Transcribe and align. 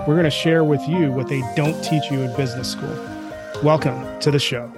We're 0.00 0.16
going 0.16 0.24
to 0.24 0.30
share 0.30 0.64
with 0.64 0.86
you 0.86 1.10
what 1.12 1.28
they 1.28 1.40
don't 1.56 1.80
teach 1.82 2.10
you 2.10 2.20
in 2.20 2.36
business 2.36 2.70
school. 2.70 2.94
Welcome 3.62 4.20
to 4.20 4.30
the 4.30 4.38
show. 4.38 4.70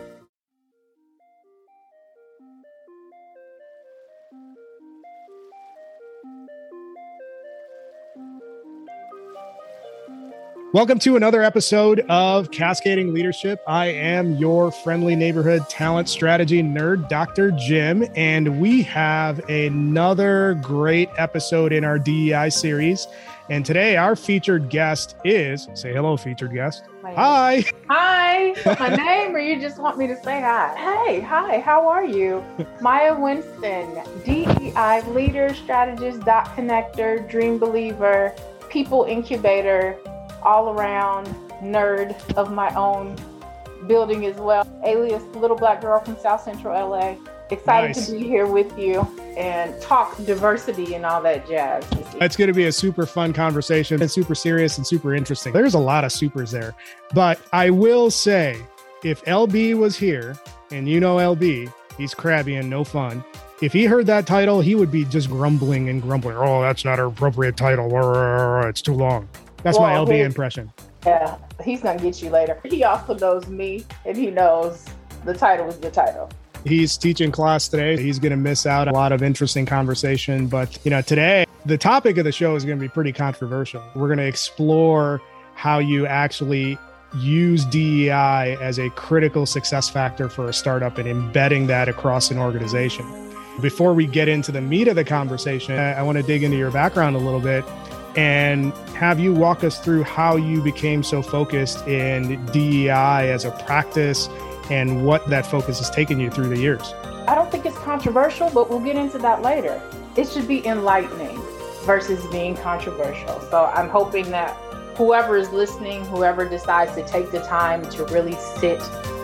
Welcome 10.73 10.98
to 11.01 11.16
another 11.16 11.43
episode 11.43 12.01
of 12.09 12.51
Cascading 12.51 13.15
Leadership. 13.15 13.60
I 13.66 13.87
am 13.87 14.37
your 14.37 14.71
friendly 14.71 15.16
neighborhood 15.16 15.69
talent 15.71 16.09
strategy 16.09 16.62
nerd, 16.62 17.09
Dr. 17.09 17.51
Jim, 17.52 18.07
and 18.15 18.60
we 18.60 18.83
have 18.83 19.38
another 19.48 20.60
great 20.62 21.09
episode 21.16 21.73
in 21.73 21.83
our 21.83 21.98
DEI 21.98 22.51
series. 22.51 23.09
And 23.48 23.64
today, 23.64 23.96
our 23.96 24.16
featured 24.16 24.68
guest 24.70 25.14
is 25.24 25.68
say 25.74 25.92
hello, 25.92 26.16
featured 26.16 26.52
guest. 26.52 26.82
Hi. 27.04 27.64
Hi. 27.88 28.54
My 28.80 28.88
name, 28.96 29.37
or 29.37 29.38
you 29.38 29.60
just 29.60 29.78
want 29.78 29.98
me 29.98 30.09
to 30.09 30.16
say 30.16 30.41
hi? 30.41 30.74
Hey, 30.77 31.21
hi. 31.21 31.60
How 31.60 31.87
are 31.87 32.04
you? 32.04 32.45
Maiya 32.80 33.16
Winston, 33.16 34.02
DEI 34.24 35.02
leader, 35.12 35.54
strategist, 35.54 36.23
dot 36.23 36.46
connector, 36.56 37.29
dream 37.30 37.59
believer, 37.59 38.34
people 38.68 39.04
incubator 39.04 39.96
all 40.43 40.71
around 40.71 41.26
nerd 41.62 42.16
of 42.34 42.52
my 42.52 42.74
own 42.74 43.16
building 43.87 44.26
as 44.26 44.37
well. 44.37 44.66
Alias 44.84 45.23
Little 45.37 45.56
Black 45.56 45.80
Girl 45.80 46.01
from 46.01 46.18
South 46.18 46.43
Central 46.43 46.88
LA. 46.88 47.15
Excited 47.51 47.97
nice. 47.97 48.07
to 48.07 48.13
be 48.13 48.25
here 48.25 48.47
with 48.47 48.77
you 48.79 49.01
and 49.37 49.80
talk 49.80 50.16
diversity 50.25 50.95
and 50.95 51.07
all 51.07 51.23
that 51.23 51.47
jazz. 51.47 51.85
It's 52.21 52.37
going 52.37 52.49
to 52.49 52.55
be 52.55 52.65
a 52.65 52.73
super 52.73 53.07
fun 53.07 53.33
conversation 53.33 54.01
and 54.01 54.11
super 54.11 54.35
serious 54.35 54.79
and 54.79 54.87
super 54.87 55.15
interesting. 55.15 55.52
There's 55.52 55.74
a 55.74 55.79
lot 55.79 56.05
of 56.05 56.11
supers 56.11 56.51
there. 56.51 56.74
But 57.15 57.41
I 57.52 57.71
will 57.71 58.11
say, 58.11 58.61
if 59.05 59.24
LB 59.27 59.79
was 59.79 59.97
here, 59.97 60.37
and 60.73 60.89
you 60.89 60.99
know 60.99 61.17
LB, 61.17 61.73
he's 61.97 62.15
crabby 62.15 62.57
and 62.57 62.69
no 62.69 62.83
fun. 62.83 63.24
If 63.63 63.73
he 63.73 63.85
heard 63.85 64.06
that 64.06 64.27
title, 64.27 64.61
he 64.61 64.75
would 64.75 64.91
be 64.91 65.05
just 65.05 65.31
grumbling 65.31 65.89
and 65.89 66.03
grumbling. 66.03 66.37
Oh, 66.37 66.62
that's 66.62 66.84
not 66.84 66.99
an 66.99 67.06
appropriate 67.06 67.56
title. 67.56 67.89
It's 68.67 68.83
too 68.83 68.94
long. 68.94 69.28
That's 69.62 69.78
well, 69.78 70.05
my 70.05 70.12
LB 70.12 70.25
impression. 70.25 70.72
Yeah, 71.06 71.39
he's 71.65 71.81
gonna 71.81 72.00
get 72.00 72.21
you 72.21 72.31
later. 72.31 72.61
He 72.65 72.83
also 72.83 73.15
knows 73.17 73.47
me, 73.47 73.84
and 74.05 74.17
he 74.17 74.31
knows 74.31 74.84
the 75.25 75.33
title 75.33 75.69
is 75.69 75.78
the 75.78 75.91
title. 75.91 76.28
He's 76.66 76.97
teaching 76.97 77.31
class 77.31 77.69
today. 77.69 77.97
He's 77.97 78.19
going 78.19 78.31
to 78.31 78.36
miss 78.36 78.66
out 78.66 78.88
a 78.88 78.91
lot 78.91 79.12
of 79.12 79.22
interesting 79.22 79.66
conversation. 79.66 80.48
But, 80.48 80.76
you 80.84 80.91
know, 80.91 81.00
today, 81.00 81.47
the 81.64 81.78
topic 81.78 82.19
of 82.19 82.25
the 82.25 82.32
show 82.32 82.56
is 82.56 82.64
going 82.64 82.76
to 82.76 82.82
be 82.82 82.88
pretty 82.88 83.12
controversial. 83.12 83.84
We're 83.94 84.09
going 84.09 84.19
to 84.19 84.26
explore 84.26 85.22
how 85.54 85.78
you 85.78 86.09
actually 86.09 86.76
use 87.19 87.64
DEI 87.66 88.56
as 88.60 88.81
a 88.81 88.91
critical 88.91 89.47
success 89.47 89.88
factor 89.88 90.28
for 90.28 90.47
a 90.47 90.53
startup 90.53 90.98
and 90.98 91.06
embedding 91.09 91.69
that 91.69 91.88
across 91.88 92.32
an 92.32 92.38
organization. 92.38 93.06
Before 93.62 93.94
we 93.94 94.06
get 94.06 94.26
into 94.26 94.50
the 94.50 94.60
meat 94.60 94.88
of 94.88 94.97
the 94.97 95.04
conversation, 95.04 95.78
I, 95.78 96.03
want 96.03 96.19
to 96.19 96.22
dig 96.22 96.43
into 96.43 96.56
your 96.56 96.72
background 96.72 97.15
a 97.15 97.21
little 97.21 97.41
bit 97.41 97.65
and 98.16 98.72
have 98.97 99.21
you 99.21 99.32
walk 99.32 99.62
us 99.62 99.78
through 99.78 100.03
how 100.03 100.37
you 100.37 100.62
became 100.62 101.03
so 101.03 101.22
focused 101.22 101.87
in 101.87 102.44
DEI 102.47 103.31
as 103.31 103.44
a 103.44 103.50
practice 103.53 104.28
and 104.71 105.04
what 105.04 105.27
that 105.28 105.47
focus 105.47 105.78
has 105.78 105.91
taken 105.91 106.19
you 106.19 106.31
through 106.31 106.49
the 106.49 106.59
years. 106.59 106.94
I 107.28 107.34
don't 107.34 107.50
think 107.50 107.66
it's 107.66 107.78
controversial, 107.78 108.50
but 108.50 108.69
we'll 108.69 108.81
get 108.81 108.97
into 108.97 109.19
that 109.19 109.43
later. 109.43 109.81
It 110.16 110.28
should 110.28 110.49
be 110.49 110.66
enlightening 110.66 111.41
versus 111.84 112.25
being 112.32 112.56
controversial. 112.56 113.41
So 113.50 113.66
I'm 113.66 113.88
hoping 113.88 114.31
that 114.31 114.56
whoever 114.97 115.37
is 115.37 115.50
listening, 115.50 116.05
whoever 116.06 116.49
decides 116.49 116.94
to 116.94 117.06
take 117.06 117.31
the 117.31 117.41
time 117.41 117.82
to 117.91 118.05
really 118.06 118.37
sit 118.59 118.81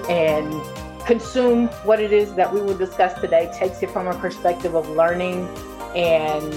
and 0.08 0.62
consume 1.06 1.68
what 1.84 2.00
it 2.00 2.12
is 2.12 2.34
that 2.34 2.52
we 2.52 2.60
will 2.60 2.76
discuss 2.76 3.20
today 3.20 3.50
takes 3.54 3.82
it 3.82 3.90
from 3.90 4.06
a 4.06 4.14
perspective 4.14 4.74
of 4.74 4.88
learning 4.90 5.48
and 5.96 6.52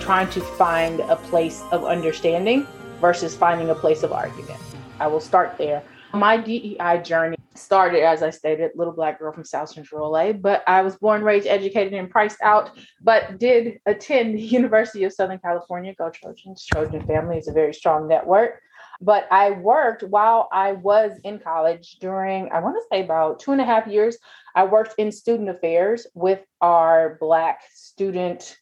trying 0.00 0.28
to 0.30 0.40
find 0.40 1.00
a 1.00 1.16
place 1.16 1.62
of 1.70 1.84
understanding 1.84 2.66
versus 3.00 3.36
finding 3.36 3.70
a 3.70 3.74
place 3.74 4.02
of 4.02 4.12
argument. 4.12 4.60
I 4.98 5.06
will 5.06 5.20
start 5.20 5.56
there. 5.58 5.82
My 6.12 6.36
DEI 6.36 7.02
journey 7.04 7.36
started, 7.54 8.02
as 8.02 8.22
I 8.22 8.30
stated, 8.30 8.72
little 8.74 8.92
black 8.92 9.18
girl 9.18 9.32
from 9.32 9.44
South 9.44 9.68
Central 9.70 10.10
LA, 10.10 10.32
but 10.32 10.62
I 10.66 10.82
was 10.82 10.96
born, 10.96 11.22
raised, 11.22 11.46
educated, 11.46 11.94
and 11.94 12.10
priced 12.10 12.42
out, 12.42 12.70
but 13.00 13.38
did 13.38 13.78
attend 13.86 14.34
the 14.34 14.42
University 14.58 15.04
of 15.04 15.12
Southern 15.12 15.38
California. 15.38 15.94
Go 15.94 16.10
Trojans. 16.10 16.64
Trojan 16.66 17.06
family 17.06 17.38
is 17.38 17.48
a 17.48 17.52
very 17.52 17.74
strong 17.74 18.08
network. 18.08 18.60
But 19.00 19.26
I 19.30 19.50
worked 19.50 20.02
while 20.04 20.48
I 20.52 20.72
was 20.72 21.18
in 21.24 21.38
college 21.38 21.96
during, 22.00 22.50
I 22.52 22.60
want 22.60 22.76
to 22.76 22.86
say 22.90 23.02
about 23.04 23.40
two 23.40 23.52
and 23.52 23.60
a 23.60 23.64
half 23.64 23.86
years. 23.86 24.16
I 24.54 24.64
worked 24.64 24.94
in 24.98 25.10
student 25.10 25.48
affairs 25.48 26.06
with 26.14 26.40
our 26.60 27.18
Black 27.20 27.60
student 27.74 28.56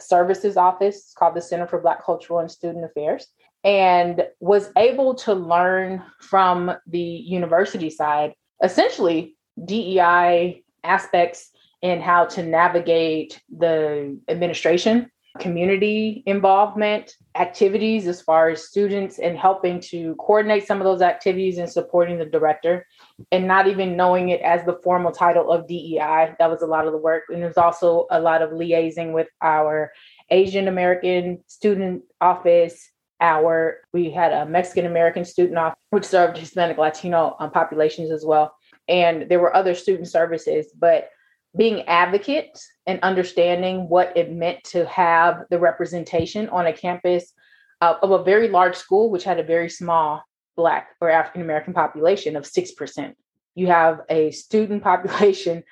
services 0.00 0.56
office 0.56 0.96
it's 0.96 1.14
called 1.14 1.34
the 1.34 1.42
Center 1.42 1.66
for 1.66 1.80
Black 1.80 2.04
Cultural 2.04 2.38
and 2.38 2.50
Student 2.50 2.84
Affairs 2.84 3.26
and 3.64 4.24
was 4.40 4.70
able 4.76 5.14
to 5.14 5.34
learn 5.34 6.02
from 6.20 6.72
the 6.86 6.98
university 6.98 7.90
side 7.90 8.34
essentially 8.62 9.36
DEI 9.64 10.62
aspects 10.84 11.50
and 11.82 12.02
how 12.02 12.24
to 12.24 12.42
navigate 12.42 13.40
the 13.56 14.18
administration, 14.28 15.10
community 15.38 16.22
involvement, 16.26 17.14
activities 17.36 18.08
as 18.08 18.20
far 18.20 18.48
as 18.48 18.66
students, 18.66 19.18
and 19.20 19.38
helping 19.38 19.80
to 19.80 20.16
coordinate 20.16 20.66
some 20.66 20.78
of 20.78 20.84
those 20.84 21.02
activities 21.02 21.58
and 21.58 21.70
supporting 21.70 22.18
the 22.18 22.24
director, 22.24 22.84
and 23.30 23.46
not 23.46 23.68
even 23.68 23.96
knowing 23.96 24.30
it 24.30 24.40
as 24.40 24.64
the 24.64 24.78
formal 24.82 25.12
title 25.12 25.52
of 25.52 25.68
DEI. 25.68 26.34
That 26.38 26.50
was 26.50 26.62
a 26.62 26.66
lot 26.66 26.86
of 26.86 26.92
the 26.92 26.98
work. 26.98 27.24
And 27.28 27.42
there's 27.42 27.56
also 27.56 28.06
a 28.10 28.20
lot 28.20 28.42
of 28.42 28.50
liaising 28.50 29.12
with 29.12 29.28
our 29.40 29.92
Asian 30.30 30.66
American 30.66 31.44
student 31.46 32.02
office, 32.20 32.90
our 33.20 33.78
we 33.92 34.10
had 34.10 34.32
a 34.32 34.46
Mexican 34.46 34.86
American 34.86 35.24
student 35.24 35.58
off, 35.58 35.74
which 35.90 36.04
served 36.04 36.36
Hispanic 36.36 36.78
Latino 36.78 37.36
um, 37.40 37.50
populations 37.50 38.10
as 38.10 38.24
well. 38.24 38.54
And 38.88 39.28
there 39.28 39.40
were 39.40 39.54
other 39.54 39.74
student 39.74 40.08
services, 40.08 40.72
but 40.78 41.10
being 41.56 41.82
advocates 41.82 42.68
and 42.86 43.00
understanding 43.02 43.88
what 43.88 44.16
it 44.16 44.32
meant 44.32 44.62
to 44.64 44.86
have 44.86 45.42
the 45.50 45.58
representation 45.58 46.48
on 46.50 46.66
a 46.66 46.72
campus 46.72 47.32
uh, 47.80 47.94
of 48.02 48.10
a 48.10 48.22
very 48.22 48.48
large 48.48 48.76
school, 48.76 49.10
which 49.10 49.24
had 49.24 49.38
a 49.38 49.44
very 49.44 49.68
small 49.68 50.22
Black 50.56 50.88
or 51.00 51.08
African 51.08 51.40
American 51.42 51.72
population 51.72 52.36
of 52.36 52.44
6%. 52.44 53.14
You 53.54 53.66
have 53.68 54.00
a 54.08 54.30
student 54.32 54.82
population, 54.92 55.62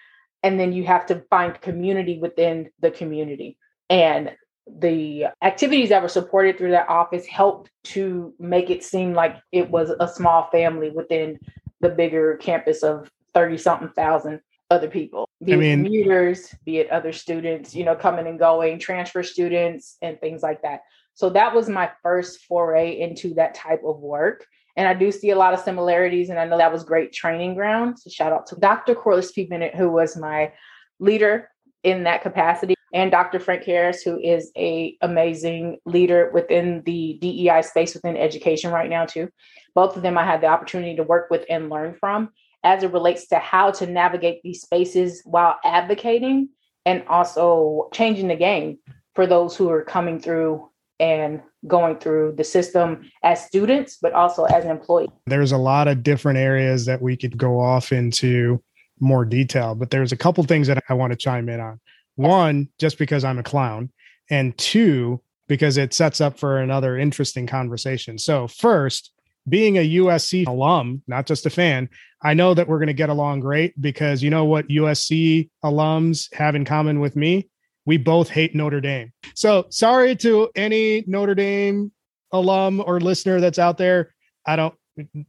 and 0.43 0.59
then 0.59 0.73
you 0.73 0.84
have 0.84 1.07
to 1.07 1.23
find 1.31 1.61
community 1.61 2.19
within 2.21 2.71
the 2.81 2.91
community. 2.91 3.59
And 3.91 4.33
the 4.66 5.27
activities 5.43 5.91
that 5.91 6.03
were 6.03 6.09
supported 6.09 6.59
through 6.59 6.72
that 6.72 6.88
office 6.88 7.27
helped 7.27 7.71
to 7.84 8.34
make 8.38 8.69
it 8.71 8.82
seem 8.82 9.15
like 9.15 9.37
it 9.53 9.71
was 9.71 9.91
a 10.00 10.09
small 10.09 10.49
family 10.50 10.91
within 10.91 11.38
the 11.81 11.88
bigger 11.88 12.36
campus 12.36 12.83
of 12.83 13.10
30 13.34 13.59
something 13.59 13.89
thousand 13.91 14.41
other 14.71 14.89
people 14.89 15.28
be 15.45 15.53
I 15.53 15.57
mean, 15.57 15.80
it 15.80 15.84
commuters 15.84 16.54
be 16.65 16.78
it 16.78 16.91
other 16.91 17.13
students 17.13 17.77
you 17.77 17.84
know 17.84 17.95
coming 17.95 18.27
and 18.27 18.39
going 18.39 18.80
transfer 18.80 19.22
students 19.22 19.97
and 20.03 20.21
things 20.21 20.42
like 20.42 20.63
that 20.63 20.80
so 21.15 21.30
that 21.30 21.54
was 21.54 21.69
my 21.69 21.91
first 22.03 22.45
foray 22.47 22.98
into 22.98 23.34
that 23.34 23.54
type 23.54 23.83
of 23.84 24.01
work 24.01 24.47
and 24.77 24.86
I 24.86 24.95
do 24.95 25.10
see 25.10 25.30
a 25.30 25.36
lot 25.36 25.54
of 25.54 25.60
similarities, 25.60 26.28
and 26.28 26.39
I 26.39 26.45
know 26.45 26.59
that 26.59 26.72
was 26.72 26.84
great 26.84 27.10
training 27.12 27.54
ground. 27.54 27.98
So 27.98 28.10
shout 28.10 28.33
out 28.33 28.47
to 28.48 28.57
Dr. 28.57 28.95
Corliss 28.95 29.33
P. 29.33 29.47
Bennett, 29.47 29.74
who 29.74 29.89
was 29.89 30.19
my 30.19 30.53
leader 31.01 31.48
in 31.83 32.04
that 32.04 32.22
capacity 32.22 32.76
and 32.97 33.10
Dr. 33.10 33.39
Frank 33.39 33.63
Harris, 33.65 34.01
who 34.01 34.19
is 34.19 34.51
a 34.57 34.97
amazing 35.03 35.77
leader 35.84 36.31
within 36.33 36.83
the 36.87 37.19
DEI 37.21 37.60
space 37.60 37.93
within 37.93 38.16
education 38.16 38.72
right 38.72 38.89
now 38.89 39.04
too. 39.04 39.28
Both 39.75 39.98
of 39.98 40.03
them 40.03 40.16
I 40.16 40.25
had 40.25 40.41
the 40.41 40.47
opportunity 40.47 40.97
to 40.97 41.03
work 41.03 41.28
with 41.31 41.45
and 41.51 41.69
learn 41.69 41.95
from 42.01 42.31
as 42.65 42.83
it 42.83 42.93
relates 42.95 43.28
to 43.28 43.39
how 43.39 43.71
to 43.72 43.87
navigate 43.87 44.41
these 44.43 44.63
spaces 44.63 45.21
while 45.27 45.57
advocating 45.63 46.48
and 46.87 47.04
also 47.07 47.91
changing 47.93 48.28
the 48.28 48.34
game 48.34 48.78
for 49.15 49.27
those 49.27 49.54
who 49.54 49.69
are 49.69 49.83
coming 49.83 50.19
through 50.19 50.66
and 50.98 51.43
going 51.66 51.98
through 51.98 52.33
the 52.39 52.45
system 52.45 53.10
as 53.22 53.45
students, 53.45 53.98
but 54.01 54.15
also 54.15 54.45
as 54.45 54.65
employees. 54.65 55.10
There's 55.27 55.53
a 55.53 55.59
lot 55.59 55.87
of 55.87 56.03
different 56.03 56.39
areas 56.39 56.87
that 56.87 57.03
we 57.03 57.15
could 57.19 57.37
go 57.37 57.60
off 57.60 57.93
into 57.93 58.63
more 59.01 59.27
detail, 59.27 59.75
but 59.75 59.91
there's 59.91 60.13
a 60.13 60.16
couple 60.16 60.43
things 60.45 60.66
that 60.69 60.83
I 60.89 60.95
want 60.95 61.10
to 61.10 61.16
chime 61.19 61.51
in 61.51 61.60
on. 61.60 61.78
One, 62.16 62.68
just 62.78 62.98
because 62.98 63.24
I'm 63.24 63.39
a 63.39 63.42
clown, 63.42 63.91
and 64.30 64.57
two, 64.59 65.22
because 65.48 65.77
it 65.77 65.95
sets 65.95 66.21
up 66.21 66.39
for 66.39 66.59
another 66.59 66.98
interesting 66.98 67.47
conversation. 67.47 68.18
So, 68.18 68.48
first, 68.48 69.13
being 69.48 69.78
a 69.78 69.91
USC 69.97 70.47
alum, 70.47 71.03
not 71.07 71.27
just 71.27 71.47
a 71.47 71.51
fan, 71.51 71.89
I 72.22 72.34
know 72.34 72.54
that 72.54 72.66
we're 72.66 72.78
going 72.78 72.89
to 72.89 72.95
get 72.95 73.10
along 73.10 73.41
great 73.41 73.80
because 73.80 74.22
you 74.22 74.30
know 74.30 74.45
what 74.45 74.68
USC 74.68 75.51
alums 75.65 76.33
have 76.34 76.54
in 76.54 76.65
common 76.65 77.01
with 77.01 77.15
me? 77.15 77.48
We 77.84 77.98
both 77.98 78.28
hate 78.28 78.54
Notre 78.54 78.80
Dame. 78.80 79.12
So, 79.34 79.66
sorry 79.71 80.16
to 80.16 80.51
any 80.57 81.04
Notre 81.07 81.34
Dame 81.34 81.92
alum 82.33 82.83
or 82.84 83.01
listener 83.01 83.41
that's 83.41 83.59
out 83.59 83.78
there. 83.78 84.15
I 84.47 84.57
don't, 84.57 84.74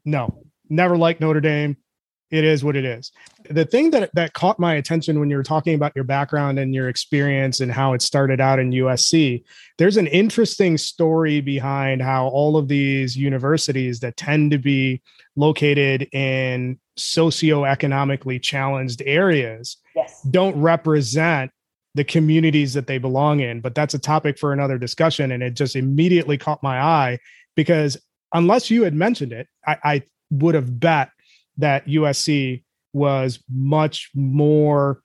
no, 0.06 0.44
never 0.70 0.98
liked 0.98 1.22
Notre 1.22 1.42
Dame 1.42 1.78
it 2.30 2.44
is 2.44 2.64
what 2.64 2.76
it 2.76 2.84
is. 2.84 3.12
The 3.50 3.66
thing 3.66 3.92
that 3.92 4.14
that 4.14 4.34
caught 4.34 4.60
my 4.60 4.76
attention 4.76 5.20
when 5.20 5.30
you 5.30 5.38
were 5.38 5.44
talking 5.44 5.76
about 5.76 5.94
your 5.96 6.04
background 6.04 6.60
and 6.60 6.76
your 6.76 6.90
experience 6.90 7.62
and 7.62 7.72
how 7.72 7.94
it 7.94 8.02
started 8.02 8.42
out 8.42 8.60
in 8.60 8.72
USC, 8.72 9.44
there's 9.78 9.98
an 9.98 10.08
interesting 10.08 10.78
story 10.78 11.40
behind 11.40 12.02
how 12.02 12.28
all 12.28 12.58
of 12.58 12.68
these 12.68 13.16
universities 13.16 14.00
that 14.02 14.18
tend 14.18 14.52
to 14.52 14.58
be 14.58 15.02
located 15.36 16.04
in 16.14 16.78
socioeconomically 16.98 18.42
challenged 18.42 19.02
areas 19.06 19.78
yes. 19.96 20.22
don't 20.24 20.60
represent 20.60 21.52
the 21.96 22.04
communities 22.04 22.74
that 22.74 22.88
they 22.88 22.98
belong 22.98 23.40
in. 23.40 23.62
But 23.62 23.74
that's 23.74 23.94
a 23.94 24.00
topic 24.00 24.38
for 24.38 24.52
another 24.52 24.78
discussion. 24.78 25.32
And 25.32 25.42
it 25.42 25.54
just 25.54 25.76
immediately 25.76 26.38
caught 26.38 26.62
my 26.62 26.82
eye 26.82 27.20
because 27.56 27.98
unless 28.34 28.70
you 28.70 28.84
had 28.84 28.94
mentioned 28.94 29.32
it, 29.32 29.48
I, 29.66 29.78
I 29.84 30.04
would 30.30 30.56
have 30.56 30.80
bet 30.80 31.10
that 31.58 31.86
USC 31.88 32.64
was 32.94 33.40
much 33.50 34.10
more 34.16 35.02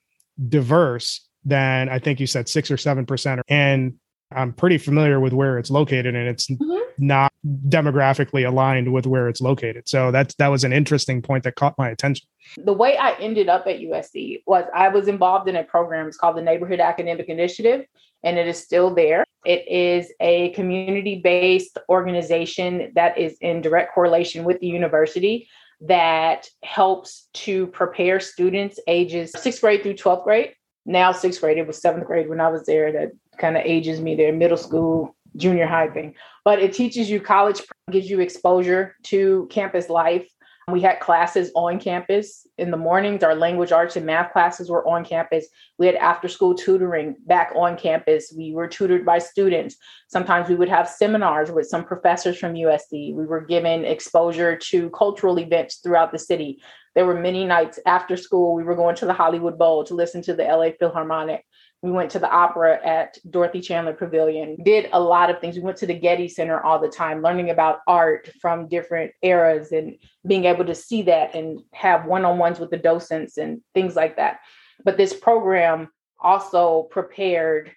diverse 0.49 1.28
than 1.44 1.88
I 1.88 1.99
think 1.99 2.20
you 2.20 2.26
said 2.26 2.49
six 2.49 2.70
or 2.70 2.76
seven 2.76 3.06
percent. 3.06 3.40
And 3.49 3.94
I'm 4.34 4.52
pretty 4.52 4.78
familiar 4.78 5.20
with 5.20 5.32
where 5.32 5.58
it's 5.58 5.70
located, 5.70 6.14
and 6.14 6.28
it's 6.28 6.46
mm-hmm. 6.49 6.81
not 6.99 7.32
demographically 7.69 8.46
aligned 8.46 8.93
with 8.93 9.06
where 9.06 9.28
it's 9.28 9.40
located. 9.40 9.88
So 9.88 10.10
that's 10.10 10.34
that 10.37 10.49
was 10.49 10.64
an 10.64 10.72
interesting 10.72 11.22
point 11.22 11.44
that 11.44 11.56
caught 11.56 11.76
my 11.78 11.90
attention. 11.90 12.26
The 12.56 12.72
way 12.72 12.96
I 12.96 13.12
ended 13.14 13.49
up 13.49 13.66
at 13.66 13.81
USC 13.81 14.43
was 14.46 14.64
I 14.75 14.88
was 14.88 15.08
involved 15.08 15.49
in 15.49 15.56
a 15.56 15.64
program. 15.64 16.06
It's 16.06 16.16
called 16.16 16.37
the 16.37 16.43
Neighborhood 16.43 16.81
Academic 16.81 17.28
Initiative, 17.28 17.84
and 18.22 18.38
it 18.38 18.49
is 18.49 18.58
still 18.58 18.94
there. 18.94 19.25
It 19.44 19.66
is 19.69 20.12
a 20.20 20.50
community 20.50 21.20
based 21.22 21.78
organization 21.88 22.93
that 22.94 23.19
is 23.19 23.37
in 23.40 23.60
direct 23.60 23.93
correlation 23.93 24.44
with 24.44 24.60
the 24.60 24.69
university 24.69 25.49
that 25.87 26.46
helps 26.62 27.29
to 27.34 27.67
prepare 27.69 28.20
students 28.20 28.79
ages 28.87 29.32
sixth 29.37 29.61
grade 29.61 29.82
through 29.82 29.94
12th 29.94 30.25
grade. 30.25 30.55
Now, 30.84 31.12
sixth 31.12 31.40
grade, 31.40 31.58
it 31.58 31.67
was 31.67 31.81
seventh 31.81 32.06
grade 32.06 32.29
when 32.29 32.40
I 32.40 32.49
was 32.49 32.64
there. 32.67 32.93
That 32.93 33.12
kind 33.38 33.56
of 33.56 33.62
ages 33.64 34.00
me 34.00 34.14
there, 34.14 34.32
middle 34.32 34.56
school, 34.56 35.17
junior 35.37 35.67
high 35.67 35.88
thing. 35.88 36.14
But 36.44 36.61
it 36.61 36.73
teaches 36.73 37.11
you 37.11 37.20
college, 37.20 37.62
gives 37.90 38.08
you 38.08 38.20
exposure 38.20 38.96
to 39.05 39.49
campus 39.50 39.88
life, 39.88 40.29
we 40.70 40.81
had 40.81 41.00
classes 41.00 41.50
on 41.55 41.81
campus 41.81 42.47
in 42.56 42.70
the 42.70 42.76
mornings. 42.76 43.25
Our 43.25 43.35
language 43.35 43.73
arts 43.73 43.97
and 43.97 44.06
math 44.06 44.32
classes 44.32 44.70
were 44.70 44.87
on 44.87 45.05
campus. 45.05 45.47
We 45.79 45.87
had 45.87 45.97
after 45.97 46.29
school 46.29 46.55
tutoring 46.55 47.17
back 47.26 47.53
on 47.56 47.76
campus. 47.76 48.32
We 48.37 48.53
were 48.53 48.69
tutored 48.69 49.05
by 49.05 49.19
students. 49.19 49.76
Sometimes 50.09 50.49
we 50.49 50.55
would 50.55 50.69
have 50.69 50.88
seminars 50.88 51.50
with 51.50 51.67
some 51.67 51.85
professors 51.85 52.38
from 52.38 52.55
USC. 52.55 53.14
We 53.14 53.26
were 53.26 53.41
given 53.41 53.85
exposure 53.85 54.56
to 54.56 54.91
cultural 54.91 55.41
events 55.41 55.76
throughout 55.76 56.12
the 56.12 56.19
city. 56.19 56.62
There 56.94 57.06
were 57.06 57.19
many 57.19 57.44
nights 57.44 57.81
after 57.87 58.17
school. 58.17 58.55
We 58.55 58.64
were 58.64 58.76
going 58.76 58.97
to 58.97 59.06
the 59.06 59.12
Hollywood 59.12 59.59
Bowl 59.59 59.82
to 59.85 59.94
listen 59.94 60.23
to 60.23 60.35
the 60.35 60.44
LA 60.44 60.70
Philharmonic. 60.79 61.44
We 61.82 61.90
went 61.90 62.12
to 62.12 62.20
the 62.20 62.31
opera 62.31 62.79
at 62.87 63.19
Dorothy 63.29 63.61
Chandler 63.61 63.93
Pavilion, 63.93 64.56
did 64.62 64.88
a 64.93 65.00
lot 65.00 65.31
of 65.31 65.40
things. 65.40 65.56
We 65.56 65.62
went 65.62 65.79
to 65.79 65.87
the 65.87 65.99
Getty 65.99 66.29
Center 66.29 66.61
all 66.61 66.79
the 66.79 66.88
time, 66.88 67.23
learning 67.23 67.50
about 67.50 67.81
art 67.88 68.31
from 68.40 68.69
different 68.69 69.11
eras 69.20 69.73
and 69.73 69.96
being 70.25 70.44
able 70.44 70.64
to 70.67 70.76
see 70.76 71.02
that 71.02 71.34
and 71.34 71.61
have 71.73 72.06
one 72.06 72.25
on 72.25 72.38
ones 72.38 72.61
with 72.61 72.70
the 72.70 72.76
docents 72.76 73.37
and 73.37 73.61
things 73.75 73.96
like 73.96 74.17
that. 74.17 74.38
But 74.84 74.96
this 74.96 75.12
program 75.12 75.88
also 76.20 76.84
prepared 76.84 77.73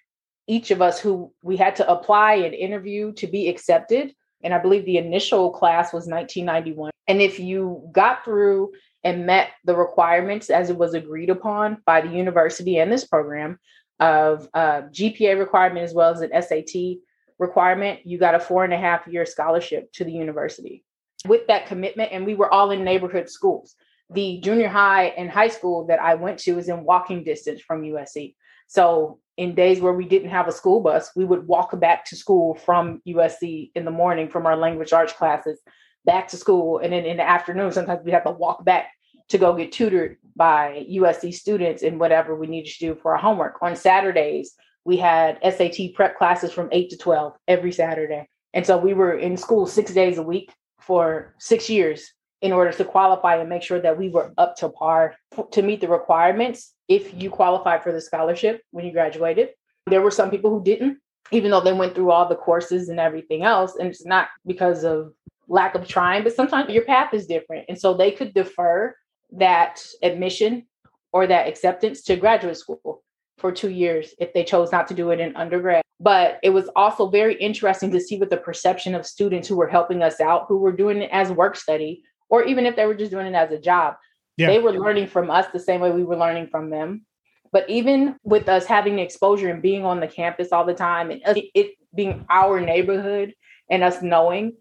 each 0.46 0.70
of 0.70 0.80
us 0.80 1.00
who 1.00 1.32
we 1.42 1.56
had 1.56 1.74
to 1.76 1.90
apply 1.90 2.34
and 2.34 2.54
interview 2.54 3.12
to 3.14 3.26
be 3.26 3.48
accepted. 3.48 4.14
And 4.44 4.54
I 4.54 4.58
believe 4.58 4.84
the 4.84 4.98
initial 4.98 5.50
class 5.50 5.92
was 5.92 6.06
1991. 6.06 6.92
And 7.08 7.20
if 7.20 7.40
you 7.40 7.88
got 7.92 8.24
through 8.24 8.72
and 9.02 9.26
met 9.26 9.50
the 9.64 9.76
requirements 9.76 10.50
as 10.50 10.70
it 10.70 10.76
was 10.76 10.94
agreed 10.94 11.30
upon 11.30 11.78
by 11.84 12.00
the 12.00 12.10
university 12.10 12.78
and 12.78 12.90
this 12.90 13.04
program, 13.04 13.58
of 14.00 14.48
uh, 14.54 14.82
GPA 14.92 15.38
requirement 15.38 15.84
as 15.84 15.94
well 15.94 16.12
as 16.12 16.20
an 16.20 16.30
SAT 16.40 16.98
requirement, 17.38 18.00
you 18.04 18.18
got 18.18 18.34
a 18.34 18.40
four 18.40 18.64
and 18.64 18.72
a 18.72 18.78
half 18.78 19.06
year 19.06 19.26
scholarship 19.26 19.92
to 19.92 20.04
the 20.04 20.12
university. 20.12 20.84
With 21.26 21.46
that 21.48 21.66
commitment, 21.66 22.12
and 22.12 22.26
we 22.26 22.34
were 22.34 22.52
all 22.52 22.70
in 22.70 22.84
neighborhood 22.84 23.28
schools. 23.28 23.74
The 24.10 24.38
junior 24.40 24.68
high 24.68 25.06
and 25.06 25.28
high 25.28 25.48
school 25.48 25.86
that 25.86 26.00
I 26.00 26.14
went 26.14 26.38
to 26.40 26.58
is 26.58 26.68
in 26.68 26.84
walking 26.84 27.24
distance 27.24 27.60
from 27.60 27.82
USC. 27.82 28.34
So, 28.68 29.18
in 29.36 29.54
days 29.54 29.80
where 29.80 29.92
we 29.92 30.06
didn't 30.06 30.30
have 30.30 30.48
a 30.48 30.52
school 30.52 30.80
bus, 30.80 31.10
we 31.14 31.24
would 31.24 31.46
walk 31.46 31.78
back 31.78 32.04
to 32.06 32.16
school 32.16 32.54
from 32.54 33.02
USC 33.06 33.70
in 33.74 33.84
the 33.84 33.90
morning 33.90 34.28
from 34.30 34.46
our 34.46 34.56
language 34.56 34.92
arts 34.92 35.12
classes 35.12 35.60
back 36.06 36.28
to 36.28 36.36
school. 36.36 36.78
And 36.78 36.92
then 36.92 37.04
in 37.04 37.18
the 37.18 37.28
afternoon, 37.28 37.72
sometimes 37.72 38.00
we 38.04 38.12
have 38.12 38.24
to 38.24 38.30
walk 38.30 38.64
back 38.64 38.92
to 39.28 39.38
go 39.38 39.54
get 39.54 39.72
tutored 39.72 40.16
by 40.36 40.86
USC 40.90 41.34
students 41.34 41.82
in 41.82 41.98
whatever 41.98 42.34
we 42.34 42.46
needed 42.46 42.72
to 42.72 42.78
do 42.78 42.94
for 42.94 43.12
our 43.12 43.18
homework. 43.18 43.56
On 43.62 43.74
Saturdays, 43.74 44.54
we 44.84 44.96
had 44.96 45.38
SAT 45.42 45.94
prep 45.94 46.16
classes 46.16 46.52
from 46.52 46.68
8 46.70 46.90
to 46.90 46.96
12 46.96 47.34
every 47.48 47.72
Saturday. 47.72 48.28
And 48.54 48.64
so 48.64 48.78
we 48.78 48.94
were 48.94 49.14
in 49.18 49.36
school 49.36 49.66
six 49.66 49.92
days 49.92 50.18
a 50.18 50.22
week 50.22 50.52
for 50.80 51.34
six 51.38 51.68
years 51.68 52.12
in 52.42 52.52
order 52.52 52.72
to 52.72 52.84
qualify 52.84 53.36
and 53.36 53.48
make 53.48 53.62
sure 53.62 53.80
that 53.80 53.98
we 53.98 54.08
were 54.08 54.32
up 54.38 54.56
to 54.56 54.68
par 54.68 55.16
to 55.50 55.62
meet 55.62 55.80
the 55.80 55.88
requirements 55.88 56.72
if 56.88 57.20
you 57.20 57.30
qualified 57.30 57.82
for 57.82 57.92
the 57.92 58.00
scholarship 58.00 58.62
when 58.70 58.84
you 58.84 58.92
graduated. 58.92 59.48
There 59.86 60.02
were 60.02 60.10
some 60.10 60.30
people 60.30 60.50
who 60.50 60.62
didn't, 60.62 60.98
even 61.32 61.50
though 61.50 61.60
they 61.60 61.72
went 61.72 61.94
through 61.94 62.10
all 62.10 62.28
the 62.28 62.36
courses 62.36 62.88
and 62.88 63.00
everything 63.00 63.42
else. 63.42 63.76
And 63.76 63.88
it's 63.88 64.06
not 64.06 64.28
because 64.46 64.84
of 64.84 65.12
lack 65.48 65.74
of 65.74 65.88
trying, 65.88 66.22
but 66.22 66.34
sometimes 66.34 66.72
your 66.72 66.84
path 66.84 67.14
is 67.14 67.26
different. 67.26 67.66
And 67.68 67.78
so 67.78 67.94
they 67.94 68.10
could 68.10 68.34
defer 68.34 68.94
that 69.32 69.84
admission 70.02 70.66
or 71.12 71.26
that 71.26 71.48
acceptance 71.48 72.02
to 72.02 72.16
graduate 72.16 72.56
school 72.56 73.02
for 73.38 73.52
two 73.52 73.70
years 73.70 74.14
if 74.18 74.32
they 74.32 74.44
chose 74.44 74.72
not 74.72 74.88
to 74.88 74.94
do 74.94 75.10
it 75.10 75.20
in 75.20 75.36
undergrad. 75.36 75.82
But 75.98 76.38
it 76.42 76.50
was 76.50 76.68
also 76.76 77.08
very 77.08 77.34
interesting 77.36 77.90
to 77.92 78.00
see 78.00 78.18
what 78.18 78.30
the 78.30 78.36
perception 78.36 78.94
of 78.94 79.06
students 79.06 79.48
who 79.48 79.56
were 79.56 79.68
helping 79.68 80.02
us 80.02 80.20
out, 80.20 80.44
who 80.48 80.58
were 80.58 80.72
doing 80.72 81.02
it 81.02 81.10
as 81.12 81.30
work 81.30 81.56
study, 81.56 82.02
or 82.28 82.44
even 82.44 82.66
if 82.66 82.76
they 82.76 82.86
were 82.86 82.94
just 82.94 83.10
doing 83.10 83.26
it 83.26 83.34
as 83.34 83.50
a 83.50 83.58
job. 83.58 83.94
Yeah. 84.36 84.48
They 84.48 84.58
were 84.58 84.72
learning 84.72 85.06
from 85.06 85.30
us 85.30 85.46
the 85.52 85.58
same 85.58 85.80
way 85.80 85.90
we 85.90 86.04
were 86.04 86.16
learning 86.16 86.48
from 86.48 86.68
them. 86.68 87.06
But 87.52 87.70
even 87.70 88.16
with 88.22 88.48
us 88.48 88.66
having 88.66 88.98
exposure 88.98 89.48
and 89.48 89.62
being 89.62 89.84
on 89.84 90.00
the 90.00 90.08
campus 90.08 90.52
all 90.52 90.66
the 90.66 90.74
time 90.74 91.10
and 91.10 91.22
it 91.54 91.74
being 91.94 92.26
our 92.28 92.60
neighborhood 92.60 93.32
and 93.70 93.82
us 93.82 94.02
knowing, 94.02 94.52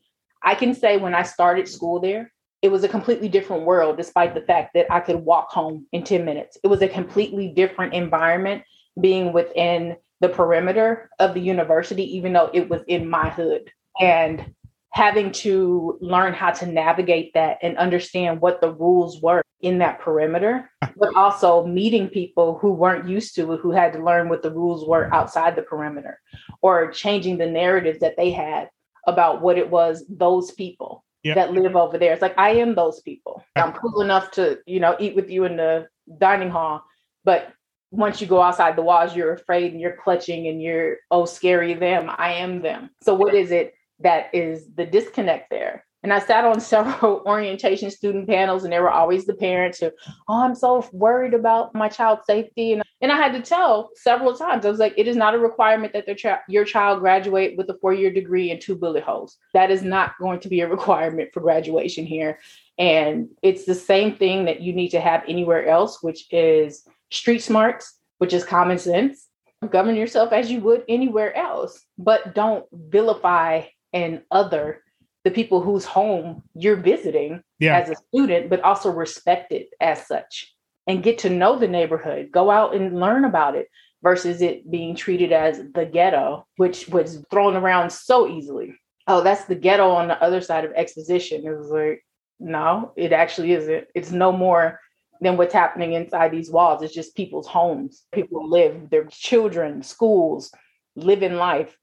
I 0.42 0.56
can 0.56 0.74
say 0.74 0.98
when 0.98 1.14
I 1.14 1.24
started 1.24 1.68
school 1.68 2.00
there, 2.00 2.32
it 2.66 2.72
was 2.72 2.84
a 2.84 2.90
completely 2.90 3.30
different 3.30 3.64
world, 3.64 3.96
despite 3.96 4.34
the 4.34 4.42
fact 4.42 4.74
that 4.74 4.92
I 4.92 5.00
could 5.00 5.18
walk 5.18 5.52
home 5.52 5.86
in 5.92 6.04
10 6.04 6.26
minutes. 6.26 6.58
It 6.64 6.68
was 6.68 6.82
a 6.82 6.88
completely 6.88 7.48
different 7.48 7.94
environment 7.94 8.64
being 9.00 9.34
within 9.34 9.98
the 10.20 10.30
perimeter 10.30 11.12
of 11.20 11.36
the 11.36 11.42
university, 11.42 12.18
even 12.18 12.34
though 12.34 12.50
it 12.56 12.68
was 12.68 12.82
in 12.88 13.08
my 13.08 13.30
hood. 13.30 13.72
And 14.02 14.56
having 14.90 15.32
to 15.34 16.00
learn 16.02 16.34
how 16.34 16.50
to 16.54 16.66
navigate 16.66 17.36
that 17.36 17.60
and 17.62 17.78
understand 17.78 18.42
what 18.42 18.62
the 18.62 18.74
rules 18.74 19.22
were 19.22 19.44
in 19.62 19.78
that 19.78 20.00
perimeter, 20.00 20.68
but 20.98 21.16
also 21.16 21.68
meeting 21.68 22.08
people 22.08 22.58
who 22.58 22.72
weren't 22.72 23.08
used 23.08 23.36
to 23.36 23.54
it, 23.54 23.60
who 23.60 23.70
had 23.70 23.94
to 23.94 24.04
learn 24.04 24.28
what 24.28 24.42
the 24.42 24.50
rules 24.50 24.88
were 24.88 25.14
outside 25.14 25.56
the 25.56 25.62
perimeter, 25.62 26.20
or 26.64 26.90
changing 26.90 27.38
the 27.38 27.46
narratives 27.46 28.00
that 28.00 28.18
they 28.18 28.32
had 28.32 28.72
about 29.06 29.44
what 29.44 29.56
it 29.56 29.70
was 29.70 30.04
those 30.10 30.50
people 30.50 31.05
yep. 31.26 31.36
that 31.36 31.54
live 31.54 31.76
over 31.76 31.98
there. 31.98 32.14
It's 32.14 32.22
like 32.22 32.38
I 32.38 32.52
am 32.52 32.76
those 32.76 33.02
people. 33.02 33.44
I'm 33.56 33.74
cool 33.74 34.02
enough 34.02 34.32
to, 34.32 34.60
you 34.66 34.80
know, 34.80 34.96
eat 35.00 35.16
with 35.16 35.30
you 35.30 35.44
in 35.46 35.58
the 35.58 35.88
dining 36.20 36.52
hall, 36.52 36.86
but 37.24 37.52
once 37.92 38.22
you 38.22 38.28
go 38.28 38.42
outside 38.42 38.76
the 38.76 38.82
walls, 38.82 39.16
you're 39.16 39.34
afraid 39.34 39.72
and 39.72 39.82
you're 39.82 39.98
clutching 39.98 40.48
and 40.48 40.62
you're 40.62 40.98
oh 41.12 41.26
scary 41.26 41.74
them. 41.74 42.10
I 42.16 42.34
am 42.34 42.62
them. 42.62 42.92
So 43.02 43.16
what 43.16 43.34
is 43.34 43.52
it 43.52 43.74
that 44.00 44.34
is 44.34 44.68
the 44.76 44.86
disconnect 44.86 45.50
there? 45.50 45.86
And 46.06 46.14
I 46.14 46.20
sat 46.20 46.46
on 46.46 46.60
several 46.62 47.24
orientation 47.26 47.90
student 47.90 48.28
panels, 48.28 48.64
and 48.64 48.72
there 48.72 48.84
were 48.84 48.92
always 48.92 49.26
the 49.26 49.34
parents 49.34 49.80
who, 49.80 49.90
oh, 50.28 50.44
I'm 50.44 50.54
so 50.54 50.88
worried 50.94 51.34
about 51.34 51.74
my 51.74 51.90
child's 51.90 52.28
safety. 52.28 52.74
And, 52.74 52.84
and 53.02 53.12
I 53.12 53.16
had 53.16 53.34
to 53.34 53.42
tell 53.42 53.90
several 53.96 54.36
times, 54.36 54.68
I 54.68 54.70
was 54.70 54.78
like, 54.78 54.94
it 54.98 55.08
is 55.08 55.16
not 55.16 55.34
a 55.34 55.40
requirement 55.40 55.94
that 55.94 56.06
their 56.06 56.44
your 56.48 56.64
child 56.64 57.00
graduate 57.00 57.58
with 57.58 57.68
a 57.72 57.78
four 57.82 57.92
year 57.92 58.14
degree 58.14 58.52
and 58.52 58.62
two 58.62 58.76
bullet 58.76 59.04
holes. 59.04 59.36
That 59.56 59.72
is 59.72 59.82
not 59.82 60.14
going 60.22 60.42
to 60.42 60.48
be 60.48 60.62
a 60.62 60.70
requirement 60.78 61.32
for 61.34 61.40
graduation 61.40 62.06
here. 62.06 62.38
And 62.78 63.30
it's 63.42 63.66
the 63.66 63.74
same 63.74 64.16
thing 64.16 64.46
that 64.46 64.62
you 64.62 64.74
need 64.74 64.90
to 64.90 65.02
have 65.02 65.24
anywhere 65.28 65.66
else, 65.68 66.04
which 66.04 66.32
is 66.32 66.88
street 67.10 67.42
smarts, 67.42 67.98
which 68.20 68.32
is 68.32 68.44
common 68.44 68.78
sense. 68.78 69.28
Govern 69.72 69.96
yourself 69.96 70.34
as 70.34 70.52
you 70.52 70.60
would 70.60 70.84
anywhere 70.88 71.36
else, 71.36 71.84
but 71.98 72.36
don't 72.36 72.66
vilify 72.72 73.64
and 73.92 74.22
other 74.30 74.84
the 75.26 75.32
people 75.32 75.60
whose 75.60 75.84
home 75.84 76.44
you're 76.54 76.76
visiting 76.78 77.42
yeah. 77.60 77.78
as 77.78 77.90
a 77.90 77.96
student, 77.96 78.48
but 78.48 78.62
also 78.62 78.92
respect 78.92 79.52
it 79.52 79.70
as 79.82 80.06
such 80.06 80.56
and 80.88 81.04
get 81.04 81.18
to 81.18 81.32
know 81.32 81.58
the 81.58 81.68
neighborhood, 81.68 82.30
go 82.32 82.52
out 82.52 82.76
and 82.76 83.00
learn 83.00 83.26
about 83.26 83.56
it 83.56 83.68
versus 84.04 84.44
it 84.44 84.70
being 84.70 84.96
treated 84.96 85.34
as 85.34 85.60
the 85.74 85.84
ghetto, 85.84 86.46
which 86.58 86.88
was 86.90 87.26
thrown 87.32 87.56
around 87.56 87.92
so 87.92 88.28
easily. 88.28 88.76
Oh, 89.08 89.24
that's 89.24 89.46
the 89.46 89.56
ghetto 89.56 89.90
on 89.90 90.08
the 90.08 90.22
other 90.22 90.42
side 90.42 90.64
of 90.64 90.72
exposition. 90.74 91.46
It 91.46 91.58
was 91.58 91.70
like, 91.70 92.06
no, 92.40 92.94
it 92.96 93.12
actually 93.12 93.54
isn't. 93.54 93.88
It's 93.96 94.12
no 94.12 94.32
more 94.32 94.80
than 95.22 95.38
what's 95.38 95.56
happening 95.56 95.94
inside 95.94 96.32
these 96.32 96.52
walls. 96.52 96.84
It's 96.84 96.94
just 96.94 97.16
people's 97.16 97.48
homes. 97.48 98.04
People 98.12 98.48
live, 98.48 98.92
their 98.92 99.06
children, 99.06 99.82
schools, 99.82 100.52
living 100.96 101.34
life. 101.34 101.76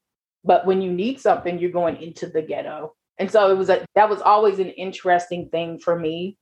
But 0.44 0.64
when 0.64 0.80
you 0.80 0.92
need 0.92 1.18
something, 1.18 1.58
you're 1.58 1.70
going 1.70 2.00
into 2.00 2.28
the 2.28 2.42
ghetto 2.42 2.94
and 3.22 3.30
so 3.30 3.52
it 3.52 3.56
was 3.56 3.70
a, 3.70 3.86
that 3.94 4.10
was 4.10 4.20
always 4.20 4.58
an 4.58 4.70
interesting 4.70 5.48
thing 5.48 5.78
for 5.78 5.96
me 5.96 6.36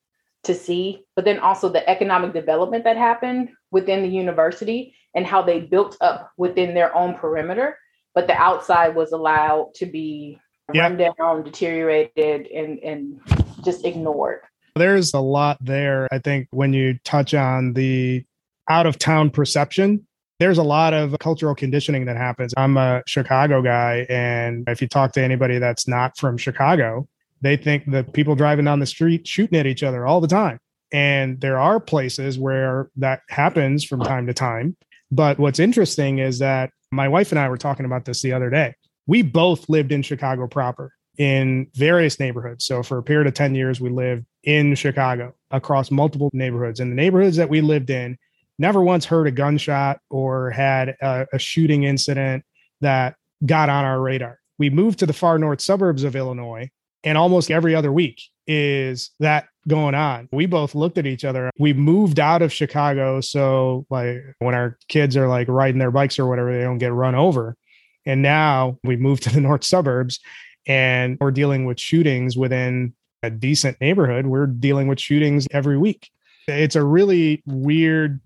to 0.45 0.55
see. 0.55 1.05
But 1.15 1.27
then 1.27 1.39
also 1.39 1.69
the 1.69 1.87
economic 1.87 2.33
development 2.33 2.85
that 2.85 2.97
happened 2.97 3.51
within 3.71 4.01
the 4.01 4.09
university 4.09 4.95
and 5.15 5.27
how 5.27 5.43
they 5.43 5.61
built 5.61 5.99
up 6.01 6.33
within 6.39 6.73
their 6.73 6.97
own 6.97 7.17
perimeter, 7.17 7.77
but 8.15 8.29
the 8.29 8.33
outside 8.33 8.95
was 8.95 9.13
allowed 9.13 9.75
to 9.75 9.85
be 9.85 10.41
run 10.75 10.97
down, 10.97 11.45
deteriorated, 11.45 12.47
and 12.47 12.79
and 12.79 13.21
just 13.63 13.85
ignored. 13.85 14.41
There's 14.75 15.13
a 15.13 15.21
lot 15.21 15.59
there. 15.61 16.09
I 16.11 16.19
think 16.19 16.49
when 16.51 16.73
you 16.73 16.99
touch 17.05 17.35
on 17.35 17.75
the 17.75 18.25
out 18.71 18.87
of 18.87 18.99
town 18.99 19.29
perception 19.29 20.07
there's 20.41 20.59
a 20.59 20.63
lot 20.63 20.95
of 20.95 21.15
cultural 21.21 21.55
conditioning 21.55 22.07
that 22.07 22.17
happens. 22.17 22.55
I'm 22.57 22.79
a 22.79 23.03
Chicago 23.07 23.61
guy. 23.61 24.07
And 24.09 24.67
if 24.69 24.81
you 24.81 24.89
talk 24.89 25.13
to 25.13 25.23
anybody 25.23 25.59
that's 25.59 25.87
not 25.87 26.17
from 26.17 26.39
Chicago, 26.39 27.07
they 27.43 27.59
think 27.59 27.91
that 27.91 28.15
people 28.15 28.35
driving 28.35 28.65
down 28.65 28.81
the 28.81 28.87
street 28.87 29.29
shooting 29.29 29.59
at 29.59 29.67
each 29.67 29.83
other 29.83 30.07
all 30.07 30.21
the 30.21 30.27
time. 30.27 30.59
And 30.93 31.41
there 31.43 31.59
are 31.59 31.79
places 31.79 32.39
where 32.39 32.91
that 32.97 33.21
happens 33.29 33.85
from 33.85 34.01
time 34.01 34.27
to 34.27 34.35
time. 34.35 34.77
But 35.13 35.39
what's 35.39 35.61
interesting 35.61 36.19
is 36.19 36.39
that 36.39 36.71
my 36.91 37.07
wife 37.07 37.33
and 37.33 37.39
I 37.39 37.49
were 37.51 37.59
talking 37.59 37.85
about 37.85 38.07
this 38.07 38.23
the 38.23 38.33
other 38.33 38.49
day. 38.49 38.75
We 39.07 39.21
both 39.21 39.69
lived 39.69 39.93
in 39.93 40.03
Chicago 40.03 40.47
proper 40.47 40.95
in 41.19 41.69
various 41.75 42.19
neighborhoods. 42.19 42.65
So 42.65 42.83
for 42.83 42.97
a 42.97 43.03
period 43.03 43.27
of 43.27 43.35
10 43.35 43.55
years, 43.55 43.79
we 43.79 43.91
lived 43.91 44.25
in 44.43 44.75
Chicago 44.75 45.35
across 45.51 45.91
multiple 45.91 46.31
neighborhoods. 46.33 46.81
And 46.81 46.91
the 46.91 46.97
neighborhoods 46.97 47.37
that 47.37 47.51
we 47.51 47.61
lived 47.61 47.91
in, 47.91 48.17
never 48.61 48.83
once 48.83 49.07
heard 49.07 49.27
a 49.27 49.31
gunshot 49.31 49.99
or 50.11 50.51
had 50.51 50.91
a, 51.01 51.27
a 51.33 51.39
shooting 51.39 51.85
incident 51.85 52.45
that 52.81 53.17
got 53.45 53.69
on 53.69 53.85
our 53.85 54.01
radar. 54.01 54.39
We 54.59 54.71
moved 54.71 54.99
to 55.01 55.07
the 55.07 55.15
far 55.15 55.39
north 55.39 55.63
suburbs 55.63 56.05
of 56.05 56.15
Illinois, 56.15 56.69
and 57.03 57.17
almost 57.17 57.51
every 57.51 57.75
other 57.75 57.91
week 57.91 58.21
is 58.47 59.11
that 59.19 59.47
going 59.67 59.95
on. 59.95 60.29
We 60.33 60.45
both 60.45 60.75
looked 60.75 60.99
at 60.99 61.07
each 61.07 61.25
other. 61.25 61.51
We 61.59 61.73
moved 61.73 62.21
out 62.21 62.43
of 62.43 62.53
Chicago. 62.53 63.23
So, 63.23 63.87
like, 63.89 64.19
when 64.41 64.55
our 64.55 64.77
kids 64.89 65.17
are 65.17 65.27
like 65.27 65.49
riding 65.49 65.79
their 65.79 65.91
bikes 65.91 66.19
or 66.19 66.27
whatever, 66.27 66.53
they 66.53 66.63
don't 66.63 66.79
get 66.79 66.93
run 66.93 67.15
over. 67.15 67.57
And 68.05 68.21
now 68.21 68.79
we 68.85 68.97
moved 68.97 69.23
to 69.25 69.33
the 69.33 69.41
north 69.41 69.65
suburbs 69.65 70.21
and 70.67 71.17
we're 71.21 71.31
dealing 71.31 71.65
with 71.65 71.81
shootings 71.81 72.37
within 72.37 72.95
a 73.23 73.31
decent 73.31 73.81
neighborhood. 73.81 74.27
We're 74.27 74.47
dealing 74.47 74.89
with 74.89 75.01
shootings 75.01 75.47
every 75.51 75.79
week. 75.79 76.11
It's 76.47 76.77
a 76.77 76.85
really 76.85 77.43
weird 77.47 78.21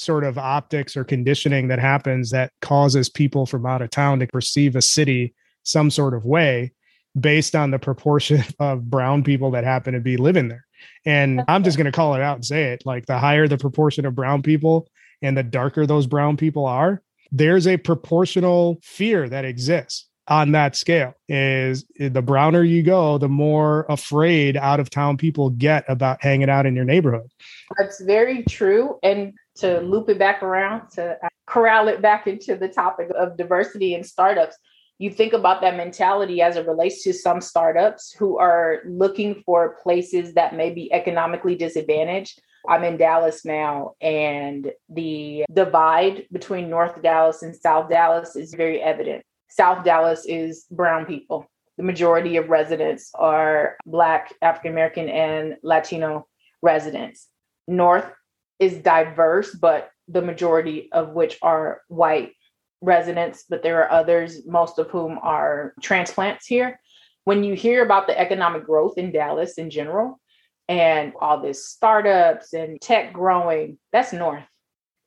sort 0.00 0.24
of 0.24 0.38
optics 0.38 0.96
or 0.96 1.04
conditioning 1.04 1.68
that 1.68 1.78
happens 1.78 2.30
that 2.30 2.52
causes 2.62 3.08
people 3.10 3.44
from 3.44 3.66
out 3.66 3.82
of 3.82 3.90
town 3.90 4.18
to 4.18 4.26
perceive 4.26 4.74
a 4.74 4.82
city 4.82 5.34
some 5.62 5.90
sort 5.90 6.14
of 6.14 6.24
way 6.24 6.72
based 7.18 7.54
on 7.54 7.70
the 7.70 7.78
proportion 7.78 8.42
of 8.58 8.88
brown 8.88 9.22
people 9.22 9.50
that 9.50 9.64
happen 9.64 9.92
to 9.92 10.00
be 10.00 10.16
living 10.16 10.48
there. 10.48 10.64
And 11.04 11.42
I'm 11.48 11.62
just 11.62 11.76
going 11.76 11.84
to 11.84 11.92
call 11.92 12.14
it 12.14 12.22
out 12.22 12.36
and 12.36 12.44
say 12.44 12.72
it 12.72 12.82
like 12.86 13.04
the 13.06 13.18
higher 13.18 13.46
the 13.46 13.58
proportion 13.58 14.06
of 14.06 14.14
brown 14.14 14.42
people 14.42 14.88
and 15.20 15.36
the 15.36 15.42
darker 15.42 15.86
those 15.86 16.06
brown 16.06 16.38
people 16.38 16.64
are, 16.64 17.02
there's 17.30 17.66
a 17.66 17.76
proportional 17.76 18.78
fear 18.82 19.28
that 19.28 19.44
exists 19.44 20.08
on 20.28 20.52
that 20.52 20.76
scale. 20.76 21.12
Is 21.28 21.84
the 21.98 22.22
browner 22.22 22.62
you 22.62 22.82
go 22.82 23.18
the 23.18 23.28
more 23.28 23.84
afraid 23.90 24.56
out 24.56 24.80
of 24.80 24.88
town 24.88 25.18
people 25.18 25.50
get 25.50 25.84
about 25.88 26.22
hanging 26.22 26.48
out 26.48 26.64
in 26.64 26.74
your 26.74 26.86
neighborhood. 26.86 27.30
That's 27.78 28.00
very 28.00 28.44
true. 28.44 28.98
And 29.02 29.34
to 29.56 29.80
loop 29.80 30.08
it 30.08 30.18
back 30.18 30.42
around 30.42 30.88
to 30.90 31.16
uh, 31.24 31.28
corral 31.46 31.88
it 31.88 32.00
back 32.00 32.26
into 32.26 32.56
the 32.56 32.68
topic 32.68 33.08
of 33.18 33.36
diversity 33.36 33.94
and 33.94 34.06
startups 34.06 34.56
you 34.98 35.10
think 35.10 35.32
about 35.32 35.62
that 35.62 35.76
mentality 35.76 36.42
as 36.42 36.56
it 36.56 36.66
relates 36.66 37.02
to 37.02 37.12
some 37.12 37.40
startups 37.40 38.12
who 38.12 38.38
are 38.38 38.82
looking 38.86 39.42
for 39.46 39.76
places 39.82 40.34
that 40.34 40.54
may 40.54 40.70
be 40.70 40.92
economically 40.92 41.56
disadvantaged 41.56 42.40
I'm 42.68 42.84
in 42.84 42.96
Dallas 42.96 43.44
now, 43.44 43.94
and 44.00 44.70
the 44.88 45.44
divide 45.52 46.26
between 46.30 46.68
North 46.68 47.00
Dallas 47.02 47.42
and 47.42 47.54
South 47.54 47.88
Dallas 47.88 48.36
is 48.36 48.54
very 48.54 48.80
evident. 48.80 49.24
South 49.48 49.84
Dallas 49.84 50.24
is 50.26 50.66
brown 50.70 51.06
people. 51.06 51.46
The 51.76 51.82
majority 51.82 52.36
of 52.36 52.50
residents 52.50 53.10
are 53.14 53.76
Black, 53.86 54.34
African 54.42 54.72
American, 54.72 55.08
and 55.08 55.56
Latino 55.62 56.26
residents. 56.62 57.28
North 57.66 58.12
is 58.60 58.74
diverse, 58.78 59.54
but 59.54 59.90
the 60.08 60.22
majority 60.22 60.90
of 60.92 61.10
which 61.10 61.38
are 61.42 61.82
white 61.88 62.32
residents, 62.80 63.44
but 63.48 63.62
there 63.62 63.82
are 63.82 63.90
others, 63.90 64.46
most 64.46 64.78
of 64.78 64.90
whom 64.90 65.18
are 65.22 65.74
transplants 65.82 66.46
here. 66.46 66.80
When 67.24 67.44
you 67.44 67.54
hear 67.54 67.82
about 67.82 68.06
the 68.06 68.18
economic 68.18 68.64
growth 68.64 68.96
in 68.96 69.12
Dallas 69.12 69.58
in 69.58 69.70
general 69.70 70.20
and 70.68 71.12
all 71.20 71.40
this 71.40 71.68
startups 71.68 72.52
and 72.52 72.80
tech 72.80 73.12
growing, 73.12 73.78
that's 73.92 74.12
North. 74.12 74.44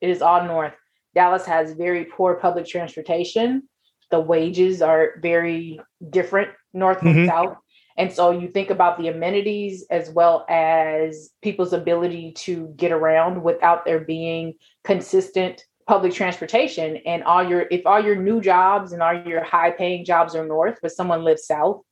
It 0.00 0.10
is 0.10 0.22
all 0.22 0.44
North. 0.44 0.74
Dallas 1.14 1.46
has 1.46 1.72
very 1.72 2.04
poor 2.04 2.34
public 2.34 2.66
transportation 2.66 3.68
the 4.14 4.20
wages 4.20 4.82
are 4.82 5.14
very 5.20 5.80
different 6.10 6.50
north 6.72 7.02
and 7.02 7.16
mm-hmm. 7.16 7.28
south. 7.28 7.56
And 7.96 8.12
so 8.12 8.30
you 8.30 8.48
think 8.48 8.70
about 8.70 8.98
the 8.98 9.08
amenities 9.08 9.86
as 9.90 10.10
well 10.10 10.44
as 10.48 11.30
people's 11.42 11.72
ability 11.72 12.32
to 12.32 12.72
get 12.76 12.92
around 12.92 13.42
without 13.42 13.84
there 13.84 14.00
being 14.00 14.54
consistent 14.82 15.64
public 15.86 16.12
transportation. 16.12 16.96
And 17.06 17.22
all 17.22 17.46
your 17.46 17.66
if 17.70 17.86
all 17.86 18.02
your 18.02 18.16
new 18.16 18.40
jobs 18.40 18.92
and 18.92 19.02
all 19.02 19.14
your 19.14 19.44
high 19.44 19.70
paying 19.70 20.04
jobs 20.04 20.34
are 20.34 20.46
north 20.46 20.78
but 20.82 20.92
someone 20.92 21.24
lives 21.24 21.46
south 21.46 21.82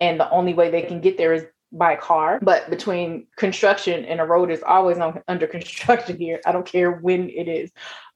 and 0.00 0.18
the 0.18 0.30
only 0.30 0.54
way 0.54 0.70
they 0.70 0.82
can 0.82 1.00
get 1.00 1.18
there 1.18 1.34
is 1.34 1.44
by 1.72 1.96
car. 1.96 2.38
But 2.42 2.70
between 2.70 3.26
construction 3.36 4.04
and 4.04 4.20
a 4.20 4.24
road 4.24 4.50
is 4.50 4.62
always 4.62 4.98
on, 4.98 5.22
under 5.28 5.46
construction 5.46 6.18
here. 6.18 6.40
I 6.46 6.52
don't 6.52 6.66
care 6.66 6.92
when 6.92 7.28
it 7.28 7.48
is. 7.48 7.70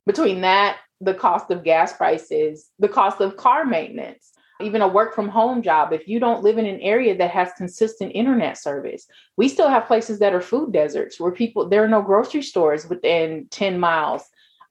Between 0.07 0.41
that 0.43 0.79
the 1.01 1.15
cost 1.15 1.51
of 1.51 1.65
gas 1.65 1.93
prices, 1.93 2.71
the 2.79 2.89
cost 2.89 3.21
of 3.21 3.37
car 3.37 3.65
maintenance, 3.65 4.33
even 4.61 4.83
a 4.83 4.89
work 4.89 5.15
from 5.15 5.29
home 5.29 5.63
job. 5.63 5.93
If 5.93 6.07
you 6.07 6.21
don't 6.21 6.43
live 6.43 6.59
in 6.59 6.67
an 6.67 6.81
area 6.81 7.17
that 7.17 7.31
has 7.31 7.53
consistent 7.57 8.13
internet 8.15 8.57
service, 8.59 9.07
we 9.37 9.49
still 9.49 9.69
have 9.69 9.87
places 9.87 10.19
that 10.21 10.33
are 10.33 10.41
food 10.41 10.73
deserts 10.73 11.19
where 11.19 11.33
people, 11.33 11.69
there 11.69 11.83
are 11.83 11.89
no 11.89 12.03
grocery 12.03 12.43
stores 12.43 12.89
within 12.89 13.47
10 13.51 13.79
miles 13.79 14.23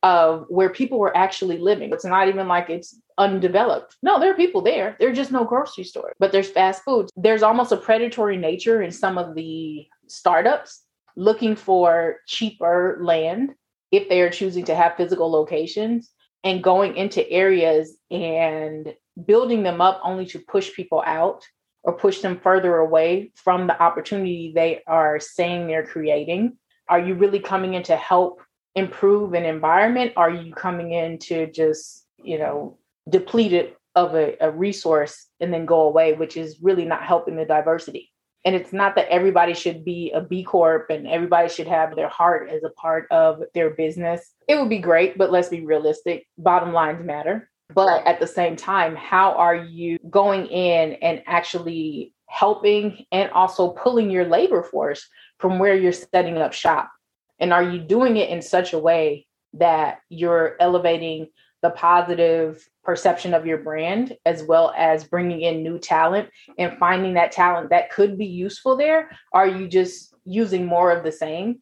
of 0.01 0.45
where 0.49 0.69
people 0.69 0.99
were 0.99 1.15
actually 1.15 1.57
living. 1.57 1.91
It's 1.91 2.05
not 2.05 2.27
even 2.27 2.47
like 2.47 2.69
it's 2.69 2.99
undeveloped. 3.17 3.95
No, 4.03 4.19
there 4.19 4.31
are 4.31 4.37
people 4.37 4.61
there. 4.61 4.97
There 4.99 5.09
are 5.09 5.13
just 5.13 5.31
no 5.31 5.45
grocery 5.45 5.85
store, 5.85 6.13
but 6.19 6.31
there's 6.31 6.49
fast 6.49 6.83
food. 6.83 7.09
There's 7.15 7.43
almost 7.43 7.71
a 7.71 7.77
predatory 7.77 8.37
nature 8.37 8.81
in 8.81 8.91
some 8.91 9.17
of 9.17 9.35
the 9.35 9.85
startups 10.07 10.83
looking 11.15 11.55
for 11.55 12.17
cheaper 12.27 12.99
land 13.01 13.53
if 13.91 14.09
they 14.09 14.21
are 14.21 14.29
choosing 14.29 14.65
to 14.65 14.75
have 14.75 14.97
physical 14.97 15.31
locations 15.31 16.11
and 16.43 16.63
going 16.63 16.97
into 16.97 17.27
areas 17.29 17.97
and 18.11 18.93
building 19.25 19.63
them 19.63 19.81
up 19.81 20.01
only 20.03 20.25
to 20.27 20.39
push 20.39 20.73
people 20.73 21.03
out 21.05 21.45
or 21.83 21.93
push 21.93 22.19
them 22.21 22.39
further 22.39 22.77
away 22.77 23.31
from 23.35 23.67
the 23.67 23.81
opportunity 23.81 24.53
they 24.55 24.81
are 24.87 25.19
saying 25.19 25.67
they're 25.67 25.85
creating? 25.85 26.57
Are 26.87 26.99
you 26.99 27.15
really 27.15 27.39
coming 27.39 27.73
in 27.73 27.83
to 27.83 27.95
help 27.95 28.41
improve 28.75 29.33
an 29.33 29.45
environment? 29.45 30.13
Are 30.15 30.29
you 30.29 30.53
coming 30.53 30.93
in 30.93 31.19
to 31.19 31.51
just, 31.51 32.05
you 32.17 32.39
know, 32.39 32.77
deplete 33.09 33.53
it 33.53 33.77
of 33.95 34.15
a, 34.15 34.35
a 34.39 34.49
resource 34.49 35.27
and 35.39 35.53
then 35.53 35.65
go 35.65 35.81
away, 35.81 36.13
which 36.13 36.37
is 36.37 36.59
really 36.61 36.85
not 36.85 37.03
helping 37.03 37.35
the 37.35 37.45
diversity? 37.45 38.12
And 38.45 38.55
it's 38.55 38.73
not 38.73 38.95
that 38.95 39.09
everybody 39.09 39.53
should 39.53 39.85
be 39.85 40.11
a 40.11 40.21
B 40.21 40.43
Corp 40.43 40.89
and 40.89 41.07
everybody 41.07 41.47
should 41.47 41.67
have 41.67 41.95
their 41.95 42.09
heart 42.09 42.49
as 42.49 42.63
a 42.63 42.69
part 42.69 43.07
of 43.09 43.41
their 43.53 43.69
business. 43.71 44.33
It 44.47 44.59
would 44.59 44.69
be 44.69 44.79
great, 44.79 45.17
but 45.17 45.31
let's 45.31 45.49
be 45.49 45.65
realistic. 45.65 46.27
Bottom 46.37 46.73
lines 46.73 47.05
matter. 47.05 47.49
But 47.73 48.05
at 48.05 48.19
the 48.19 48.27
same 48.27 48.55
time, 48.55 48.95
how 48.95 49.31
are 49.33 49.55
you 49.55 49.97
going 50.09 50.47
in 50.47 50.93
and 50.93 51.23
actually 51.25 52.13
helping 52.27 53.05
and 53.11 53.31
also 53.31 53.69
pulling 53.69 54.11
your 54.11 54.25
labor 54.25 54.63
force 54.63 55.07
from 55.39 55.59
where 55.59 55.75
you're 55.75 55.93
setting 55.93 56.37
up 56.37 56.53
shop? 56.53 56.91
And 57.39 57.53
are 57.53 57.63
you 57.63 57.79
doing 57.79 58.17
it 58.17 58.29
in 58.29 58.41
such 58.41 58.73
a 58.73 58.79
way 58.79 59.25
that 59.53 59.99
you're 60.09 60.57
elevating 60.59 61.27
the 61.63 61.71
positive 61.71 62.69
perception 62.83 63.33
of 63.33 63.47
your 63.47 63.57
brand 63.57 64.15
as 64.25 64.43
well 64.43 64.73
as 64.77 65.05
bringing 65.05 65.41
in 65.41 65.63
new 65.63 65.79
talent 65.79 66.29
and 66.59 66.77
finding 66.77 67.13
that 67.13 67.31
talent 67.31 67.69
that 67.69 67.89
could 67.89 68.17
be 68.17 68.25
useful 68.25 68.75
there. 68.75 69.09
Are 69.31 69.47
you 69.47 69.67
just 69.67 70.13
using 70.25 70.65
more 70.65 70.91
of 70.91 71.03
the 71.03 71.11
same 71.11 71.61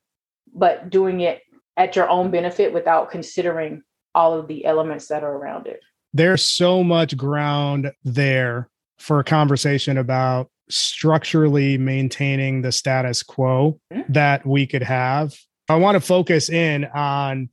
but 0.53 0.89
doing 0.89 1.21
it 1.21 1.41
at 1.77 1.95
your 1.95 2.09
own 2.09 2.31
benefit 2.31 2.73
without 2.73 3.11
considering 3.11 3.83
all 4.13 4.33
of 4.33 4.47
the 4.47 4.65
elements 4.65 5.07
that 5.07 5.23
are 5.23 5.33
around 5.37 5.67
it? 5.67 5.79
There's 6.13 6.43
so 6.43 6.83
much 6.83 7.15
ground 7.15 7.91
there 8.03 8.67
for 8.97 9.19
a 9.19 9.23
conversation 9.23 9.97
about 9.97 10.49
structurally 10.67 11.77
maintaining 11.77 12.63
the 12.63 12.71
status 12.71 13.21
quo 13.21 13.79
mm-hmm. 13.93 14.11
that 14.11 14.45
we 14.45 14.65
could 14.65 14.83
have. 14.83 15.35
I 15.69 15.75
want 15.75 15.95
to 15.95 16.01
focus 16.01 16.49
in 16.49 16.85
on 16.85 17.49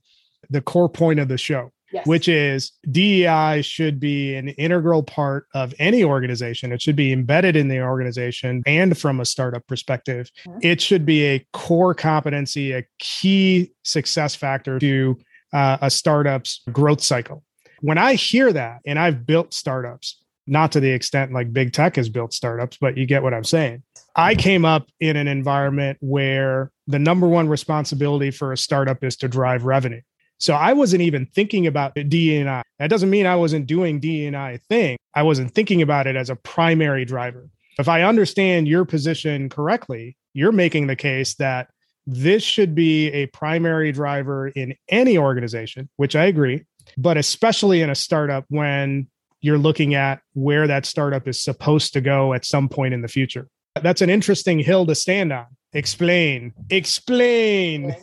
the 0.49 0.61
core 0.61 0.89
point 0.89 1.19
of 1.19 1.27
the 1.27 1.37
show 1.37 1.71
Yes. 1.91 2.05
which 2.05 2.27
is 2.27 2.71
DEI 2.91 3.63
should 3.63 3.99
be 3.99 4.35
an 4.35 4.49
integral 4.49 5.01
part 5.01 5.47
of 5.55 5.73
any 5.79 6.03
organization. 6.03 6.71
It 6.71 6.83
should 6.83 6.95
be 6.95 7.11
embedded 7.11 7.55
in 7.55 7.67
the 7.67 7.81
organization 7.81 8.61
and 8.67 8.95
from 8.95 9.19
a 9.19 9.25
startup 9.25 9.65
perspective. 9.65 10.29
Mm-hmm. 10.47 10.59
It 10.61 10.81
should 10.81 11.03
be 11.03 11.25
a 11.25 11.45
core 11.51 11.95
competency, 11.95 12.73
a 12.73 12.85
key 12.99 13.71
success 13.83 14.35
factor 14.35 14.77
to 14.77 15.17
uh, 15.51 15.79
a 15.81 15.89
startup's 15.89 16.61
growth 16.71 17.01
cycle. 17.01 17.43
When 17.81 17.97
I 17.97 18.13
hear 18.13 18.53
that, 18.53 18.81
and 18.85 18.99
I've 18.99 19.25
built 19.25 19.53
startups, 19.53 20.21
not 20.45 20.71
to 20.73 20.79
the 20.79 20.89
extent 20.89 21.31
like 21.31 21.53
big 21.53 21.73
tech 21.73 21.95
has 21.95 22.09
built 22.09 22.33
startups, 22.33 22.77
but 22.79 22.97
you 22.97 23.05
get 23.05 23.23
what 23.23 23.33
I'm 23.33 23.43
saying. 23.43 23.83
I 24.15 24.35
came 24.35 24.65
up 24.65 24.89
in 24.99 25.15
an 25.15 25.27
environment 25.27 25.97
where 26.01 26.71
the 26.87 26.99
number 26.99 27.27
one 27.27 27.47
responsibility 27.47 28.31
for 28.31 28.51
a 28.51 28.57
startup 28.57 29.03
is 29.03 29.15
to 29.17 29.27
drive 29.27 29.63
revenue. 29.63 30.01
So 30.39 30.53
I 30.53 30.73
wasn't 30.73 31.01
even 31.01 31.25
thinking 31.25 31.67
about 31.67 31.93
DEI. 31.95 32.63
That 32.79 32.89
doesn't 32.89 33.09
mean 33.09 33.25
I 33.25 33.35
wasn't 33.35 33.67
doing 33.67 33.99
DEI 33.99 34.59
thing. 34.69 34.97
I 35.13 35.23
wasn't 35.23 35.53
thinking 35.53 35.81
about 35.81 36.07
it 36.07 36.15
as 36.15 36.29
a 36.29 36.35
primary 36.35 37.05
driver. 37.05 37.49
If 37.77 37.87
I 37.87 38.03
understand 38.03 38.67
your 38.67 38.85
position 38.85 39.49
correctly, 39.49 40.17
you're 40.33 40.51
making 40.51 40.87
the 40.87 40.95
case 40.95 41.35
that 41.35 41.69
this 42.07 42.41
should 42.41 42.73
be 42.73 43.11
a 43.11 43.27
primary 43.27 43.91
driver 43.91 44.47
in 44.47 44.75
any 44.87 45.17
organization, 45.17 45.89
which 45.97 46.15
I 46.15 46.25
agree, 46.25 46.63
but 46.97 47.17
especially 47.17 47.81
in 47.81 47.89
a 47.89 47.95
startup 47.95 48.45
when 48.47 49.07
you're 49.41 49.57
looking 49.57 49.93
at 49.93 50.21
where 50.33 50.67
that 50.67 50.85
startup 50.85 51.27
is 51.27 51.41
supposed 51.41 51.93
to 51.93 52.01
go 52.01 52.33
at 52.33 52.45
some 52.45 52.69
point 52.69 52.93
in 52.93 53.01
the 53.01 53.07
future. 53.07 53.47
That's 53.81 54.01
an 54.01 54.09
interesting 54.09 54.59
hill 54.59 54.85
to 54.87 54.95
stand 54.95 55.31
on. 55.31 55.45
Explain. 55.73 56.53
Explain. 56.69 57.95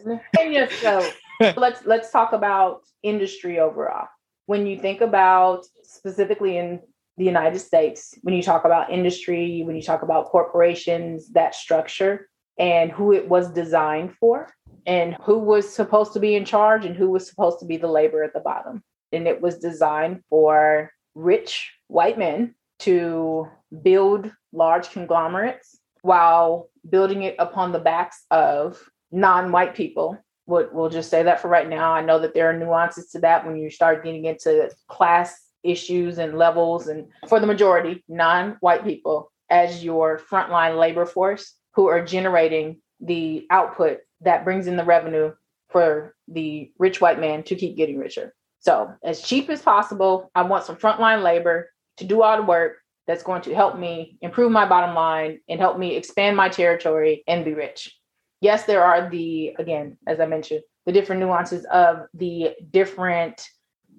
let's 1.56 1.84
let's 1.84 2.10
talk 2.10 2.32
about 2.32 2.82
industry 3.02 3.58
overall. 3.58 4.08
When 4.46 4.66
you 4.66 4.78
think 4.78 5.00
about 5.00 5.64
specifically 5.82 6.56
in 6.56 6.80
the 7.16 7.24
United 7.24 7.58
States, 7.58 8.14
when 8.22 8.34
you 8.34 8.42
talk 8.42 8.64
about 8.64 8.90
industry, 8.90 9.62
when 9.64 9.76
you 9.76 9.82
talk 9.82 10.02
about 10.02 10.26
corporations, 10.26 11.28
that 11.30 11.54
structure 11.54 12.28
and 12.58 12.90
who 12.90 13.12
it 13.12 13.28
was 13.28 13.50
designed 13.52 14.14
for 14.18 14.48
and 14.86 15.16
who 15.22 15.38
was 15.38 15.68
supposed 15.68 16.12
to 16.12 16.20
be 16.20 16.36
in 16.36 16.44
charge 16.44 16.84
and 16.84 16.96
who 16.96 17.10
was 17.10 17.28
supposed 17.28 17.58
to 17.58 17.66
be 17.66 17.76
the 17.76 17.86
labor 17.86 18.22
at 18.22 18.32
the 18.32 18.40
bottom. 18.40 18.82
And 19.12 19.26
it 19.26 19.40
was 19.40 19.58
designed 19.58 20.22
for 20.30 20.90
rich 21.14 21.72
white 21.88 22.18
men 22.18 22.54
to 22.80 23.48
build 23.82 24.30
large 24.52 24.90
conglomerates 24.90 25.78
while 26.02 26.68
building 26.88 27.22
it 27.22 27.34
upon 27.38 27.72
the 27.72 27.78
backs 27.78 28.24
of 28.30 28.80
non-white 29.10 29.74
people 29.74 30.18
we'll, 30.46 30.68
we'll 30.72 30.88
just 30.88 31.10
say 31.10 31.22
that 31.22 31.40
for 31.40 31.48
right 31.48 31.68
now. 31.68 31.92
I 31.92 32.00
know 32.00 32.18
that 32.20 32.34
there 32.34 32.48
are 32.48 32.56
nuances 32.56 33.10
to 33.10 33.18
that 33.20 33.44
when 33.44 33.56
you 33.56 33.70
start 33.70 34.04
getting 34.04 34.24
into 34.24 34.70
class 34.88 35.42
issues 35.62 36.18
and 36.18 36.38
levels, 36.38 36.86
and 36.86 37.08
for 37.28 37.40
the 37.40 37.46
majority, 37.46 38.04
non 38.08 38.56
white 38.60 38.84
people 38.84 39.32
as 39.50 39.84
your 39.84 40.18
frontline 40.18 40.78
labor 40.78 41.06
force 41.06 41.54
who 41.74 41.86
are 41.86 42.04
generating 42.04 42.80
the 43.00 43.46
output 43.50 43.98
that 44.22 44.44
brings 44.44 44.66
in 44.66 44.76
the 44.76 44.84
revenue 44.84 45.32
for 45.68 46.14
the 46.28 46.72
rich 46.78 47.00
white 47.00 47.20
man 47.20 47.42
to 47.42 47.54
keep 47.54 47.76
getting 47.76 47.98
richer. 47.98 48.34
So, 48.60 48.92
as 49.04 49.22
cheap 49.22 49.50
as 49.50 49.62
possible, 49.62 50.30
I 50.34 50.42
want 50.42 50.64
some 50.64 50.76
frontline 50.76 51.22
labor 51.22 51.70
to 51.98 52.04
do 52.04 52.22
all 52.22 52.36
the 52.36 52.42
work 52.42 52.78
that's 53.06 53.22
going 53.22 53.42
to 53.42 53.54
help 53.54 53.78
me 53.78 54.18
improve 54.20 54.50
my 54.50 54.66
bottom 54.66 54.94
line 54.94 55.40
and 55.48 55.60
help 55.60 55.78
me 55.78 55.96
expand 55.96 56.36
my 56.36 56.48
territory 56.48 57.22
and 57.28 57.44
be 57.44 57.54
rich 57.54 57.96
yes, 58.40 58.64
there 58.64 58.84
are 58.84 59.08
the, 59.10 59.54
again, 59.58 59.98
as 60.06 60.20
I 60.20 60.26
mentioned, 60.26 60.62
the 60.84 60.92
different 60.92 61.20
nuances 61.20 61.64
of 61.66 62.06
the 62.14 62.50
different 62.70 63.48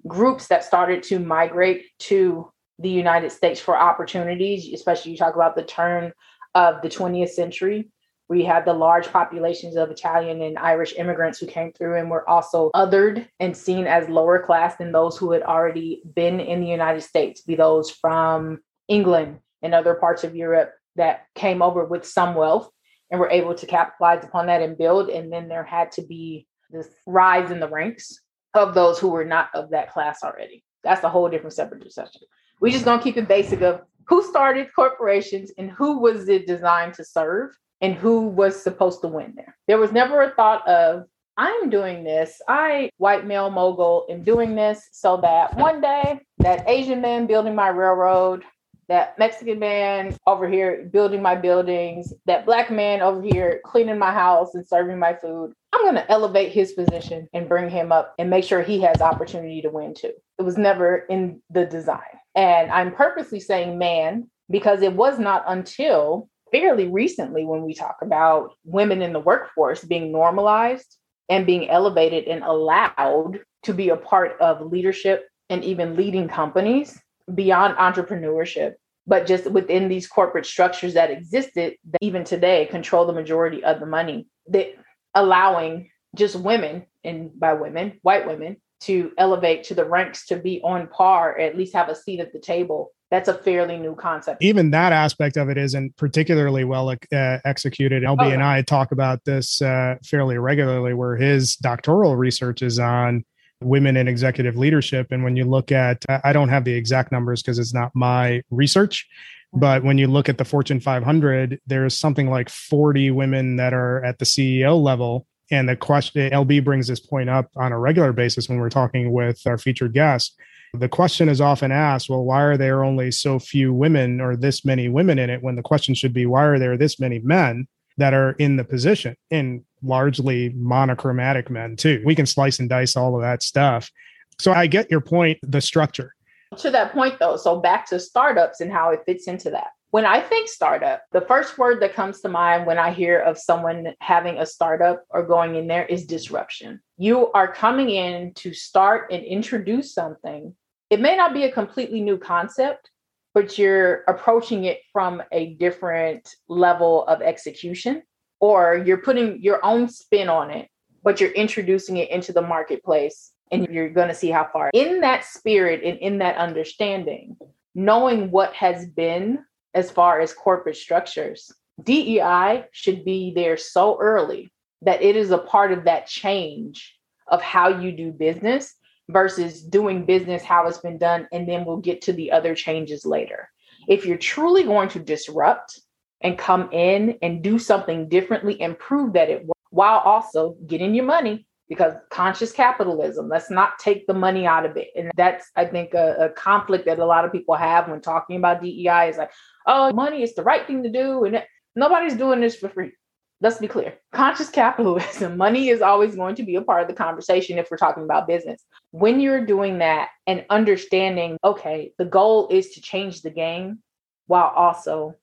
groups 0.06 0.46
that 0.48 0.64
started 0.64 1.02
to 1.04 1.18
migrate 1.18 1.86
to 1.98 2.50
the 2.78 2.88
United 2.88 3.30
States 3.30 3.60
for 3.60 3.76
opportunities, 3.76 4.72
especially 4.72 5.12
you 5.12 5.18
talk 5.18 5.34
about 5.34 5.56
the 5.56 5.64
turn 5.64 6.12
of 6.54 6.80
the 6.82 6.88
20th 6.88 7.30
century. 7.30 7.90
We 8.28 8.44
had 8.44 8.64
the 8.64 8.74
large 8.74 9.08
populations 9.08 9.76
of 9.76 9.90
Italian 9.90 10.42
and 10.42 10.58
Irish 10.58 10.94
immigrants 10.96 11.38
who 11.38 11.46
came 11.46 11.72
through 11.72 11.98
and 11.98 12.10
were 12.10 12.28
also 12.28 12.70
othered 12.74 13.26
and 13.40 13.56
seen 13.56 13.86
as 13.86 14.08
lower 14.08 14.42
class 14.42 14.76
than 14.76 14.92
those 14.92 15.16
who 15.16 15.32
had 15.32 15.42
already 15.42 16.02
been 16.14 16.38
in 16.38 16.60
the 16.60 16.66
United 16.66 17.00
States, 17.00 17.40
be 17.40 17.54
those 17.54 17.90
from 17.90 18.60
England 18.86 19.38
and 19.62 19.74
other 19.74 19.94
parts 19.94 20.24
of 20.24 20.36
Europe 20.36 20.72
that 20.96 21.26
came 21.34 21.62
over 21.62 21.84
with 21.84 22.06
some 22.06 22.34
wealth 22.34 22.70
and 23.10 23.20
we 23.20 23.26
were 23.26 23.30
able 23.30 23.54
to 23.54 23.66
capitalize 23.66 24.24
upon 24.24 24.46
that 24.46 24.62
and 24.62 24.76
build. 24.76 25.08
And 25.08 25.32
then 25.32 25.48
there 25.48 25.64
had 25.64 25.92
to 25.92 26.02
be 26.02 26.46
this 26.70 26.88
rise 27.06 27.50
in 27.50 27.60
the 27.60 27.68
ranks 27.68 28.20
of 28.54 28.74
those 28.74 28.98
who 28.98 29.08
were 29.08 29.24
not 29.24 29.48
of 29.54 29.70
that 29.70 29.92
class 29.92 30.22
already. 30.22 30.64
That's 30.84 31.04
a 31.04 31.08
whole 31.08 31.28
different 31.28 31.54
separate 31.54 31.82
discussion. 31.82 32.22
We 32.60 32.70
just 32.70 32.84
gonna 32.84 33.02
keep 33.02 33.16
it 33.16 33.28
basic 33.28 33.62
of 33.62 33.82
who 34.06 34.22
started 34.22 34.68
corporations 34.74 35.52
and 35.58 35.70
who 35.70 35.98
was 35.98 36.28
it 36.28 36.46
designed 36.46 36.94
to 36.94 37.04
serve 37.04 37.50
and 37.80 37.94
who 37.94 38.28
was 38.28 38.60
supposed 38.60 39.00
to 39.02 39.08
win 39.08 39.34
there. 39.36 39.56
There 39.66 39.78
was 39.78 39.92
never 39.92 40.22
a 40.22 40.30
thought 40.30 40.66
of 40.66 41.04
I'm 41.36 41.70
doing 41.70 42.02
this. 42.02 42.42
I, 42.48 42.90
white 42.96 43.24
male 43.24 43.48
mogul, 43.48 44.06
am 44.10 44.24
doing 44.24 44.56
this 44.56 44.88
so 44.90 45.18
that 45.18 45.56
one 45.56 45.80
day 45.80 46.18
that 46.38 46.68
Asian 46.68 47.00
man 47.00 47.28
building 47.28 47.54
my 47.54 47.68
railroad 47.68 48.42
that 48.88 49.18
Mexican 49.18 49.58
man 49.58 50.16
over 50.26 50.48
here 50.48 50.88
building 50.90 51.20
my 51.20 51.34
buildings, 51.34 52.12
that 52.26 52.46
black 52.46 52.70
man 52.70 53.02
over 53.02 53.22
here 53.22 53.60
cleaning 53.64 53.98
my 53.98 54.12
house 54.12 54.54
and 54.54 54.66
serving 54.66 54.98
my 54.98 55.14
food. 55.14 55.52
I'm 55.72 55.82
going 55.82 55.94
to 55.94 56.10
elevate 56.10 56.52
his 56.52 56.72
position 56.72 57.28
and 57.34 57.48
bring 57.48 57.68
him 57.68 57.92
up 57.92 58.14
and 58.18 58.30
make 58.30 58.44
sure 58.44 58.62
he 58.62 58.80
has 58.80 59.02
opportunity 59.02 59.60
to 59.62 59.70
win 59.70 59.94
too. 59.94 60.12
It 60.38 60.42
was 60.42 60.56
never 60.56 60.96
in 60.96 61.42
the 61.50 61.66
design. 61.66 62.00
And 62.34 62.70
I'm 62.70 62.94
purposely 62.94 63.40
saying 63.40 63.78
man 63.78 64.30
because 64.50 64.80
it 64.80 64.94
was 64.94 65.18
not 65.18 65.44
until 65.46 66.28
fairly 66.50 66.88
recently 66.88 67.44
when 67.44 67.62
we 67.62 67.74
talk 67.74 67.96
about 68.00 68.52
women 68.64 69.02
in 69.02 69.12
the 69.12 69.20
workforce 69.20 69.84
being 69.84 70.10
normalized 70.10 70.96
and 71.28 71.44
being 71.44 71.68
elevated 71.68 72.24
and 72.24 72.42
allowed 72.42 73.40
to 73.64 73.74
be 73.74 73.90
a 73.90 73.96
part 73.96 74.40
of 74.40 74.72
leadership 74.72 75.26
and 75.50 75.62
even 75.64 75.96
leading 75.96 76.28
companies 76.28 76.98
beyond 77.34 77.76
entrepreneurship, 77.76 78.74
but 79.06 79.26
just 79.26 79.50
within 79.50 79.88
these 79.88 80.06
corporate 80.06 80.46
structures 80.46 80.94
that 80.94 81.10
existed 81.10 81.74
that 81.90 81.98
even 82.00 82.24
today 82.24 82.66
control 82.66 83.06
the 83.06 83.12
majority 83.12 83.64
of 83.64 83.80
the 83.80 83.86
money, 83.86 84.26
that 84.48 84.74
allowing 85.14 85.90
just 86.14 86.36
women, 86.36 86.86
and 87.04 87.38
by 87.38 87.52
women, 87.52 87.98
white 88.02 88.26
women, 88.26 88.56
to 88.80 89.12
elevate 89.18 89.64
to 89.64 89.74
the 89.74 89.84
ranks 89.84 90.26
to 90.26 90.36
be 90.36 90.60
on 90.62 90.86
par, 90.88 91.32
or 91.32 91.40
at 91.40 91.56
least 91.56 91.74
have 91.74 91.88
a 91.88 91.94
seat 91.94 92.20
at 92.20 92.32
the 92.32 92.38
table. 92.38 92.92
That's 93.10 93.28
a 93.28 93.34
fairly 93.34 93.78
new 93.78 93.94
concept. 93.94 94.42
Even 94.42 94.70
that 94.72 94.92
aspect 94.92 95.38
of 95.38 95.48
it 95.48 95.56
isn't 95.56 95.96
particularly 95.96 96.64
well 96.64 96.90
uh, 96.90 96.96
executed. 97.44 98.02
LB 98.02 98.18
oh, 98.20 98.30
and 98.30 98.42
I 98.42 98.60
talk 98.62 98.92
about 98.92 99.24
this 99.24 99.62
uh, 99.62 99.96
fairly 100.04 100.36
regularly, 100.36 100.92
where 100.92 101.16
his 101.16 101.56
doctoral 101.56 102.16
research 102.16 102.60
is 102.60 102.78
on 102.78 103.24
women 103.60 103.96
in 103.96 104.08
executive 104.08 104.56
leadership. 104.56 105.08
And 105.10 105.24
when 105.24 105.36
you 105.36 105.44
look 105.44 105.72
at, 105.72 106.04
I 106.08 106.32
don't 106.32 106.48
have 106.48 106.64
the 106.64 106.74
exact 106.74 107.12
numbers 107.12 107.42
because 107.42 107.58
it's 107.58 107.74
not 107.74 107.90
my 107.94 108.42
research, 108.50 109.08
but 109.52 109.82
when 109.82 109.98
you 109.98 110.06
look 110.06 110.28
at 110.28 110.38
the 110.38 110.44
Fortune 110.44 110.80
500, 110.80 111.60
there's 111.66 111.98
something 111.98 112.30
like 112.30 112.48
40 112.48 113.10
women 113.12 113.56
that 113.56 113.72
are 113.72 114.04
at 114.04 114.18
the 114.18 114.24
CEO 114.24 114.80
level. 114.80 115.26
And 115.50 115.68
the 115.68 115.76
question, 115.76 116.30
LB 116.30 116.62
brings 116.62 116.86
this 116.88 117.00
point 117.00 117.30
up 117.30 117.50
on 117.56 117.72
a 117.72 117.78
regular 117.78 118.12
basis 118.12 118.48
when 118.48 118.58
we're 118.58 118.68
talking 118.68 119.12
with 119.12 119.40
our 119.46 119.58
featured 119.58 119.94
guests. 119.94 120.36
The 120.74 120.88
question 120.88 121.30
is 121.30 121.40
often 121.40 121.72
asked, 121.72 122.10
well, 122.10 122.24
why 122.24 122.42
are 122.42 122.58
there 122.58 122.84
only 122.84 123.10
so 123.10 123.38
few 123.38 123.72
women 123.72 124.20
or 124.20 124.36
this 124.36 124.66
many 124.66 124.88
women 124.88 125.18
in 125.18 125.30
it? 125.30 125.42
When 125.42 125.56
the 125.56 125.62
question 125.62 125.94
should 125.94 126.12
be, 126.12 126.26
why 126.26 126.44
are 126.44 126.58
there 126.58 126.76
this 126.76 127.00
many 127.00 127.20
men 127.20 127.66
that 127.96 128.12
are 128.12 128.32
in 128.32 128.56
the 128.56 128.64
position? 128.64 129.16
And 129.30 129.64
largely 129.82 130.50
monochromatic 130.56 131.50
men, 131.50 131.76
too. 131.76 132.02
We 132.04 132.14
can 132.14 132.26
slice 132.26 132.58
and 132.58 132.68
dice 132.68 132.96
all 132.96 133.14
of 133.14 133.22
that 133.22 133.42
stuff. 133.42 133.90
So 134.38 134.52
I 134.52 134.66
get 134.66 134.90
your 134.90 135.00
point, 135.00 135.38
the 135.42 135.60
structure. 135.60 136.14
To 136.56 136.70
that 136.70 136.92
point, 136.92 137.18
though, 137.18 137.36
so 137.36 137.60
back 137.60 137.88
to 137.90 138.00
startups 138.00 138.60
and 138.60 138.72
how 138.72 138.90
it 138.90 139.00
fits 139.04 139.26
into 139.26 139.50
that. 139.50 139.68
When 139.90 140.04
I 140.04 140.20
think 140.20 140.48
startup, 140.48 141.02
the 141.12 141.22
first 141.22 141.56
word 141.56 141.80
that 141.80 141.94
comes 141.94 142.20
to 142.20 142.28
mind 142.28 142.66
when 142.66 142.78
I 142.78 142.92
hear 142.92 143.20
of 143.20 143.38
someone 143.38 143.94
having 144.00 144.38
a 144.38 144.44
startup 144.44 145.02
or 145.08 145.22
going 145.22 145.54
in 145.54 145.66
there 145.66 145.86
is 145.86 146.04
disruption. 146.04 146.80
You 146.98 147.32
are 147.32 147.50
coming 147.50 147.88
in 147.88 148.34
to 148.34 148.52
start 148.52 149.10
and 149.10 149.24
introduce 149.24 149.94
something. 149.94 150.54
It 150.90 151.00
may 151.00 151.16
not 151.16 151.32
be 151.32 151.44
a 151.44 151.52
completely 151.52 152.02
new 152.02 152.18
concept, 152.18 152.90
but 153.34 153.56
you're 153.58 154.04
approaching 154.08 154.64
it 154.64 154.80
from 154.92 155.22
a 155.32 155.54
different 155.54 156.34
level 156.48 157.06
of 157.06 157.22
execution, 157.22 158.02
or 158.40 158.82
you're 158.84 158.98
putting 158.98 159.42
your 159.42 159.64
own 159.64 159.88
spin 159.88 160.28
on 160.28 160.50
it, 160.50 160.68
but 161.02 161.20
you're 161.20 161.30
introducing 161.30 161.96
it 161.96 162.10
into 162.10 162.32
the 162.32 162.42
marketplace 162.42 163.32
and 163.50 163.66
you're 163.68 163.88
going 163.88 164.08
to 164.08 164.14
see 164.14 164.30
how 164.30 164.48
far. 164.52 164.70
In 164.74 165.00
that 165.00 165.24
spirit 165.24 165.82
and 165.82 165.98
in 165.98 166.18
that 166.18 166.36
understanding, 166.36 167.36
knowing 167.74 168.30
what 168.30 168.52
has 168.54 168.86
been 168.86 169.38
as 169.74 169.90
far 169.90 170.20
as 170.20 170.32
corporate 170.32 170.76
structures. 170.76 171.52
DEI 171.82 172.64
should 172.72 173.04
be 173.04 173.32
there 173.34 173.56
so 173.56 173.98
early 174.00 174.52
that 174.82 175.02
it 175.02 175.16
is 175.16 175.30
a 175.30 175.38
part 175.38 175.72
of 175.72 175.84
that 175.84 176.06
change 176.06 176.96
of 177.28 177.42
how 177.42 177.68
you 177.68 177.92
do 177.92 178.10
business 178.10 178.74
versus 179.08 179.62
doing 179.62 180.04
business 180.04 180.42
how 180.42 180.66
it's 180.66 180.78
been 180.78 180.98
done. 180.98 181.28
And 181.32 181.48
then 181.48 181.64
we'll 181.64 181.78
get 181.78 182.02
to 182.02 182.12
the 182.12 182.32
other 182.32 182.54
changes 182.54 183.04
later. 183.04 183.48
If 183.86 184.04
you're 184.04 184.18
truly 184.18 184.64
going 184.64 184.88
to 184.90 184.98
disrupt 184.98 185.80
and 186.20 186.38
come 186.38 186.68
in 186.72 187.16
and 187.22 187.42
do 187.42 187.58
something 187.58 188.08
differently 188.08 188.60
and 188.60 188.78
prove 188.78 189.12
that 189.12 189.30
it 189.30 189.46
while 189.70 189.98
also 189.98 190.56
getting 190.66 190.94
your 190.94 191.04
money 191.04 191.46
because 191.68 191.92
conscious 192.10 192.50
capitalism 192.52 193.28
let's 193.28 193.50
not 193.50 193.78
take 193.78 194.06
the 194.06 194.14
money 194.14 194.46
out 194.46 194.64
of 194.64 194.76
it. 194.76 194.88
And 194.96 195.10
that's 195.16 195.50
i 195.56 195.64
think 195.64 195.94
a, 195.94 196.16
a, 196.20 196.28
conflict 196.30 196.86
that 196.86 196.98
a 196.98 197.04
lot 197.04 197.24
of 197.24 197.32
people 197.32 197.54
have 197.54 197.88
when 197.88 198.00
talking 198.00 198.36
about 198.36 198.62
dei 198.62 199.08
is 199.08 199.18
like 199.18 199.30
oh 199.66 199.92
money 199.92 200.22
is 200.22 200.34
the 200.34 200.42
right 200.42 200.66
thing 200.66 200.82
to 200.82 200.90
do 200.90 201.24
and 201.24 201.42
nobody's 201.76 202.14
doing 202.14 202.40
this 202.40 202.56
for 202.56 202.68
free. 202.68 202.92
Let's 203.40 203.58
be 203.58 203.68
clear. 203.68 203.94
Conscious 204.12 204.50
capitalism 204.50 205.36
money 205.46 205.68
is 205.68 205.80
always 205.80 206.16
going 206.16 206.34
to 206.36 206.42
be 206.42 206.56
a 206.56 206.62
part 206.62 206.82
of 206.82 206.88
the 206.88 206.94
conversation 206.94 207.56
if 207.56 207.70
we're 207.70 207.76
talking 207.76 208.02
about 208.02 208.26
business. 208.26 208.64
When 208.90 209.20
you're 209.20 209.46
doing 209.46 209.78
that 209.78 210.08
and 210.26 210.44
understanding 210.50 211.36
okay 211.44 211.92
the 211.98 212.04
goal 212.04 212.48
is 212.50 212.70
to 212.70 212.80
change 212.80 213.22
the 213.22 213.30
game 213.30 213.78
while 214.26 214.52
also 214.54 215.14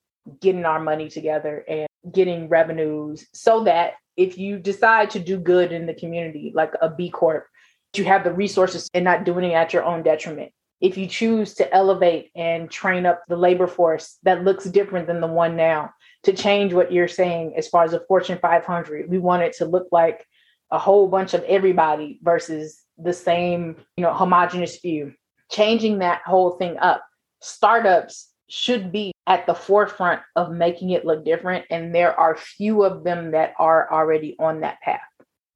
getting 0.41 0.65
our 0.65 0.79
money 0.79 1.09
together 1.09 1.63
and 1.67 1.87
getting 2.11 2.47
revenues 2.47 3.27
so 3.33 3.63
that 3.63 3.93
if 4.17 4.37
you 4.37 4.57
decide 4.59 5.09
to 5.11 5.19
do 5.19 5.37
good 5.37 5.71
in 5.71 5.85
the 5.85 5.93
community, 5.93 6.51
like 6.55 6.73
a 6.81 6.89
B 6.89 7.09
Corp, 7.09 7.47
you 7.95 8.05
have 8.05 8.23
the 8.23 8.33
resources 8.33 8.89
and 8.93 9.05
not 9.05 9.23
doing 9.23 9.51
it 9.51 9.53
at 9.53 9.73
your 9.73 9.83
own 9.83 10.03
detriment. 10.03 10.51
If 10.81 10.97
you 10.97 11.07
choose 11.07 11.53
to 11.55 11.73
elevate 11.73 12.31
and 12.35 12.69
train 12.69 13.05
up 13.05 13.23
the 13.27 13.37
labor 13.37 13.67
force 13.67 14.17
that 14.23 14.43
looks 14.43 14.65
different 14.65 15.07
than 15.07 15.21
the 15.21 15.27
one 15.27 15.55
now, 15.55 15.93
to 16.23 16.33
change 16.33 16.73
what 16.73 16.91
you're 16.91 17.07
saying 17.07 17.53
as 17.55 17.67
far 17.67 17.83
as 17.83 17.93
a 17.93 18.01
Fortune 18.07 18.39
500, 18.41 19.09
we 19.09 19.19
want 19.19 19.43
it 19.43 19.53
to 19.57 19.65
look 19.65 19.87
like 19.91 20.25
a 20.71 20.77
whole 20.77 21.07
bunch 21.07 21.33
of 21.33 21.43
everybody 21.43 22.19
versus 22.23 22.83
the 22.97 23.13
same, 23.13 23.75
you 23.95 24.03
know, 24.03 24.13
homogenous 24.13 24.77
few. 24.77 25.13
Changing 25.51 25.99
that 25.99 26.21
whole 26.25 26.51
thing 26.51 26.77
up. 26.77 27.05
Startups 27.41 28.29
should 28.49 28.91
be 28.91 29.11
at 29.27 29.47
the 29.47 29.55
forefront 29.55 30.21
of 30.35 30.51
making 30.51 30.91
it 30.91 31.05
look 31.05 31.25
different. 31.25 31.65
And 31.69 31.93
there 31.93 32.17
are 32.19 32.35
few 32.35 32.83
of 32.83 33.03
them 33.03 33.31
that 33.31 33.53
are 33.57 33.91
already 33.91 34.35
on 34.39 34.61
that 34.61 34.81
path 34.81 35.01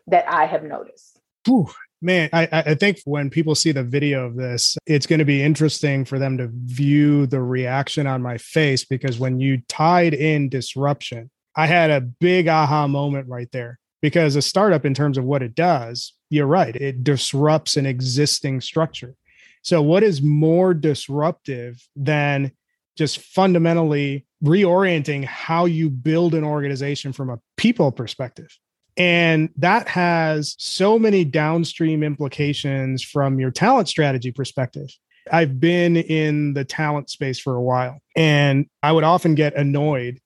that 0.07 0.27
I 0.27 0.45
have 0.45 0.63
noticed. 0.63 1.19
Whew, 1.45 1.69
man, 2.01 2.29
I, 2.33 2.47
I 2.51 2.75
think 2.75 2.99
when 3.05 3.29
people 3.29 3.55
see 3.55 3.71
the 3.71 3.83
video 3.83 4.25
of 4.25 4.35
this, 4.35 4.77
it's 4.85 5.05
going 5.05 5.19
to 5.19 5.25
be 5.25 5.41
interesting 5.41 6.05
for 6.05 6.19
them 6.19 6.37
to 6.37 6.49
view 6.51 7.27
the 7.27 7.41
reaction 7.41 8.07
on 8.07 8.21
my 8.21 8.37
face 8.37 8.85
because 8.85 9.19
when 9.19 9.39
you 9.39 9.61
tied 9.67 10.13
in 10.13 10.49
disruption, 10.49 11.29
I 11.55 11.67
had 11.67 11.91
a 11.91 12.01
big 12.01 12.47
aha 12.47 12.87
moment 12.87 13.27
right 13.27 13.51
there 13.51 13.79
because 14.01 14.35
a 14.35 14.41
startup, 14.41 14.85
in 14.85 14.93
terms 14.93 15.17
of 15.17 15.25
what 15.25 15.43
it 15.43 15.55
does, 15.55 16.13
you're 16.29 16.47
right, 16.47 16.75
it 16.75 17.03
disrupts 17.03 17.75
an 17.77 17.85
existing 17.85 18.61
structure. 18.61 19.15
So, 19.61 19.81
what 19.81 20.03
is 20.03 20.21
more 20.21 20.73
disruptive 20.73 21.85
than 21.95 22.51
just 22.99 23.19
fundamentally 23.19 24.25
reorienting 24.43 25.23
how 25.23 25.63
you 25.63 25.89
build 25.89 26.35
an 26.35 26.43
organization 26.43 27.13
from 27.13 27.29
a 27.29 27.39
people 27.55 27.93
perspective. 27.93 28.49
And 28.97 29.49
that 29.55 29.87
has 29.87 30.53
so 30.59 30.99
many 30.99 31.23
downstream 31.23 32.03
implications 32.03 33.01
from 33.01 33.39
your 33.39 33.51
talent 33.51 33.87
strategy 33.87 34.33
perspective. 34.33 34.89
I've 35.31 35.61
been 35.61 35.95
in 35.95 36.53
the 36.53 36.65
talent 36.65 37.09
space 37.09 37.39
for 37.39 37.55
a 37.55 37.61
while, 37.61 37.99
and 38.17 38.65
I 38.83 38.91
would 38.91 39.05
often 39.05 39.33
get 39.33 39.55
annoyed 39.55 40.19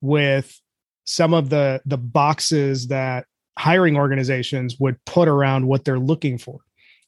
with 0.00 0.56
some 1.04 1.34
of 1.34 1.50
the 1.50 1.80
the 1.84 1.98
boxes 1.98 2.86
that 2.88 3.26
hiring 3.58 3.96
organizations 3.96 4.78
would 4.78 5.04
put 5.04 5.26
around 5.26 5.66
what 5.66 5.84
they're 5.84 5.98
looking 5.98 6.38
for 6.38 6.60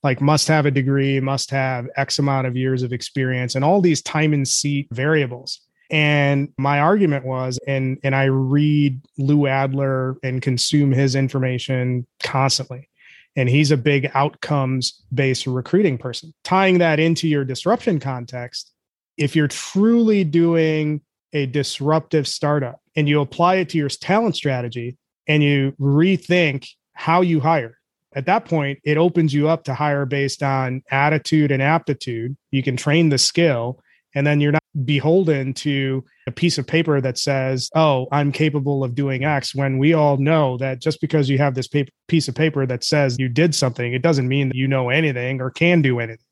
like 0.03 0.21
must 0.21 0.49
have 0.49 0.67
a 0.67 0.71
degree, 0.71 1.21
must 1.21 1.51
have 1.51 1.89
X 1.97 2.19
amount 2.19 2.47
of 2.47 2.57
years 2.57 2.83
of 2.83 2.93
experience, 2.93 3.55
and 3.55 3.65
all 3.65 3.81
these 3.81 4.03
time 4.03 4.33
and 4.33 4.47
seat 4.47 4.89
variables. 4.91 5.61
And 5.91 6.49
my 6.57 6.81
argument 6.81 7.25
was, 7.25 7.59
and 7.67 7.99
and 8.03 8.15
I 8.15 8.25
read 8.25 9.01
Lou 9.19 9.47
Adler 9.47 10.17
and 10.23 10.41
consume 10.41 10.91
his 10.93 11.15
information 11.15 12.07
constantly. 12.23 12.89
And 13.35 13.49
he's 13.49 13.71
a 13.71 13.77
big 13.77 14.11
outcomes 14.15 15.03
based 15.15 15.47
recruiting 15.47 15.99
person. 15.99 16.35
Tying 16.45 16.79
that 16.79 17.01
into 17.01 17.29
your 17.29 17.45
disruption 17.45 17.99
context, 17.99 18.73
if 19.17 19.37
you're 19.37 19.49
truly 19.49 20.25
doing 20.25 21.01
a 21.33 21.47
disruptive 21.47 22.29
startup 22.29 22.81
and 22.95 23.09
you 23.09 23.21
apply 23.21 23.57
it 23.57 23.71
to 23.71 23.79
your 23.79 23.89
talent 23.89 24.37
strategy 24.37 24.99
and 25.27 25.43
you 25.43 25.73
rethink 25.81 26.69
how 26.93 27.23
you 27.23 27.41
hire, 27.41 27.79
at 28.15 28.27
that 28.27 28.45
point, 28.45 28.79
it 28.85 28.97
opens 28.97 29.33
you 29.33 29.49
up 29.49 29.65
to 29.65 29.75
hire 29.75 30.07
based 30.07 30.43
on 30.43 30.83
attitude 30.91 31.51
and 31.51 31.63
aptitude. 31.63 32.37
You 32.51 32.63
can 32.63 32.77
train 32.77 33.09
the 33.09 33.19
skill, 33.19 33.81
and 34.15 34.27
then 34.27 34.41
you're 34.41 34.53
not 34.53 34.63
beholden 34.85 35.53
to 35.53 36.05
a 36.27 36.33
piece 36.33 36.59
of 36.59 36.67
paper 36.67 37.01
that 37.01 37.19
says, 37.19 37.71
Oh, 37.75 38.07
I'm 38.13 38.33
capable 38.33 38.85
of 38.85 38.95
doing 38.95 39.25
X, 39.25 39.55
when 39.55 39.79
we 39.79 39.95
all 39.95 40.17
know 40.17 40.57
that 40.59 40.81
just 40.81 41.01
because 41.01 41.29
you 41.29 41.39
have 41.39 41.55
this 41.55 41.69
paper, 41.69 41.91
piece 42.09 42.29
of 42.29 42.35
paper 42.35 42.67
that 42.67 42.85
says 42.85 43.19
you 43.19 43.29
did 43.29 43.55
something, 43.55 43.93
it 43.93 44.03
doesn't 44.03 44.29
mean 44.29 44.49
that 44.49 44.57
you 44.57 44.69
know 44.69 44.91
anything 44.91 45.41
or 45.41 45.51
can 45.51 45.83
do 45.83 46.01
anything. 46.01 46.25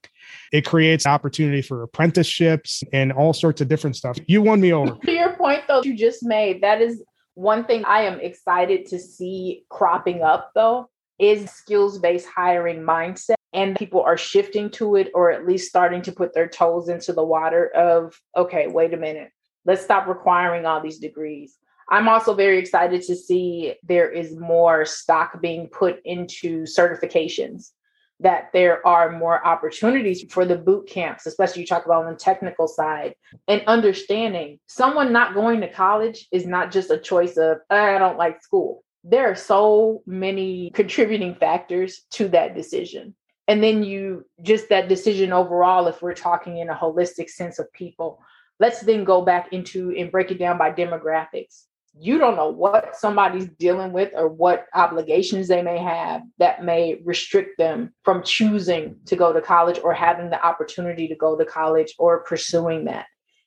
It 0.53 0.65
creates 0.65 1.07
opportunity 1.07 1.63
for 1.63 1.83
apprenticeships 1.83 2.83
and 2.93 3.13
all 3.13 3.33
sorts 3.33 3.61
of 3.61 3.69
different 3.69 3.97
stuff. 3.97 4.19
You 4.27 4.43
won 4.43 4.61
me 4.61 4.73
over. 4.73 4.97
To 5.05 5.13
your 5.13 5.33
point, 5.35 5.63
though, 5.67 5.83
you 5.83 5.97
just 5.97 6.23
made, 6.23 6.63
that 6.63 6.81
is 6.81 7.03
one 7.35 7.65
thing 7.65 7.85
I 7.85 8.03
am 8.03 8.21
excited 8.21 8.87
to 8.87 8.99
see 8.99 9.65
cropping 9.69 10.23
up, 10.23 10.51
though, 10.55 10.89
is 11.21 11.51
skills 11.51 11.99
based 11.99 12.29
hiring 12.35 12.81
mindset 12.81 13.35
and 13.53 13.77
people 13.77 14.03
are 14.03 14.17
shifting 14.17 14.71
to 14.71 14.97
it 14.97 15.11
or 15.15 15.31
at 15.31 15.47
least 15.47 15.69
starting 15.69 16.03
to 16.03 16.13
put 16.13 16.35
their 16.35 16.49
toes 16.49 16.89
into 16.89 17.13
the 17.13 17.25
water 17.25 17.69
of 17.69 18.19
okay 18.37 18.67
wait 18.69 18.95
a 18.95 18.97
minute. 18.97 19.31
Let's 19.67 19.83
stop 19.83 20.09
requiring 20.09 20.65
all 20.65 20.81
these 20.81 20.99
degrees. 20.99 21.57
I'm 21.91 22.09
also 22.09 22.35
very 22.35 22.59
excited 22.59 23.03
to 23.03 23.17
see 23.17 23.75
there 23.83 24.11
is 24.11 24.37
more 24.37 24.87
stock 24.87 25.41
being 25.41 25.69
put 25.69 26.01
into 26.05 26.63
certifications 26.63 27.73
that 28.21 28.51
there 28.53 28.87
are 28.87 29.11
more 29.11 29.45
opportunities 29.47 30.25
for 30.31 30.45
the 30.45 30.57
boot 30.57 30.87
camps 30.87 31.27
especially 31.27 31.63
you 31.63 31.67
talk 31.67 31.87
about 31.87 32.05
on 32.05 32.13
the 32.13 32.19
technical 32.19 32.69
side 32.69 33.15
and 33.49 33.63
understanding 33.67 34.59
someone 34.67 35.13
not 35.13 35.35
going 35.35 35.61
to 35.61 35.73
college 35.73 36.29
is 36.31 36.47
not 36.47 36.71
just 36.71 36.91
a 36.91 36.99
choice 36.99 37.37
of 37.37 37.59
i 37.71 37.99
don't 37.99 38.19
like 38.19 38.43
school 38.43 38.85
there 39.05 39.31
are 39.31 39.35
so 39.35 40.03
many 40.07 40.71
contributing 40.75 41.35
factors 41.35 42.03
to 42.11 42.29
that 42.29 42.55
decision. 42.55 43.15
And 43.49 43.63
then 43.63 43.83
you 43.83 44.25
just 44.43 44.69
that 44.69 44.89
decision 44.89 45.33
overall, 45.33 45.87
if 45.89 46.03
we're 46.03 46.15
talking 46.15 46.59
in 46.59 46.69
a 46.69 46.75
holistic 46.75 47.29
sense 47.29 47.59
of 47.59 47.73
people, 47.73 48.23
let's 48.61 48.81
then 48.81 49.05
go 49.05 49.23
back 49.23 49.53
into 49.53 49.93
and 49.97 50.13
break 50.13 50.31
it 50.31 50.39
down 50.39 50.59
by 50.59 50.71
demographics. 50.71 51.65
You 51.99 52.19
don't 52.19 52.37
know 52.37 52.51
what 52.51 52.95
somebody's 52.95 53.49
dealing 53.59 53.93
with 53.93 54.13
or 54.15 54.29
what 54.29 54.67
obligations 54.75 55.49
they 55.49 55.63
may 55.63 55.79
have 55.79 56.23
that 56.39 56.65
may 56.65 57.01
restrict 57.05 57.59
them 57.59 57.93
from 58.05 58.23
choosing 58.23 58.97
to 59.07 59.17
go 59.17 59.33
to 59.33 59.41
college 59.41 59.81
or 59.83 59.93
having 59.93 60.31
the 60.31 60.47
opportunity 60.47 61.09
to 61.09 61.17
go 61.17 61.37
to 61.37 61.45
college 61.45 61.93
or 61.99 62.21
pursuing 62.21 62.85
that. 62.85 63.07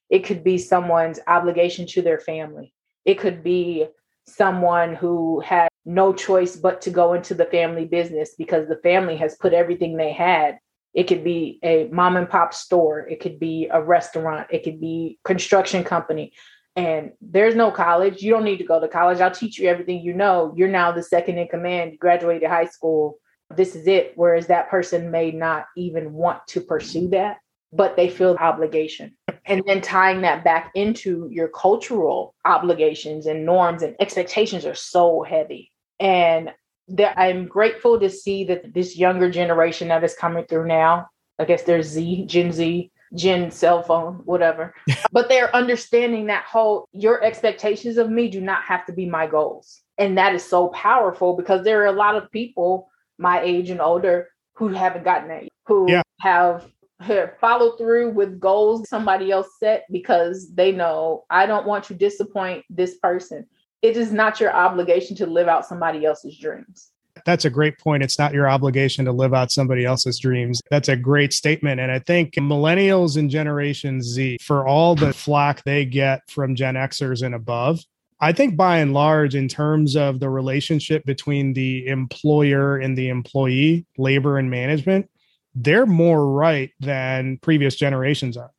It 0.10 0.26
could 0.26 0.44
be 0.44 0.58
someone's 0.58 1.22
obligation 1.28 1.88
to 1.88 2.02
their 2.02 2.20
family. 2.20 2.74
It 3.06 3.20
could 3.20 3.44
be 3.44 3.88
someone 4.28 4.96
who 4.96 5.40
had 5.42 5.70
no 5.86 6.14
choice 6.14 6.56
but 6.56 6.82
to 6.82 6.90
go 6.90 7.14
into 7.14 7.34
the 7.34 7.46
family 7.46 7.86
business 7.86 8.36
because 8.38 8.68
the 8.68 8.78
family 8.78 9.18
has 9.18 9.36
put 9.36 9.54
everything 9.54 9.98
they 9.98 10.14
had 10.14 10.58
It 10.94 11.08
could 11.08 11.24
be 11.24 11.60
a 11.64 11.90
mom 11.92 12.18
and 12.18 12.30
pop 12.30 12.54
store. 12.54 13.00
It 13.08 13.20
could 13.20 13.40
be 13.40 13.68
a 13.72 13.82
restaurant. 13.82 14.48
It 14.52 14.64
could 14.64 14.80
be 14.80 15.20
construction 15.24 15.84
company. 15.84 16.34
And 16.76 17.12
there's 17.22 17.56
no 17.56 17.72
college. 17.72 18.22
You 18.22 18.32
don't 18.32 18.44
need 18.44 18.58
to 18.58 18.64
go 18.64 18.80
to 18.80 18.88
college. 18.88 19.20
I'll 19.20 19.32
teach 19.32 19.60
you 19.60 19.68
everything 19.68 20.02
you 20.02 20.14
know. 20.14 20.54
You're 20.56 20.70
now 20.70 20.92
the 20.92 21.04
second 21.04 21.38
in 21.38 21.48
command. 21.48 21.94
You 21.94 21.98
graduated 21.98 22.50
high 22.50 22.66
school. 22.66 23.18
This 23.56 23.76
is 23.76 23.88
it. 23.88 24.14
Whereas 24.16 24.48
that 24.48 24.70
person 24.70 25.12
may 25.12 25.32
not 25.32 25.66
even 25.76 26.14
want 26.14 26.46
to 26.48 26.62
pursue 26.62 27.10
that, 27.10 27.38
but 27.74 27.96
they 27.96 28.10
feel 28.10 28.38
obligation. 28.40 29.16
And 29.46 29.64
then 29.66 29.82
tying 29.82 30.22
that 30.22 30.44
back 30.44 30.72
into 30.76 31.28
your 31.32 31.50
cultural 31.50 32.36
obligations 32.46 33.26
and 33.26 33.46
norms 33.46 33.82
and 33.82 33.96
expectations 34.00 34.66
are 34.66 34.76
so 34.76 35.24
heavy. 35.24 35.72
And 36.00 36.52
that 36.90 37.18
I'm 37.18 37.48
grateful 37.48 38.00
to 38.00 38.10
see 38.10 38.44
that 38.46 38.74
this 38.74 38.98
younger 38.98 39.30
generation 39.30 39.88
that 39.88 40.04
is 40.04 40.14
coming 40.14 40.46
through 40.46 40.68
now, 40.68 41.08
I 41.40 41.46
guess 41.46 41.64
there's 41.64 41.88
Z, 41.88 42.26
Gen 42.26 42.52
Z, 42.52 42.92
Gen 43.16 43.52
cell 43.52 43.84
phone, 43.84 44.22
whatever. 44.26 44.74
but 45.12 45.30
they're 45.30 45.56
understanding 45.56 46.28
that 46.28 46.46
whole 46.46 46.88
your 46.92 47.24
expectations 47.24 47.98
of 47.98 48.10
me 48.10 48.30
do 48.30 48.42
not 48.42 48.64
have 48.64 48.86
to 48.86 48.94
be 48.94 49.06
my 49.06 49.28
goals. 49.28 49.82
And 49.98 50.18
that 50.18 50.36
is 50.36 50.44
so 50.44 50.68
powerful 50.70 51.36
because 51.36 51.64
there 51.64 51.82
are 51.84 51.88
a 51.88 51.92
lot 51.92 52.16
of 52.16 52.32
people 52.32 52.90
my 53.18 53.42
age 53.42 53.70
and 53.70 53.82
older 53.82 54.30
who 54.56 54.70
haven't 54.70 55.04
gotten 55.04 55.30
that, 55.30 55.44
who 55.66 55.90
yeah. 55.90 56.02
have, 56.20 56.66
have 57.04 57.38
followed 57.40 57.78
through 57.78 58.12
with 58.12 58.40
goals 58.40 58.90
somebody 58.90 59.32
else 59.32 59.48
set 59.60 59.86
because 59.92 60.54
they 60.54 60.72
know 60.72 61.26
I 61.30 61.46
don't 61.46 61.68
want 61.68 61.84
to 61.86 61.94
disappoint 61.94 62.66
this 62.70 62.98
person. 62.98 63.46
It 63.82 63.98
is 63.98 64.12
not 64.12 64.40
your 64.40 64.54
obligation 64.54 65.16
to 65.18 65.26
live 65.26 65.48
out 65.48 65.66
somebody 65.66 66.06
else's 66.06 66.38
dreams. 66.38 66.92
That's 67.26 67.46
a 67.46 67.50
great 67.50 67.78
point. 67.78 68.04
It's 68.04 68.18
not 68.18 68.34
your 68.34 68.50
obligation 68.50 69.06
to 69.06 69.12
live 69.12 69.34
out 69.34 69.52
somebody 69.52 69.86
else's 69.86 70.20
dreams. 70.20 70.62
That's 70.70 70.90
a 70.90 70.96
great 70.96 71.32
statement. 71.32 71.80
And 71.80 71.92
I 71.92 72.00
think 72.00 72.34
millennials 72.34 73.18
and 73.18 73.30
Generation 73.30 74.02
Z, 74.02 74.40
for 74.42 74.68
all 74.68 74.96
the 74.96 75.14
flack 75.14 75.64
they 75.64 75.86
get 75.86 76.22
from 76.30 76.56
Gen 76.56 76.76
Xers 76.76 77.24
and 77.24 77.36
above, 77.36 77.82
I 78.20 78.32
think 78.32 78.56
by 78.56 78.78
and 78.78 78.94
large, 78.94 79.36
in 79.36 79.48
terms 79.50 79.96
of 79.96 80.22
the 80.22 80.30
relationship 80.30 81.06
between 81.06 81.54
the 81.54 81.88
employer 81.88 82.78
and 82.78 82.98
the 82.98 83.10
employee, 83.10 83.86
labor 83.98 84.38
and 84.38 84.50
management, 84.50 85.10
they're 85.56 85.86
more 85.86 86.30
right 86.32 86.72
than 86.80 87.38
previous 87.38 87.76
generations 87.76 88.38
are. 88.38 88.52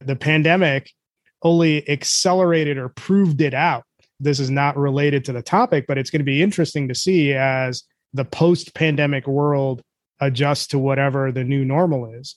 The 0.00 0.16
pandemic 0.16 0.90
only 1.42 1.88
accelerated 1.88 2.78
or 2.78 2.88
proved 2.90 3.40
it 3.40 3.54
out. 3.54 3.84
This 4.20 4.38
is 4.38 4.50
not 4.50 4.76
related 4.76 5.24
to 5.26 5.32
the 5.32 5.42
topic, 5.42 5.86
but 5.88 5.98
it's 5.98 6.10
going 6.10 6.20
to 6.20 6.24
be 6.24 6.42
interesting 6.42 6.88
to 6.88 6.94
see 6.94 7.32
as 7.32 7.82
the 8.14 8.24
post 8.24 8.74
pandemic 8.74 9.26
world 9.26 9.82
adjusts 10.20 10.68
to 10.68 10.78
whatever 10.78 11.32
the 11.32 11.44
new 11.44 11.64
normal 11.64 12.12
is. 12.12 12.36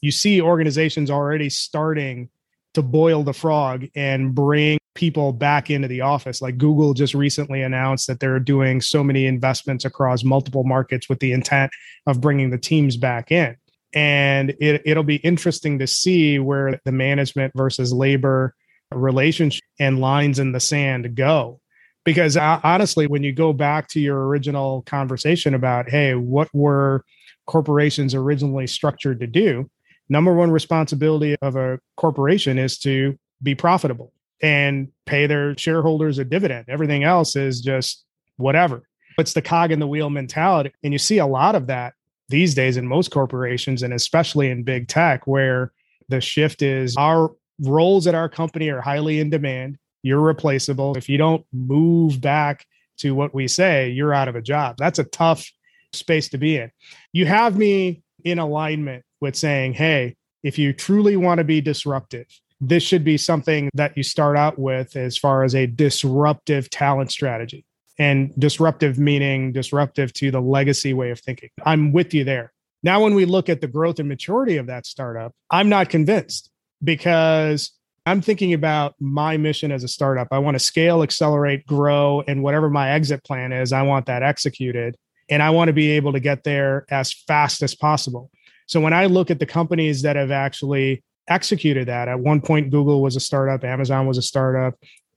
You 0.00 0.10
see 0.10 0.40
organizations 0.40 1.10
already 1.10 1.50
starting 1.50 2.30
to 2.74 2.82
boil 2.82 3.22
the 3.22 3.32
frog 3.32 3.86
and 3.94 4.34
bring 4.34 4.78
people 4.96 5.32
back 5.32 5.70
into 5.70 5.86
the 5.86 6.00
office. 6.00 6.42
Like 6.42 6.58
Google 6.58 6.94
just 6.94 7.14
recently 7.14 7.62
announced 7.62 8.08
that 8.08 8.18
they're 8.18 8.40
doing 8.40 8.80
so 8.80 9.04
many 9.04 9.26
investments 9.26 9.84
across 9.84 10.24
multiple 10.24 10.64
markets 10.64 11.08
with 11.08 11.20
the 11.20 11.32
intent 11.32 11.70
of 12.06 12.20
bringing 12.20 12.50
the 12.50 12.58
teams 12.58 12.96
back 12.96 13.30
in. 13.30 13.56
And 13.94 14.50
it, 14.60 14.82
it'll 14.84 15.04
be 15.04 15.16
interesting 15.16 15.78
to 15.78 15.86
see 15.86 16.38
where 16.38 16.80
the 16.84 16.92
management 16.92 17.52
versus 17.54 17.92
labor 17.92 18.54
relationship 18.92 19.62
and 19.78 20.00
lines 20.00 20.38
in 20.38 20.52
the 20.52 20.60
sand 20.60 21.14
go 21.14 21.60
because 22.04 22.36
uh, 22.36 22.60
honestly 22.62 23.06
when 23.06 23.22
you 23.22 23.32
go 23.32 23.52
back 23.52 23.88
to 23.88 24.00
your 24.00 24.26
original 24.28 24.82
conversation 24.82 25.54
about 25.54 25.90
hey 25.90 26.14
what 26.14 26.48
were 26.54 27.04
corporations 27.46 28.14
originally 28.14 28.66
structured 28.66 29.18
to 29.18 29.26
do 29.26 29.68
number 30.08 30.32
one 30.32 30.52
responsibility 30.52 31.36
of 31.42 31.56
a 31.56 31.80
corporation 31.96 32.58
is 32.58 32.78
to 32.78 33.18
be 33.42 33.54
profitable 33.56 34.12
and 34.42 34.88
pay 35.06 35.26
their 35.26 35.56
shareholders 35.56 36.18
a 36.18 36.24
dividend 36.24 36.64
everything 36.68 37.04
else 37.04 37.36
is 37.36 37.60
just 37.60 38.04
whatever 38.36 38.82
it's 39.18 39.32
the 39.32 39.42
cog 39.42 39.72
in 39.72 39.80
the 39.80 39.86
wheel 39.86 40.10
mentality 40.10 40.72
and 40.82 40.92
you 40.92 40.98
see 40.98 41.18
a 41.18 41.26
lot 41.26 41.54
of 41.54 41.66
that 41.66 41.94
these 42.28 42.54
days 42.54 42.76
in 42.76 42.86
most 42.86 43.10
corporations 43.10 43.82
and 43.82 43.94
especially 43.94 44.50
in 44.50 44.62
big 44.62 44.88
tech 44.88 45.26
where 45.26 45.72
the 46.08 46.20
shift 46.20 46.60
is 46.60 46.96
our 46.96 47.30
roles 47.60 48.06
at 48.06 48.14
our 48.14 48.28
company 48.28 48.68
are 48.68 48.82
highly 48.82 49.20
in 49.20 49.30
demand 49.30 49.78
you're 50.06 50.20
replaceable. 50.20 50.96
If 50.96 51.08
you 51.08 51.18
don't 51.18 51.44
move 51.52 52.20
back 52.20 52.64
to 52.98 53.12
what 53.12 53.34
we 53.34 53.48
say, 53.48 53.90
you're 53.90 54.14
out 54.14 54.28
of 54.28 54.36
a 54.36 54.40
job. 54.40 54.76
That's 54.78 55.00
a 55.00 55.04
tough 55.04 55.50
space 55.92 56.28
to 56.28 56.38
be 56.38 56.58
in. 56.58 56.70
You 57.12 57.26
have 57.26 57.56
me 57.56 58.04
in 58.24 58.38
alignment 58.38 59.04
with 59.20 59.34
saying, 59.34 59.72
hey, 59.72 60.14
if 60.44 60.60
you 60.60 60.72
truly 60.72 61.16
want 61.16 61.38
to 61.38 61.44
be 61.44 61.60
disruptive, 61.60 62.28
this 62.60 62.82
should 62.82 63.04
be 63.04 63.16
something 63.16 63.70
that 63.74 63.96
you 63.96 64.02
start 64.02 64.36
out 64.36 64.58
with 64.58 64.96
as 64.96 65.16
far 65.16 65.44
as 65.44 65.54
a 65.54 65.66
disruptive 65.66 66.70
talent 66.70 67.10
strategy. 67.10 67.64
And 67.98 68.38
disruptive 68.38 68.98
meaning 68.98 69.52
disruptive 69.52 70.12
to 70.14 70.30
the 70.30 70.40
legacy 70.40 70.92
way 70.92 71.10
of 71.10 71.18
thinking. 71.18 71.48
I'm 71.64 71.92
with 71.92 72.12
you 72.12 72.24
there. 72.24 72.52
Now, 72.82 73.02
when 73.02 73.14
we 73.14 73.24
look 73.24 73.48
at 73.48 73.62
the 73.62 73.66
growth 73.66 73.98
and 73.98 74.08
maturity 74.08 74.58
of 74.58 74.66
that 74.66 74.84
startup, 74.84 75.32
I'm 75.50 75.70
not 75.70 75.88
convinced 75.88 76.50
because 76.84 77.72
I'm 78.04 78.20
thinking 78.20 78.52
about 78.52 78.94
my 79.00 79.38
mission 79.38 79.72
as 79.72 79.82
a 79.82 79.88
startup. 79.88 80.28
I 80.30 80.38
want 80.38 80.56
to 80.56 80.58
scale, 80.58 81.02
accelerate, 81.02 81.66
grow, 81.66 82.22
and 82.28 82.42
whatever 82.42 82.68
my 82.68 82.90
exit 82.90 83.24
plan 83.24 83.50
is, 83.50 83.72
I 83.72 83.82
want 83.82 84.06
that 84.06 84.22
executed. 84.22 84.96
And 85.28 85.42
I 85.42 85.50
want 85.50 85.68
to 85.68 85.72
be 85.72 85.90
able 85.90 86.12
to 86.12 86.20
get 86.20 86.44
there 86.44 86.84
as 86.90 87.12
fast 87.12 87.62
as 87.62 87.74
possible. 87.74 88.30
So 88.66 88.80
when 88.80 88.92
I 88.92 89.06
look 89.06 89.30
at 89.30 89.40
the 89.40 89.46
companies 89.46 90.02
that 90.02 90.16
have 90.16 90.30
actually 90.30 91.02
executed 91.28 91.88
that, 91.88 92.08
at 92.08 92.20
one 92.20 92.40
point, 92.40 92.70
Google 92.70 93.02
was 93.02 93.16
a 93.16 93.20
startup, 93.20 93.64
Amazon 93.64 94.06
was 94.06 94.18
a 94.18 94.22
startup, 94.22 94.74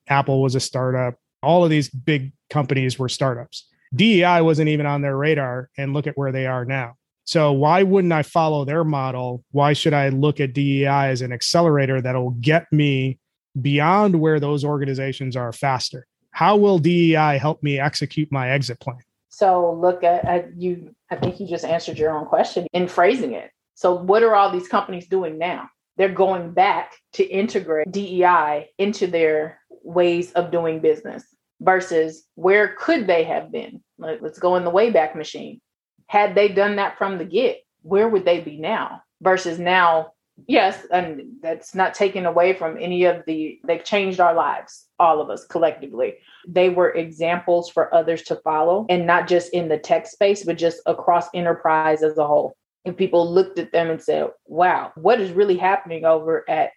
Apple 0.07 0.41
was 0.41 0.55
a 0.55 0.59
startup. 0.59 1.15
All 1.41 1.63
of 1.63 1.69
these 1.69 1.89
big 1.89 2.33
companies 2.49 2.99
were 2.99 3.09
startups. 3.09 3.67
DEI 3.95 4.41
wasn't 4.41 4.69
even 4.69 4.85
on 4.85 5.01
their 5.01 5.15
radar. 5.15 5.69
And 5.77 5.93
look 5.93 6.07
at 6.07 6.17
where 6.17 6.31
they 6.31 6.47
are 6.47 6.65
now. 6.65 6.95
So 7.23 7.51
why 7.51 7.83
wouldn't 7.83 8.11
I 8.11 8.23
follow 8.23 8.65
their 8.65 8.83
model? 8.83 9.43
Why 9.51 9.73
should 9.73 9.93
I 9.93 10.09
look 10.09 10.39
at 10.39 10.53
DEI 10.53 11.09
as 11.09 11.21
an 11.21 11.31
accelerator 11.31 12.01
that'll 12.01 12.31
get 12.31 12.65
me 12.71 13.19
beyond 13.61 14.19
where 14.19 14.39
those 14.39 14.65
organizations 14.65 15.35
are 15.35 15.51
faster? 15.51 16.07
How 16.31 16.55
will 16.55 16.79
DEI 16.79 17.37
help 17.37 17.61
me 17.61 17.79
execute 17.79 18.31
my 18.31 18.49
exit 18.49 18.79
plan? 18.79 18.99
So 19.29 19.73
look 19.73 20.03
at, 20.03 20.25
at 20.25 20.57
you. 20.57 20.95
I 21.11 21.15
think 21.15 21.39
you 21.39 21.47
just 21.47 21.65
answered 21.65 21.99
your 21.99 22.17
own 22.17 22.25
question 22.25 22.65
in 22.73 22.87
phrasing 22.87 23.33
it. 23.33 23.51
So 23.75 23.93
what 23.93 24.23
are 24.23 24.35
all 24.35 24.51
these 24.51 24.67
companies 24.67 25.07
doing 25.07 25.37
now? 25.37 25.69
They're 25.99 26.09
going 26.09 26.53
back 26.53 26.93
to 27.13 27.23
integrate 27.23 27.91
DEI 27.91 28.69
into 28.79 29.05
their 29.05 29.59
ways 29.83 30.31
of 30.31 30.49
doing 30.49 30.79
business 30.79 31.23
versus 31.62 32.23
where 32.35 32.75
could 32.79 33.05
they 33.05 33.25
have 33.25 33.51
been? 33.51 33.83
Let's 33.99 34.39
go 34.39 34.55
in 34.55 34.63
the 34.63 34.71
Wayback 34.71 35.15
Machine 35.15 35.62
had 36.09 36.33
they 36.33 36.47
done 36.47 36.77
that 36.77 36.97
from 36.97 37.19
the 37.19 37.25
get, 37.25 37.63
where 37.83 38.09
would 38.09 38.25
they 38.25 38.39
be 38.39 38.57
now? 38.57 39.03
Versus 39.21 39.59
now, 39.59 40.13
yes, 40.47 40.88
and 40.91 41.21
that's 41.39 41.75
not 41.75 41.93
taken 41.93 42.25
away 42.25 42.53
from 42.53 42.77
any 42.79 43.03
of 43.03 43.23
the, 43.27 43.59
they've 43.63 43.83
changed 43.83 44.19
our 44.19 44.33
lives, 44.33 44.88
all 44.97 45.21
of 45.21 45.29
us 45.29 45.45
collectively. 45.45 46.15
They 46.47 46.69
were 46.69 46.89
examples 46.89 47.69
for 47.69 47.93
others 47.93 48.23
to 48.23 48.38
follow, 48.38 48.88
and 48.89 49.05
not 49.05 49.27
just 49.27 49.53
in 49.53 49.67
the 49.67 49.77
tech 49.77 50.07
space, 50.07 50.43
but 50.43 50.57
just 50.57 50.81
across 50.88 51.27
enterprise 51.35 52.01
as 52.01 52.17
a 52.17 52.25
whole. 52.25 52.55
And 52.85 52.95
people 52.95 53.31
looked 53.31 53.59
at 53.59 53.71
them 53.71 53.89
and 53.89 54.01
said, 54.01 54.29
wow, 54.45 54.91
what 54.95 55.19
is 55.19 55.31
really 55.31 55.57
happening 55.57 56.05
over 56.05 56.49
at 56.49 56.71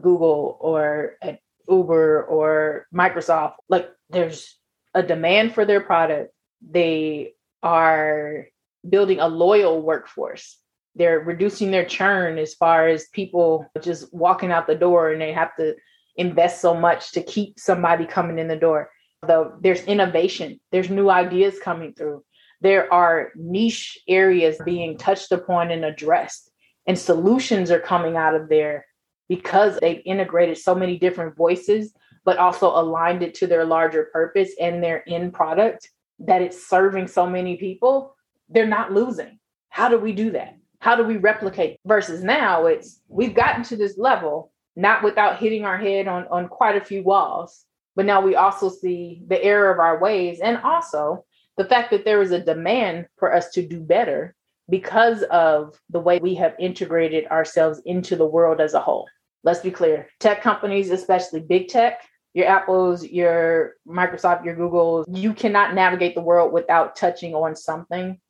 Google 0.00 0.56
or 0.60 1.16
at 1.20 1.40
Uber 1.68 2.24
or 2.24 2.86
Microsoft? 2.94 3.54
Like 3.68 3.90
there's 4.10 4.56
a 4.94 5.02
demand 5.02 5.54
for 5.54 5.64
their 5.64 5.80
product. 5.80 6.32
They 6.68 7.32
are 7.62 8.46
building 8.88 9.20
a 9.20 9.28
loyal 9.28 9.82
workforce. 9.82 10.56
They're 10.94 11.20
reducing 11.20 11.70
their 11.70 11.84
churn 11.84 12.38
as 12.38 12.54
far 12.54 12.88
as 12.88 13.08
people 13.08 13.66
just 13.80 14.12
walking 14.14 14.50
out 14.50 14.66
the 14.66 14.74
door 14.74 15.12
and 15.12 15.20
they 15.20 15.32
have 15.32 15.54
to 15.56 15.74
invest 16.16 16.60
so 16.60 16.74
much 16.74 17.12
to 17.12 17.22
keep 17.22 17.58
somebody 17.58 18.06
coming 18.06 18.38
in 18.38 18.48
the 18.48 18.56
door. 18.56 18.90
Though 19.26 19.52
there's 19.60 19.82
innovation, 19.84 20.60
there's 20.72 20.90
new 20.90 21.10
ideas 21.10 21.58
coming 21.62 21.92
through. 21.92 22.24
There 22.60 22.92
are 22.92 23.32
niche 23.36 23.98
areas 24.08 24.58
being 24.64 24.98
touched 24.98 25.32
upon 25.32 25.70
and 25.70 25.84
addressed, 25.84 26.50
and 26.86 26.98
solutions 26.98 27.70
are 27.70 27.80
coming 27.80 28.16
out 28.16 28.34
of 28.34 28.48
there 28.48 28.86
because 29.28 29.78
they've 29.80 30.02
integrated 30.04 30.58
so 30.58 30.74
many 30.74 30.98
different 30.98 31.36
voices, 31.36 31.94
but 32.24 32.36
also 32.38 32.68
aligned 32.68 33.22
it 33.22 33.34
to 33.34 33.46
their 33.46 33.64
larger 33.64 34.10
purpose 34.12 34.50
and 34.60 34.82
their 34.82 35.08
end 35.08 35.32
product 35.32 35.88
that 36.18 36.42
it's 36.42 36.66
serving 36.68 37.06
so 37.06 37.26
many 37.26 37.56
people 37.56 38.14
they're 38.50 38.66
not 38.66 38.92
losing. 38.92 39.38
How 39.68 39.88
do 39.88 39.98
we 39.98 40.12
do 40.12 40.32
that? 40.32 40.56
How 40.80 40.96
do 40.96 41.04
we 41.04 41.16
replicate? 41.16 41.78
Versus 41.86 42.22
now, 42.24 42.66
it's 42.66 43.00
we've 43.08 43.34
gotten 43.34 43.62
to 43.64 43.76
this 43.76 43.96
level, 43.96 44.52
not 44.76 45.02
without 45.02 45.38
hitting 45.38 45.64
our 45.64 45.78
head 45.78 46.08
on, 46.08 46.26
on 46.28 46.48
quite 46.48 46.76
a 46.76 46.84
few 46.84 47.02
walls, 47.02 47.64
but 47.94 48.06
now 48.06 48.20
we 48.20 48.34
also 48.34 48.68
see 48.68 49.22
the 49.28 49.42
error 49.42 49.70
of 49.72 49.78
our 49.78 50.00
ways 50.00 50.40
and 50.40 50.58
also 50.58 51.24
the 51.56 51.64
fact 51.64 51.90
that 51.90 52.04
there 52.04 52.22
is 52.22 52.30
a 52.30 52.44
demand 52.44 53.06
for 53.16 53.34
us 53.34 53.50
to 53.50 53.66
do 53.66 53.80
better 53.80 54.34
because 54.68 55.22
of 55.24 55.78
the 55.90 56.00
way 56.00 56.18
we 56.18 56.34
have 56.36 56.54
integrated 56.58 57.26
ourselves 57.26 57.82
into 57.84 58.16
the 58.16 58.26
world 58.26 58.60
as 58.60 58.74
a 58.74 58.80
whole. 58.80 59.08
Let's 59.42 59.60
be 59.60 59.70
clear 59.70 60.08
tech 60.20 60.42
companies, 60.42 60.90
especially 60.90 61.40
big 61.40 61.68
tech, 61.68 62.02
your 62.34 62.46
Apples, 62.46 63.04
your 63.04 63.74
Microsoft, 63.86 64.44
your 64.44 64.54
Googles, 64.54 65.04
you 65.08 65.34
cannot 65.34 65.74
navigate 65.74 66.14
the 66.14 66.20
world 66.20 66.52
without 66.52 66.94
touching 66.94 67.34
on 67.34 67.56
something 67.56 68.20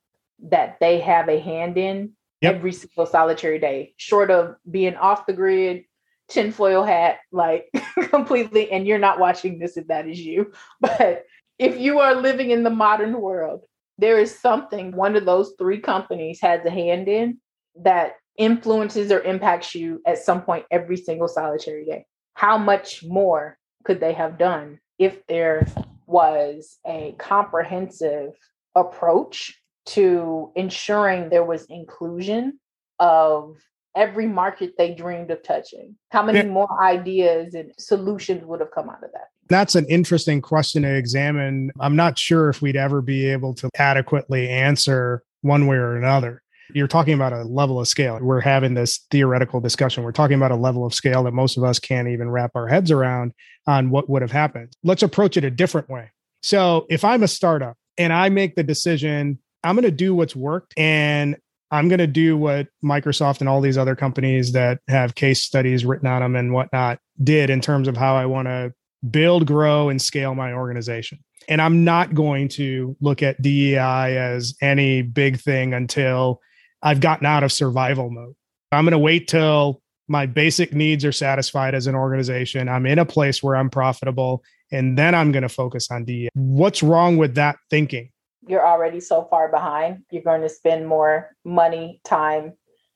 that 0.43 0.77
they 0.79 0.99
have 0.99 1.29
a 1.29 1.39
hand 1.39 1.77
in 1.77 2.13
yep. 2.41 2.55
every 2.55 2.73
single 2.73 3.05
solitary 3.05 3.59
day, 3.59 3.93
short 3.97 4.31
of 4.31 4.55
being 4.69 4.95
off 4.95 5.27
the 5.27 5.33
grid, 5.33 5.83
tinfoil 6.29 6.83
hat, 6.83 7.19
like 7.31 7.69
completely, 8.09 8.71
and 8.71 8.87
you're 8.87 8.97
not 8.97 9.19
watching 9.19 9.59
this 9.59 9.77
if 9.77 9.87
that 9.87 10.07
is 10.07 10.19
you. 10.19 10.51
But 10.81 11.25
if 11.61 11.79
you 11.79 11.99
are 11.99 12.15
living 12.15 12.49
in 12.49 12.63
the 12.63 12.71
modern 12.71 13.21
world, 13.21 13.61
there 13.99 14.17
is 14.17 14.37
something 14.37 14.95
one 14.95 15.15
of 15.15 15.25
those 15.25 15.53
three 15.59 15.79
companies 15.79 16.39
has 16.41 16.65
a 16.65 16.71
hand 16.71 17.07
in 17.07 17.37
that 17.83 18.13
influences 18.35 19.11
or 19.11 19.21
impacts 19.21 19.75
you 19.75 20.01
at 20.07 20.17
some 20.17 20.41
point 20.41 20.65
every 20.71 20.97
single 20.97 21.27
solitary 21.27 21.85
day. 21.85 22.03
How 22.33 22.57
much 22.57 23.03
more 23.03 23.59
could 23.83 23.99
they 23.99 24.13
have 24.13 24.39
done 24.39 24.79
if 24.97 25.25
there 25.27 25.67
was 26.07 26.79
a 26.87 27.13
comprehensive 27.19 28.31
approach 28.73 29.55
to 29.85 30.51
ensuring 30.55 31.29
there 31.29 31.45
was 31.45 31.65
inclusion 31.69 32.59
of 32.99 33.55
every 33.95 34.27
market 34.27 34.73
they 34.77 34.93
dreamed 34.93 35.31
of 35.31 35.43
touching? 35.43 35.95
How 36.09 36.23
many 36.23 36.47
more 36.47 36.69
ideas 36.81 37.53
and 37.53 37.71
solutions 37.77 38.45
would 38.45 38.59
have 38.59 38.71
come 38.71 38.89
out 38.89 39.03
of 39.03 39.11
that? 39.13 39.29
That's 39.47 39.75
an 39.75 39.85
interesting 39.87 40.41
question 40.41 40.83
to 40.83 40.95
examine. 40.95 41.71
I'm 41.79 41.95
not 41.95 42.17
sure 42.17 42.49
if 42.49 42.61
we'd 42.61 42.77
ever 42.77 43.01
be 43.01 43.27
able 43.27 43.53
to 43.55 43.69
adequately 43.75 44.49
answer 44.49 45.23
one 45.41 45.67
way 45.67 45.77
or 45.77 45.97
another. 45.97 46.41
You're 46.73 46.87
talking 46.87 47.13
about 47.13 47.33
a 47.33 47.43
level 47.43 47.79
of 47.81 47.87
scale. 47.87 48.17
We're 48.21 48.39
having 48.39 48.75
this 48.75 49.05
theoretical 49.11 49.59
discussion. 49.59 50.03
We're 50.03 50.13
talking 50.13 50.37
about 50.37 50.51
a 50.51 50.55
level 50.55 50.85
of 50.85 50.93
scale 50.93 51.23
that 51.23 51.33
most 51.33 51.57
of 51.57 51.65
us 51.65 51.79
can't 51.79 52.07
even 52.07 52.29
wrap 52.29 52.51
our 52.55 52.67
heads 52.67 52.91
around 52.91 53.33
on 53.67 53.89
what 53.89 54.09
would 54.09 54.21
have 54.21 54.31
happened. 54.31 54.71
Let's 54.83 55.03
approach 55.03 55.35
it 55.35 55.43
a 55.43 55.51
different 55.51 55.89
way. 55.89 56.11
So, 56.43 56.87
if 56.89 57.03
I'm 57.03 57.23
a 57.23 57.27
startup 57.27 57.75
and 57.97 58.13
I 58.13 58.29
make 58.29 58.55
the 58.55 58.63
decision, 58.63 59.39
I'm 59.63 59.75
going 59.75 59.83
to 59.83 59.91
do 59.91 60.15
what's 60.15 60.35
worked 60.35 60.73
and 60.77 61.35
I'm 61.71 61.87
going 61.87 61.99
to 61.99 62.07
do 62.07 62.37
what 62.37 62.67
Microsoft 62.83 63.39
and 63.39 63.47
all 63.47 63.61
these 63.61 63.77
other 63.77 63.95
companies 63.95 64.51
that 64.51 64.79
have 64.89 65.15
case 65.15 65.41
studies 65.41 65.85
written 65.85 66.07
on 66.07 66.21
them 66.21 66.35
and 66.35 66.53
whatnot 66.53 66.99
did 67.23 67.49
in 67.49 67.61
terms 67.61 67.87
of 67.87 67.95
how 67.95 68.15
I 68.15 68.25
want 68.25 68.47
to 68.47 68.73
build, 69.09 69.47
grow, 69.47 69.89
and 69.89 70.01
scale 70.01 70.35
my 70.35 70.53
organization. 70.53 71.19
And 71.47 71.61
I'm 71.61 71.83
not 71.83 72.13
going 72.13 72.49
to 72.49 72.95
look 73.01 73.23
at 73.23 73.41
DEI 73.41 74.17
as 74.17 74.53
any 74.61 75.01
big 75.01 75.39
thing 75.39 75.73
until 75.73 76.39
I've 76.83 76.99
gotten 76.99 77.25
out 77.25 77.43
of 77.43 77.51
survival 77.51 78.11
mode. 78.11 78.35
I'm 78.71 78.83
going 78.85 78.91
to 78.91 78.99
wait 78.99 79.27
till 79.27 79.81
my 80.07 80.25
basic 80.25 80.73
needs 80.73 81.05
are 81.05 81.11
satisfied 81.11 81.73
as 81.73 81.87
an 81.87 81.95
organization. 81.95 82.69
I'm 82.69 82.85
in 82.85 82.99
a 82.99 83.05
place 83.05 83.41
where 83.41 83.55
I'm 83.55 83.69
profitable, 83.69 84.43
and 84.71 84.97
then 84.97 85.15
I'm 85.15 85.31
going 85.31 85.43
to 85.43 85.49
focus 85.49 85.89
on 85.89 86.05
DEI. 86.05 86.29
What's 86.33 86.83
wrong 86.83 87.17
with 87.17 87.35
that 87.35 87.57
thinking? 87.69 88.10
You're 88.47 88.65
already 88.65 88.99
so 88.99 89.25
far 89.29 89.49
behind. 89.49 90.03
You're 90.11 90.23
going 90.23 90.41
to 90.41 90.49
spend 90.49 90.87
more 90.87 91.35
money, 91.45 92.01
time, 92.03 92.53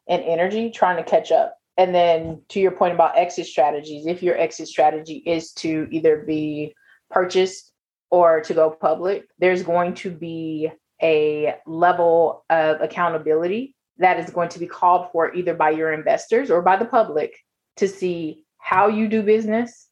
and 0.08 0.24
energy 0.24 0.72
trying 0.72 0.98
to 0.98 1.10
catch 1.10 1.32
up. 1.32 1.58
And 1.78 1.94
then 1.94 2.42
to 2.50 2.60
your 2.60 2.72
point 2.72 2.94
about 2.94 3.18
exit 3.18 3.48
strategies, 3.48 4.06
if 4.06 4.24
your 4.24 4.38
exit 4.38 4.68
strategy 4.68 5.22
is 5.26 5.52
to 5.54 5.88
either 5.92 6.18
be 6.18 6.74
purchased 7.10 7.72
or 8.10 8.42
to 8.42 8.54
go 8.54 8.72
public, 8.72 9.28
there's 9.40 9.64
going 9.64 9.94
to 9.96 10.12
be 10.12 10.72
a 11.02 11.56
level 11.66 12.46
of 12.50 12.80
accountability 12.82 13.76
that 13.98 14.20
is 14.20 14.30
going 14.30 14.50
to 14.50 14.60
be 14.60 14.68
called 14.68 15.12
for 15.12 15.34
either 15.34 15.54
by 15.54 15.70
your 15.70 15.92
investors 15.92 16.50
or 16.50 16.62
by 16.62 16.76
the 16.76 16.86
public 16.86 17.36
to 17.78 17.88
see 17.88 18.46
how 18.58 18.88
you 18.88 19.08
do 19.08 19.22
business, 19.22 19.88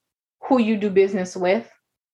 who 0.48 0.60
you 0.60 0.78
do 0.78 0.90
business 0.90 1.36
with, 1.36 1.70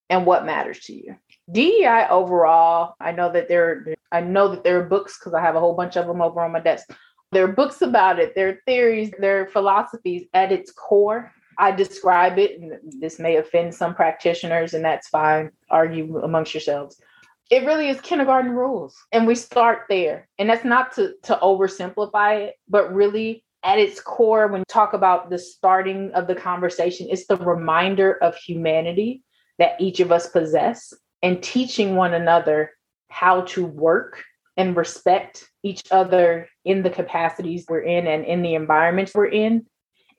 and 0.10 0.26
what 0.26 0.46
matters 0.46 0.80
to 0.82 0.94
you. 0.94 1.16
DEI 1.52 2.08
overall, 2.10 2.96
I 3.00 3.12
know 3.12 3.32
that 3.32 3.48
there 3.48 3.86
I 4.12 4.22
know 4.22 4.50
that 4.50 4.64
there 4.64 4.80
are 4.80 4.84
books 4.84 5.18
because 5.18 5.34
I 5.34 5.42
have 5.42 5.56
a 5.56 5.60
whole 5.60 5.76
bunch 5.76 5.98
of 5.98 6.08
them 6.08 6.22
over 6.22 6.42
on 6.42 6.52
my 6.52 6.60
desk. 6.60 6.90
There 7.32 7.44
are 7.44 7.52
books 7.52 7.82
about 7.82 8.20
it, 8.20 8.34
there 8.36 8.50
are 8.50 8.62
theories, 8.66 9.12
there 9.20 9.42
are 9.42 9.48
philosophies 9.48 10.28
at 10.34 10.52
its 10.52 10.72
core. 10.72 11.32
I 11.58 11.72
describe 11.72 12.40
it, 12.40 12.60
and 12.60 12.80
this 13.02 13.20
may 13.20 13.36
offend 13.36 13.76
some 13.76 13.94
practitioners, 13.94 14.74
and 14.74 14.84
that's 14.84 15.10
fine. 15.10 15.52
Argue 15.70 16.20
amongst 16.20 16.54
yourselves 16.54 17.02
it 17.50 17.66
really 17.66 17.90
is 17.90 18.00
kindergarten 18.02 18.52
rules 18.52 18.96
and 19.12 19.26
we 19.26 19.36
start 19.36 19.86
there 19.90 20.28
and 20.38 20.50
that's 20.50 20.66
not 20.66 20.94
to 20.94 21.14
to 21.24 21.38
oversimplify 21.42 22.40
it 22.40 22.56
but 22.68 22.94
really 22.94 23.44
at 23.64 23.80
its 23.80 24.00
core 24.00 24.48
when 24.48 24.62
you 24.62 24.66
talk 24.68 24.94
about 24.94 25.30
the 25.30 25.40
starting 25.40 26.12
of 26.14 26.28
the 26.28 26.36
conversation 26.36 27.08
it's 27.10 27.26
the 27.28 27.38
reminder 27.38 28.14
of 28.24 28.36
humanity 28.36 29.24
that 29.58 29.80
each 29.80 30.00
of 30.00 30.12
us 30.12 30.30
possess 30.30 30.94
and 31.22 31.42
teaching 31.42 31.96
one 31.96 32.14
another 32.14 32.72
how 33.10 33.42
to 33.42 33.66
work 33.66 34.24
and 34.58 34.76
respect 34.76 35.48
each 35.64 35.84
other 35.92 36.48
in 36.66 36.84
the 36.84 36.90
capacities 36.90 37.66
we're 37.68 37.82
in 37.82 38.08
and 38.08 38.26
in 38.26 38.42
the 38.42 38.56
environments 38.56 39.14
we're 39.14 39.26
in 39.26 39.66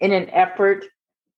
in 0.01 0.13
an 0.13 0.31
effort 0.31 0.85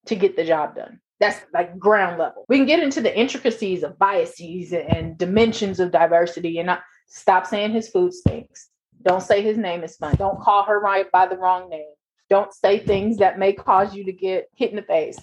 to 0.06 0.14
get 0.14 0.36
the 0.36 0.44
job 0.44 0.74
done 0.74 1.00
that's 1.22 1.40
like 1.54 1.78
ground 1.78 2.18
level. 2.18 2.44
We 2.48 2.56
can 2.56 2.66
get 2.66 2.82
into 2.82 3.00
the 3.00 3.16
intricacies 3.16 3.84
of 3.84 3.96
biases 3.96 4.72
and 4.72 5.16
dimensions 5.16 5.78
of 5.78 5.92
diversity 5.92 6.58
and 6.58 6.66
not 6.66 6.82
stop 7.06 7.46
saying 7.46 7.70
his 7.70 7.88
food 7.88 8.12
stinks. 8.12 8.70
Don't 9.02 9.22
say 9.22 9.40
his 9.40 9.56
name 9.56 9.84
is 9.84 9.94
fun. 9.94 10.16
Don't 10.16 10.40
call 10.40 10.64
her 10.64 10.80
right 10.80 11.08
by 11.12 11.26
the 11.26 11.36
wrong 11.36 11.70
name. 11.70 11.94
Don't 12.28 12.52
say 12.52 12.80
things 12.80 13.18
that 13.18 13.38
may 13.38 13.52
cause 13.52 13.94
you 13.94 14.04
to 14.04 14.12
get 14.12 14.48
hit 14.56 14.70
in 14.70 14.76
the 14.76 14.82
face. 14.82 15.18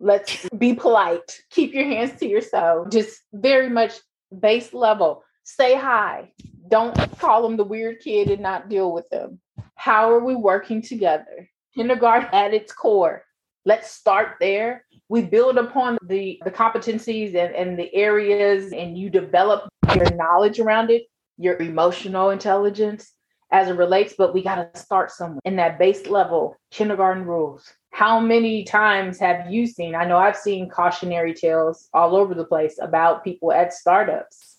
Let's 0.00 0.48
be 0.56 0.74
polite. 0.74 1.40
Keep 1.50 1.74
your 1.74 1.84
hands 1.84 2.18
to 2.20 2.26
yourself. 2.26 2.90
Just 2.90 3.20
very 3.32 3.68
much 3.68 3.92
base 4.36 4.72
level. 4.72 5.22
Say 5.44 5.76
hi. 5.76 6.32
Don't 6.68 6.96
call 7.18 7.42
them 7.42 7.56
the 7.56 7.64
weird 7.64 8.00
kid 8.00 8.30
and 8.30 8.42
not 8.42 8.68
deal 8.68 8.92
with 8.92 9.08
them. 9.10 9.40
How 9.74 10.10
are 10.10 10.24
we 10.24 10.34
working 10.34 10.82
together? 10.82 11.48
Kindergarten 11.74 12.30
at 12.32 12.54
its 12.54 12.72
core. 12.72 13.24
Let's 13.64 13.90
start 13.90 14.36
there 14.40 14.84
we 15.10 15.22
build 15.22 15.58
upon 15.58 15.98
the 16.06 16.40
the 16.44 16.50
competencies 16.50 17.34
and, 17.34 17.54
and 17.54 17.78
the 17.78 17.92
areas 17.94 18.72
and 18.72 18.96
you 18.96 19.10
develop 19.10 19.68
your 19.94 20.14
knowledge 20.14 20.58
around 20.60 20.90
it 20.90 21.02
your 21.36 21.56
emotional 21.56 22.30
intelligence 22.30 23.12
as 23.52 23.68
it 23.68 23.76
relates 23.76 24.14
but 24.16 24.34
we 24.34 24.42
got 24.42 24.72
to 24.72 24.80
start 24.80 25.10
somewhere 25.10 25.40
in 25.44 25.56
that 25.56 25.78
base 25.78 26.06
level 26.06 26.56
kindergarten 26.70 27.24
rules. 27.24 27.72
How 27.92 28.20
many 28.20 28.64
times 28.64 29.18
have 29.18 29.50
you 29.50 29.66
seen 29.66 29.94
i 29.94 30.04
know 30.04 30.16
i've 30.16 30.36
seen 30.36 30.68
cautionary 30.70 31.34
tales 31.34 31.88
all 31.92 32.14
over 32.14 32.34
the 32.34 32.44
place 32.44 32.78
about 32.80 33.24
people 33.24 33.52
at 33.52 33.72
startups 33.72 34.56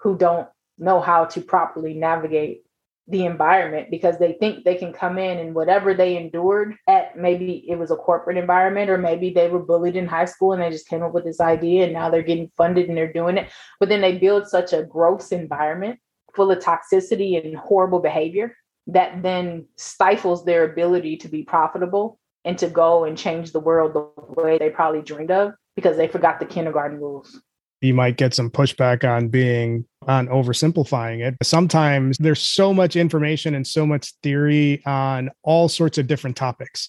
who 0.00 0.16
don't 0.16 0.48
know 0.78 1.00
how 1.00 1.24
to 1.24 1.40
properly 1.40 1.94
navigate 1.94 2.64
the 3.06 3.26
environment 3.26 3.90
because 3.90 4.18
they 4.18 4.32
think 4.32 4.64
they 4.64 4.76
can 4.76 4.92
come 4.92 5.18
in 5.18 5.38
and 5.38 5.54
whatever 5.54 5.92
they 5.92 6.16
endured 6.16 6.74
at 6.88 7.18
maybe 7.18 7.64
it 7.68 7.78
was 7.78 7.90
a 7.90 7.96
corporate 7.96 8.38
environment 8.38 8.88
or 8.88 8.96
maybe 8.96 9.30
they 9.30 9.48
were 9.48 9.58
bullied 9.62 9.94
in 9.94 10.06
high 10.06 10.24
school 10.24 10.52
and 10.52 10.62
they 10.62 10.70
just 10.70 10.88
came 10.88 11.02
up 11.02 11.12
with 11.12 11.24
this 11.24 11.40
idea 11.40 11.84
and 11.84 11.92
now 11.92 12.08
they're 12.08 12.22
getting 12.22 12.50
funded 12.56 12.88
and 12.88 12.96
they're 12.96 13.12
doing 13.12 13.36
it. 13.36 13.50
But 13.78 13.90
then 13.90 14.00
they 14.00 14.16
build 14.16 14.48
such 14.48 14.72
a 14.72 14.84
gross 14.84 15.32
environment 15.32 15.98
full 16.34 16.50
of 16.50 16.58
toxicity 16.58 17.42
and 17.42 17.56
horrible 17.56 18.00
behavior 18.00 18.56
that 18.86 19.22
then 19.22 19.66
stifles 19.76 20.44
their 20.44 20.70
ability 20.70 21.16
to 21.16 21.28
be 21.28 21.42
profitable 21.42 22.18
and 22.44 22.58
to 22.58 22.68
go 22.68 23.04
and 23.04 23.16
change 23.16 23.52
the 23.52 23.60
world 23.60 23.94
the 23.94 24.40
way 24.42 24.58
they 24.58 24.68
probably 24.68 25.00
dreamed 25.00 25.30
of 25.30 25.52
because 25.74 25.96
they 25.96 26.06
forgot 26.06 26.38
the 26.38 26.46
kindergarten 26.46 27.00
rules 27.00 27.40
you 27.84 27.94
might 27.94 28.16
get 28.16 28.34
some 28.34 28.50
pushback 28.50 29.04
on 29.04 29.28
being 29.28 29.84
on 30.08 30.26
oversimplifying 30.28 31.26
it. 31.26 31.34
Sometimes 31.42 32.16
there's 32.18 32.40
so 32.40 32.72
much 32.72 32.96
information 32.96 33.54
and 33.54 33.66
so 33.66 33.86
much 33.86 34.12
theory 34.22 34.82
on 34.86 35.30
all 35.42 35.68
sorts 35.68 35.98
of 35.98 36.06
different 36.06 36.36
topics. 36.36 36.88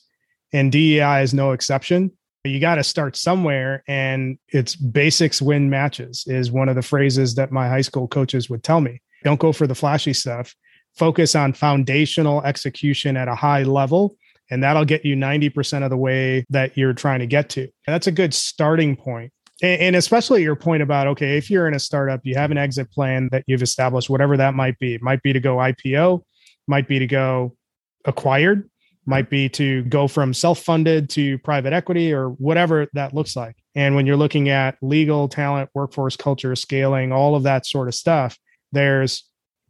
And 0.53 0.71
DEI 0.71 1.21
is 1.21 1.33
no 1.33 1.51
exception. 1.51 2.11
But 2.43 2.51
you 2.51 2.59
got 2.59 2.75
to 2.75 2.83
start 2.83 3.17
somewhere, 3.17 3.83
and 3.87 4.37
it's 4.49 4.75
basics 4.75 5.41
win 5.41 5.69
matches, 5.69 6.23
is 6.27 6.51
one 6.51 6.69
of 6.69 6.75
the 6.75 6.83
phrases 6.83 7.35
that 7.35 7.51
my 7.51 7.67
high 7.67 7.81
school 7.81 8.07
coaches 8.07 8.49
would 8.49 8.63
tell 8.63 8.81
me. 8.81 9.01
Don't 9.25 9.39
go 9.39 9.51
for 9.51 9.67
the 9.67 9.75
flashy 9.75 10.13
stuff, 10.13 10.55
focus 10.95 11.35
on 11.35 11.51
foundational 11.51 12.43
execution 12.43 13.17
at 13.17 13.27
a 13.27 13.35
high 13.35 13.63
level, 13.63 14.15
and 14.51 14.63
that'll 14.63 14.85
get 14.85 15.03
you 15.03 15.15
90% 15.15 15.83
of 15.83 15.89
the 15.89 15.97
way 15.97 16.45
that 16.49 16.77
you're 16.77 16.93
trying 16.93 17.19
to 17.19 17.25
get 17.25 17.49
to. 17.49 17.67
That's 17.87 18.07
a 18.07 18.11
good 18.11 18.33
starting 18.33 18.95
point. 18.95 19.33
And 19.63 19.95
especially 19.95 20.43
your 20.43 20.55
point 20.55 20.83
about 20.83 21.07
okay 21.07 21.37
if 21.37 21.49
you're 21.49 21.65
in 21.65 21.73
a 21.73 21.79
startup 21.79 22.19
you 22.23 22.35
have 22.35 22.51
an 22.51 22.57
exit 22.57 22.91
plan 22.91 23.29
that 23.31 23.45
you've 23.47 23.61
established 23.61 24.09
whatever 24.09 24.35
that 24.35 24.53
might 24.53 24.77
be. 24.79 24.95
It 24.95 25.01
might 25.01 25.23
be 25.23 25.31
to 25.31 25.39
go 25.39 25.55
ipo 25.55 26.21
might 26.67 26.89
be 26.89 26.99
to 26.99 27.07
go 27.07 27.55
acquired 28.03 28.69
might 29.05 29.29
be 29.29 29.47
to 29.49 29.83
go 29.83 30.09
from 30.09 30.33
self-funded 30.33 31.09
to 31.11 31.37
private 31.39 31.71
equity 31.71 32.11
or 32.11 32.29
whatever 32.31 32.87
that 32.93 33.13
looks 33.13 33.35
like. 33.35 33.55
And 33.75 33.95
when 33.95 34.05
you're 34.05 34.17
looking 34.17 34.49
at 34.49 34.77
legal 34.81 35.29
talent 35.29 35.69
workforce 35.73 36.17
culture 36.17 36.55
scaling 36.55 37.13
all 37.13 37.35
of 37.35 37.43
that 37.43 37.65
sort 37.65 37.87
of 37.87 37.95
stuff 37.95 38.37
there's 38.75 39.23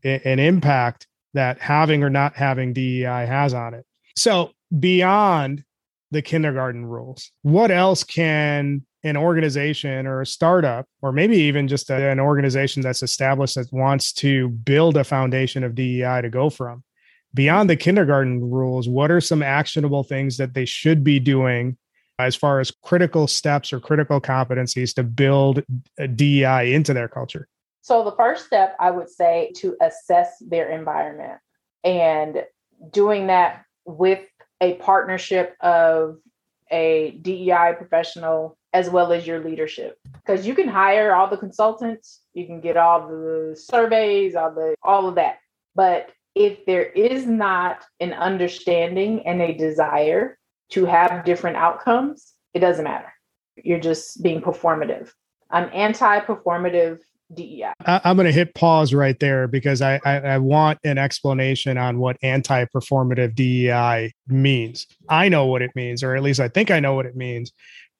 an 0.03 0.39
impact 0.39 1.07
that 1.33 1.59
having 1.59 2.03
or 2.03 2.09
not 2.09 2.35
having 2.35 2.73
DEI 2.73 3.25
has 3.25 3.53
on 3.53 3.73
it. 3.73 3.85
So, 4.15 4.51
beyond 4.77 5.63
the 6.11 6.21
kindergarten 6.21 6.85
rules, 6.85 7.31
what 7.41 7.71
else 7.71 8.03
can 8.03 8.85
an 9.03 9.17
organization 9.17 10.07
or 10.07 10.21
a 10.21 10.25
startup, 10.25 10.87
or 11.01 11.11
maybe 11.11 11.37
even 11.37 11.67
just 11.67 11.89
a, 11.91 12.09
an 12.09 12.19
organization 12.19 12.81
that's 12.81 13.03
established 13.03 13.55
that 13.55 13.71
wants 13.71 14.11
to 14.11 14.49
build 14.49 14.97
a 14.97 15.03
foundation 15.03 15.63
of 15.63 15.75
DEI 15.75 16.21
to 16.21 16.29
go 16.29 16.49
from? 16.49 16.83
Beyond 17.33 17.69
the 17.69 17.75
kindergarten 17.75 18.49
rules, 18.49 18.87
what 18.87 19.11
are 19.11 19.21
some 19.21 19.43
actionable 19.43 20.03
things 20.03 20.37
that 20.37 20.53
they 20.53 20.65
should 20.65 21.03
be 21.03 21.19
doing 21.19 21.77
as 22.17 22.35
far 22.35 22.61
as 22.61 22.71
critical 22.71 23.27
steps 23.27 23.73
or 23.73 23.79
critical 23.79 24.21
competencies 24.21 24.95
to 24.95 25.03
build 25.03 25.61
DEI 26.15 26.73
into 26.73 26.93
their 26.93 27.09
culture? 27.09 27.47
So, 27.85 28.03
the 28.03 28.15
first 28.15 28.47
step 28.47 28.75
I 28.79 28.89
would 28.89 29.09
say 29.09 29.51
to 29.57 29.77
assess 29.79 30.37
their 30.41 30.69
environment 30.69 31.39
and 31.83 32.43
doing 32.91 33.27
that 33.27 33.63
with 33.85 34.27
a 34.59 34.73
partnership 34.75 35.55
of 35.61 36.17
a 36.71 37.19
DEI 37.21 37.73
professional 37.77 38.57
as 38.73 38.89
well 38.89 39.13
as 39.13 39.27
your 39.27 39.39
leadership 39.39 39.99
because 40.13 40.47
you 40.47 40.55
can 40.55 40.67
hire 40.67 41.13
all 41.13 41.29
the 41.29 41.37
consultants 41.37 42.21
you 42.33 42.47
can 42.47 42.59
get 42.59 42.75
all 42.75 43.07
the 43.07 43.55
surveys 43.55 44.35
all 44.35 44.51
the 44.51 44.73
all 44.81 45.07
of 45.07 45.15
that 45.15 45.37
but 45.75 46.09
if 46.35 46.65
there 46.65 46.85
is 46.85 47.25
not 47.25 47.85
an 47.99 48.13
understanding 48.13 49.25
and 49.25 49.41
a 49.41 49.53
desire 49.53 50.37
to 50.71 50.85
have 50.85 51.23
different 51.23 51.55
outcomes, 51.55 52.33
it 52.53 52.59
doesn't 52.59 52.83
matter. 52.83 53.13
You're 53.55 53.79
just 53.79 54.21
being 54.21 54.41
performative. 54.41 55.11
I'm 55.49 55.69
anti 55.73 56.19
performative 56.19 56.99
DEI. 57.33 57.73
I, 57.85 58.01
am 58.09 58.17
going 58.17 58.27
to 58.27 58.31
hit 58.31 58.53
pause 58.53 58.93
right 58.93 59.19
there 59.19 59.47
because 59.47 59.81
I, 59.81 59.99
I, 60.05 60.17
I 60.17 60.37
want 60.37 60.79
an 60.83 60.97
explanation 60.97 61.77
on 61.77 61.99
what 61.99 62.17
anti 62.21 62.65
performative 62.65 63.35
DEI 63.35 64.13
means. 64.27 64.85
I 65.09 65.29
know 65.29 65.45
what 65.47 65.61
it 65.61 65.71
means, 65.75 66.03
or 66.03 66.15
at 66.15 66.23
least 66.23 66.39
I 66.39 66.47
think 66.47 66.71
I 66.71 66.79
know 66.79 66.93
what 66.93 67.05
it 67.05 67.15
means, 67.15 67.51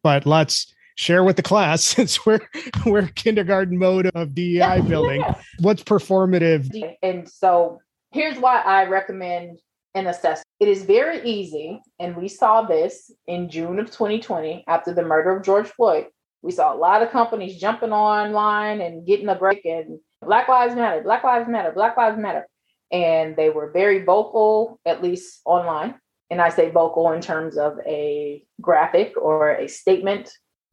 but 0.04 0.26
let's 0.26 0.74
share 0.96 1.24
with 1.24 1.36
the 1.36 1.44
class 1.44 1.84
since 1.96 2.26
we're 2.26 2.48
we're 2.86 3.08
kindergarten 3.10 3.78
mode 3.78 4.08
of 4.16 4.34
DEI 4.34 4.82
building. 4.88 5.24
What's 5.60 5.84
performative? 5.84 6.70
And 7.02 7.30
so 7.30 7.80
here's 8.12 8.38
why 8.38 8.62
I 8.62 8.86
recommend 8.86 9.60
an 9.96 10.08
assessment. 10.08 10.46
It 10.60 10.68
is 10.68 10.84
very 10.84 11.26
easy, 11.28 11.82
and 12.00 12.16
we 12.16 12.28
saw 12.28 12.64
this 12.64 13.12
in 13.28 13.50
June 13.50 13.80
of 13.80 13.88
2020 13.88 14.66
after 14.68 14.94
the 14.94 15.04
murder 15.04 15.36
of 15.36 15.44
George 15.44 15.68
Floyd. 15.68 16.08
We 16.46 16.52
saw 16.52 16.74
a 16.74 16.78
lot 16.78 17.02
of 17.02 17.10
companies 17.10 17.60
jumping 17.60 17.92
online 17.92 18.80
and 18.80 19.06
getting 19.06 19.30
a 19.30 19.36
break 19.36 19.66
and 19.66 20.00
Black 20.22 20.48
Lives 20.48 20.76
Matter, 20.76 21.02
Black 21.02 21.24
Lives 21.24 21.50
Matter, 21.50 21.72
Black 21.72 21.98
Lives 21.98 22.20
Matter. 22.20 22.48
And 22.92 23.36
they 23.36 23.50
were 23.50 23.72
very 23.72 24.04
vocal, 24.04 24.80
at 24.86 25.02
least 25.02 25.42
online. 25.44 25.96
And 26.30 26.40
I 26.40 26.50
say 26.50 26.70
vocal 26.70 27.12
in 27.14 27.22
terms 27.22 27.58
of 27.58 27.80
a 27.86 28.46
graphic 28.62 29.14
or 29.18 29.56
a 29.56 29.68
statement 29.68 30.32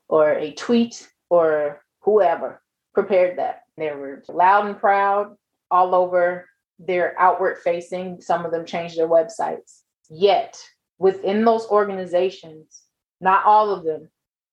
or 0.09 0.33
a 0.33 0.53
tweet 0.53 1.09
or 1.31 1.83
whoever 2.01 2.61
prepared 2.93 3.39
that. 3.39 3.63
They 3.79 3.91
were 3.91 4.23
loud 4.29 4.67
and 4.67 4.79
proud 4.79 5.37
all 5.71 5.95
over 5.95 6.47
they're 6.79 7.19
outward 7.19 7.59
facing. 7.59 8.21
Some 8.21 8.45
of 8.45 8.51
them 8.51 8.67
changed 8.67 8.99
their 8.99 9.09
websites. 9.09 9.83
Yet, 10.11 10.61
within 10.99 11.45
those 11.45 11.67
organizations, 11.67 12.83
not 13.21 13.45
all 13.45 13.71
of 13.71 13.85
them, 13.85 14.11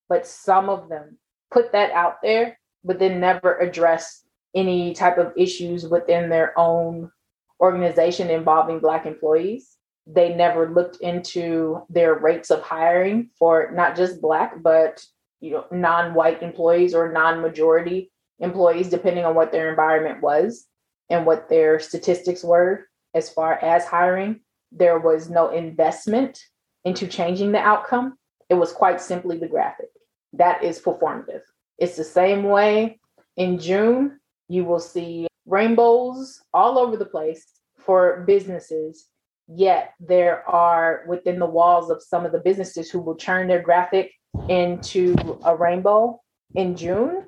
but 0.09 0.27
some 0.27 0.69
of 0.69 0.89
them 0.89 1.17
put 1.51 1.71
that 1.71 1.91
out 1.91 2.21
there, 2.21 2.59
but 2.83 2.99
then 2.99 3.19
never 3.19 3.57
address 3.57 4.23
any 4.55 4.93
type 4.93 5.17
of 5.17 5.31
issues 5.37 5.87
within 5.87 6.29
their 6.29 6.57
own 6.57 7.11
organization 7.61 8.29
involving 8.29 8.79
Black 8.79 9.05
employees. 9.05 9.77
They 10.07 10.33
never 10.33 10.69
looked 10.69 10.97
into 11.01 11.83
their 11.89 12.15
rates 12.15 12.49
of 12.49 12.61
hiring 12.61 13.29
for 13.37 13.71
not 13.73 13.95
just 13.95 14.21
Black, 14.21 14.61
but 14.63 15.03
you 15.39 15.51
know, 15.51 15.65
non-white 15.71 16.41
employees 16.41 16.93
or 16.93 17.11
non-majority 17.11 18.11
employees, 18.39 18.89
depending 18.89 19.25
on 19.25 19.35
what 19.35 19.51
their 19.51 19.69
environment 19.69 20.21
was 20.21 20.65
and 21.09 21.25
what 21.25 21.49
their 21.49 21.79
statistics 21.79 22.43
were 22.43 22.87
as 23.13 23.29
far 23.29 23.53
as 23.53 23.85
hiring. 23.85 24.41
There 24.71 24.99
was 24.99 25.29
no 25.29 25.49
investment 25.49 26.39
into 26.83 27.07
changing 27.07 27.51
the 27.51 27.59
outcome. 27.59 28.17
It 28.49 28.55
was 28.55 28.71
quite 28.71 29.01
simply 29.01 29.37
the 29.37 29.47
graphic. 29.47 29.89
That 30.33 30.63
is 30.63 30.79
performative. 30.79 31.41
It's 31.77 31.95
the 31.95 32.03
same 32.03 32.43
way 32.43 32.99
in 33.39 33.57
June, 33.57 34.19
you 34.49 34.65
will 34.65 34.79
see 34.79 35.27
rainbows 35.45 36.41
all 36.53 36.77
over 36.77 36.97
the 36.97 37.05
place 37.05 37.45
for 37.77 38.25
businesses. 38.27 39.07
Yet 39.47 39.93
there 39.99 40.47
are 40.47 41.05
within 41.07 41.39
the 41.39 41.45
walls 41.45 41.89
of 41.89 42.03
some 42.03 42.25
of 42.25 42.31
the 42.31 42.39
businesses 42.39 42.91
who 42.91 42.99
will 42.99 43.15
turn 43.15 43.47
their 43.47 43.61
graphic 43.61 44.11
into 44.49 45.15
a 45.45 45.55
rainbow 45.55 46.19
in 46.53 46.75
June 46.75 47.25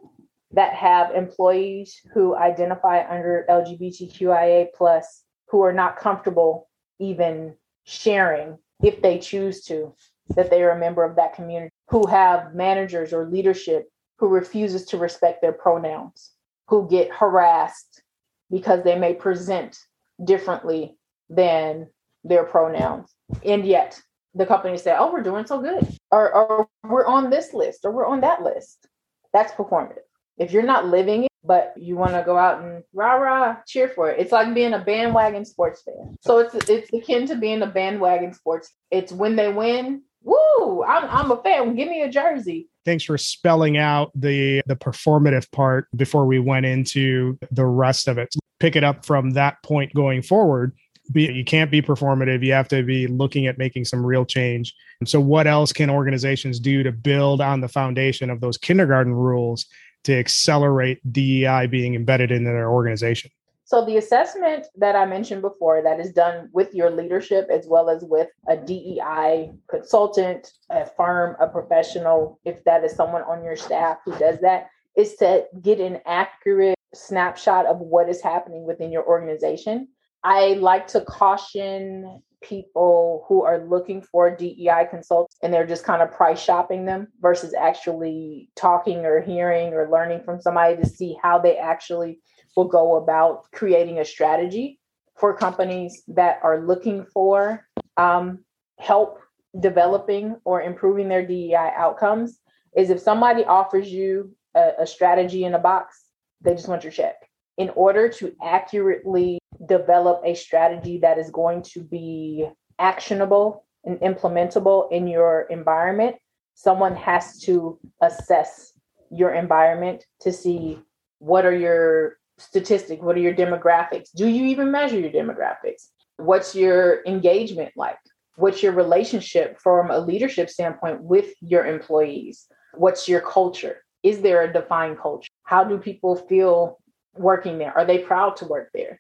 that 0.52 0.74
have 0.74 1.16
employees 1.16 2.00
who 2.14 2.36
identify 2.36 3.04
under 3.10 3.46
LGBTQIA 3.50 4.68
plus 4.76 5.24
who 5.48 5.64
are 5.64 5.74
not 5.74 5.98
comfortable 5.98 6.68
even 7.00 7.56
sharing 7.86 8.58
if 8.84 9.02
they 9.02 9.18
choose 9.18 9.64
to 9.64 9.96
that 10.36 10.50
they 10.50 10.62
are 10.62 10.72
a 10.72 10.80
member 10.80 11.04
of 11.04 11.16
that 11.16 11.34
community 11.34 11.72
who 11.92 12.08
have 12.08 12.56
managers 12.56 13.14
or 13.14 13.30
leadership 13.30 13.90
who 14.18 14.28
refuses 14.28 14.86
to 14.86 14.98
respect 14.98 15.42
their 15.42 15.52
pronouns 15.52 16.32
who 16.68 16.88
get 16.90 17.12
harassed 17.12 18.02
because 18.50 18.84
they 18.84 18.98
may 18.98 19.14
present 19.14 19.78
differently 20.24 20.98
than 21.30 21.88
their 22.24 22.46
pronouns 22.46 23.14
and 23.46 23.66
yet 23.66 24.02
the 24.36 24.46
company 24.46 24.78
say 24.78 24.96
oh 24.98 25.12
we're 25.12 25.22
doing 25.22 25.46
so 25.46 25.62
good 25.62 25.86
or, 26.12 26.34
or 26.34 26.68
we're 26.88 27.06
on 27.06 27.30
this 27.30 27.54
list 27.54 27.82
or 27.84 27.92
we're 27.92 28.06
on 28.06 28.22
that 28.22 28.42
list 28.42 28.88
that's 29.34 29.54
performative 29.54 30.04
if 30.42 30.52
you're 30.52 30.64
not 30.64 30.88
living 30.88 31.26
it, 31.26 31.32
but 31.44 31.74
you 31.78 31.96
want 31.96 32.14
to 32.14 32.24
go 32.24 32.36
out 32.36 32.64
and 32.64 32.84
rah 32.94 33.14
rah 33.14 33.58
cheer 33.68 33.88
for 33.90 34.10
it. 34.10 34.20
It's 34.20 34.32
like 34.32 34.54
being 34.56 34.74
a 34.74 34.80
bandwagon 34.80 35.46
sports 35.46 35.84
fan. 35.84 36.16
So 36.22 36.40
it's 36.40 36.56
it's 36.68 36.92
akin 36.92 37.28
to 37.28 37.36
being 37.36 37.62
a 37.62 37.68
bandwagon 37.68 38.34
sports. 38.34 38.74
It's 38.90 39.12
when 39.12 39.36
they 39.36 39.54
win, 39.54 40.02
woo! 40.24 40.84
I'm 40.84 41.10
I'm 41.10 41.32
a 41.32 41.42
fan. 41.42 41.76
Give 41.76 41.90
me 41.90 42.02
a 42.02 42.10
jersey. 42.10 42.68
Thanks 42.86 43.04
for 43.04 43.18
spelling 43.18 43.78
out 43.78 44.12
the 44.16 44.62
the 44.66 44.76
performative 44.76 45.52
part 45.52 45.88
before 45.96 46.26
we 46.26 46.40
went 46.40 46.66
into 46.66 47.38
the 47.52 47.66
rest 47.66 48.08
of 48.08 48.18
it. 48.18 48.34
Pick 48.60 48.76
it 48.76 48.84
up 48.84 49.06
from 49.06 49.32
that 49.32 49.62
point 49.64 49.94
going 49.94 50.22
forward. 50.22 50.74
Be, 51.12 51.24
you 51.24 51.44
can't 51.44 51.72
be 51.72 51.82
performative. 51.82 52.46
You 52.46 52.54
have 52.54 52.68
to 52.70 52.84
be 52.84 53.08
looking 53.08 53.48
at 53.48 53.58
making 53.58 53.86
some 53.86 54.06
real 54.06 54.24
change. 54.24 54.74
And 55.00 55.10
so, 55.10 55.20
what 55.20 55.48
else 55.48 55.74
can 55.74 55.90
organizations 55.90 56.60
do 56.60 56.84
to 56.84 56.92
build 56.92 57.42
on 57.42 57.62
the 57.62 57.68
foundation 57.68 58.30
of 58.30 58.40
those 58.40 58.58
kindergarten 58.58 59.14
rules 59.14 59.66
to 60.04 60.18
accelerate 60.18 61.00
DEI 61.12 61.68
being 61.68 61.96
embedded 61.96 62.32
in 62.32 62.44
their 62.44 62.70
organization? 62.70 63.32
So, 63.72 63.86
the 63.86 63.96
assessment 63.96 64.68
that 64.76 64.98
I 64.98 65.06
mentioned 65.06 65.42
before, 65.42 65.82
that 65.82 65.98
is 65.98 66.12
done 66.12 66.50
with 66.52 66.76
your 66.76 66.90
leadership 66.90 67.48
as 67.50 67.68
well 67.70 67.90
as 67.90 68.04
with 68.04 68.28
a 68.50 68.58
DEI 68.58 69.54
consultant, 69.70 70.52
a 70.70 70.86
firm, 70.86 71.38
a 71.40 71.48
professional, 71.48 72.42
if 72.44 72.62
that 72.66 72.84
is 72.84 72.94
someone 72.94 73.22
on 73.22 73.46
your 73.46 73.56
staff 73.56 74.00
who 74.04 74.12
does 74.18 74.40
that, 74.42 74.68
is 74.98 75.16
to 75.20 75.46
get 75.62 75.80
an 75.80 76.02
accurate 76.06 76.76
snapshot 76.94 77.66
of 77.66 77.80
what 77.80 78.10
is 78.10 78.22
happening 78.22 78.66
within 78.66 78.92
your 78.92 79.08
organization. 79.08 79.88
I 80.22 80.56
like 80.56 80.88
to 80.88 81.00
caution 81.00 82.22
people 82.44 83.24
who 83.30 83.44
are 83.44 83.66
looking 83.66 84.02
for 84.02 84.36
DEI 84.36 84.88
consultants 84.90 85.38
and 85.44 85.54
they're 85.54 85.66
just 85.66 85.86
kind 85.86 86.02
of 86.02 86.12
price 86.12 86.44
shopping 86.44 86.86
them 86.86 87.08
versus 87.22 87.54
actually 87.54 88.50
talking 88.58 89.06
or 89.06 89.22
hearing 89.22 89.74
or 89.74 89.90
learning 89.90 90.24
from 90.26 90.42
somebody 90.42 90.76
to 90.76 90.86
see 90.86 91.16
how 91.24 91.40
they 91.40 91.56
actually 91.56 92.20
will 92.56 92.66
go 92.66 92.96
about 92.98 93.50
creating 93.52 94.00
a 94.00 94.06
strategy 94.06 94.80
for 95.18 95.36
companies 95.36 96.04
that 96.08 96.40
are 96.44 96.66
looking 96.66 97.06
for 97.06 97.66
um, 97.98 98.40
help 98.80 99.20
developing 99.60 100.38
or 100.46 100.62
improving 100.62 101.10
their 101.10 101.26
DEI 101.26 101.72
outcomes 101.76 102.40
is 102.76 102.90
if 102.90 103.00
somebody 103.00 103.44
offers 103.44 103.92
you 103.92 104.36
a, 104.56 104.72
a 104.80 104.88
strategy 104.88 105.44
in 105.44 105.54
a 105.54 105.60
box, 105.60 106.06
they 106.42 106.56
just 106.56 106.68
want 106.68 106.84
your 106.84 106.92
check. 106.92 107.16
In 107.58 107.70
order 107.76 108.10
to 108.10 108.34
accurately 108.42 109.40
develop 109.68 110.22
a 110.26 110.34
strategy 110.34 111.00
that 111.00 111.18
is 111.18 111.30
going 111.30 111.62
to 111.64 111.84
be 111.84 112.48
actionable 112.80 113.66
and 113.84 114.00
implementable 114.00 114.92
in 114.92 115.08
your 115.08 115.42
environment, 115.50 116.16
someone 116.56 116.96
has 116.96 117.40
to 117.42 117.80
assess 118.02 118.74
your 119.12 119.34
environment 119.34 120.06
to 120.22 120.32
see 120.32 120.80
what 121.20 121.46
are 121.46 121.56
your 121.56 122.18
statistics, 122.42 123.02
what 123.02 123.16
are 123.16 123.22
your 123.22 123.34
demographics? 123.34 124.10
Do 124.16 124.28
you 124.28 124.46
even 124.46 124.72
measure 124.72 125.00
your 125.00 125.12
demographics? 125.12 125.90
What's 126.18 126.56
your 126.56 127.04
engagement 127.06 127.72
like? 127.76 127.98
What's 128.36 128.64
your 128.64 128.74
relationship 128.74 129.60
from 129.60 129.92
a 129.92 130.00
leadership 130.00 130.50
standpoint 130.50 131.02
with 131.02 131.34
your 131.42 131.66
employees? 131.66 132.48
What's 132.74 133.08
your 133.08 133.22
culture? 133.22 133.84
Is 134.04 134.22
there 134.22 134.42
a 134.42 134.54
defined 134.54 135.00
culture? 135.00 135.30
How 135.44 135.64
do 135.64 135.78
people 135.78 136.16
feel 136.16 136.80
working 137.16 137.58
there? 137.58 137.78
Are 137.78 137.86
they 137.86 138.00
proud 138.00 138.38
to 138.38 138.46
work 138.46 138.70
there? 138.74 139.00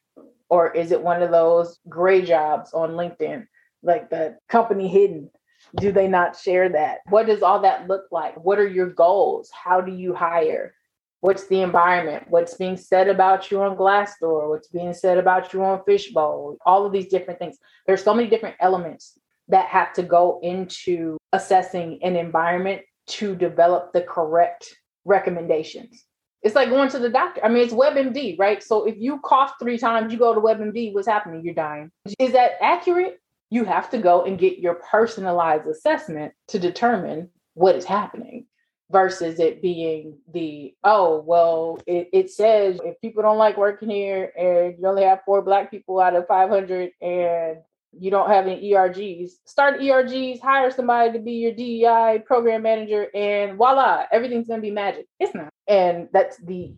Or 0.49 0.71
is 0.71 0.91
it 0.91 1.01
one 1.01 1.23
of 1.23 1.31
those 1.31 1.79
gray 1.87 2.21
jobs 2.21 2.73
on 2.73 2.91
LinkedIn, 2.91 3.47
like 3.83 4.09
the 4.09 4.37
company 4.49 4.87
hidden? 4.87 5.29
Do 5.77 5.91
they 5.91 6.07
not 6.07 6.37
share 6.37 6.69
that? 6.69 6.99
What 7.09 7.27
does 7.27 7.41
all 7.41 7.61
that 7.61 7.87
look 7.87 8.05
like? 8.11 8.35
What 8.43 8.59
are 8.59 8.67
your 8.67 8.89
goals? 8.89 9.49
How 9.53 9.79
do 9.79 9.93
you 9.93 10.13
hire? 10.13 10.73
What's 11.21 11.47
the 11.47 11.61
environment? 11.61 12.25
What's 12.29 12.55
being 12.55 12.75
said 12.75 13.07
about 13.07 13.51
you 13.51 13.61
on 13.61 13.77
Glassdoor? 13.77 14.49
What's 14.49 14.67
being 14.69 14.93
said 14.93 15.19
about 15.19 15.53
you 15.53 15.63
on 15.63 15.83
Fishbowl? 15.85 16.57
All 16.65 16.85
of 16.85 16.91
these 16.91 17.07
different 17.07 17.39
things. 17.39 17.57
There's 17.85 18.03
so 18.03 18.13
many 18.15 18.27
different 18.27 18.55
elements 18.59 19.19
that 19.47 19.67
have 19.67 19.93
to 19.93 20.03
go 20.03 20.39
into 20.41 21.17
assessing 21.31 21.99
an 22.01 22.15
environment 22.15 22.81
to 23.05 23.35
develop 23.35 23.93
the 23.93 24.01
correct 24.01 24.75
recommendations. 25.05 26.05
It's 26.41 26.55
like 26.55 26.69
going 26.69 26.89
to 26.89 26.97
the 26.97 27.09
doctor. 27.09 27.45
I 27.45 27.49
mean, 27.49 27.63
it's 27.63 27.73
WebMD, 27.73 28.39
right? 28.39 28.63
So 28.63 28.85
if 28.85 28.95
you 28.97 29.19
cough 29.19 29.53
three 29.61 29.77
times, 29.77 30.11
you 30.11 30.17
go 30.17 30.33
to 30.33 30.41
WebMD, 30.41 30.91
what's 30.91 31.07
happening? 31.07 31.43
You're 31.45 31.53
dying. 31.53 31.91
Is 32.17 32.31
that 32.31 32.53
accurate? 32.61 33.19
You 33.51 33.63
have 33.65 33.91
to 33.91 33.99
go 33.99 34.23
and 34.25 34.39
get 34.39 34.57
your 34.57 34.75
personalized 34.75 35.67
assessment 35.67 36.33
to 36.47 36.57
determine 36.57 37.29
what 37.53 37.75
is 37.75 37.85
happening 37.85 38.47
versus 38.91 39.39
it 39.39 39.61
being 39.61 40.17
the, 40.33 40.73
oh, 40.83 41.21
well, 41.25 41.79
it, 41.87 42.09
it 42.11 42.29
says 42.29 42.79
if 42.83 42.99
people 43.01 43.23
don't 43.23 43.37
like 43.37 43.57
working 43.57 43.89
here 43.89 44.31
and 44.37 44.75
you 44.79 44.87
only 44.87 45.03
have 45.03 45.21
four 45.25 45.41
Black 45.41 45.71
people 45.71 45.99
out 45.99 46.15
of 46.15 46.27
500 46.27 46.91
and 47.01 47.57
you 47.97 48.11
don't 48.11 48.29
have 48.29 48.47
any 48.47 48.71
ERGs, 48.71 49.31
start 49.45 49.79
ERGs, 49.79 50.41
hire 50.41 50.71
somebody 50.71 51.13
to 51.13 51.19
be 51.19 51.33
your 51.33 51.51
DEI 51.51 52.23
program 52.25 52.63
manager, 52.63 53.07
and 53.13 53.57
voila, 53.57 54.05
everything's 54.11 54.47
going 54.47 54.59
to 54.59 54.65
be 54.65 54.71
magic. 54.71 55.07
It's 55.19 55.35
not. 55.35 55.49
And 55.67 56.07
that's 56.13 56.37
the 56.37 56.73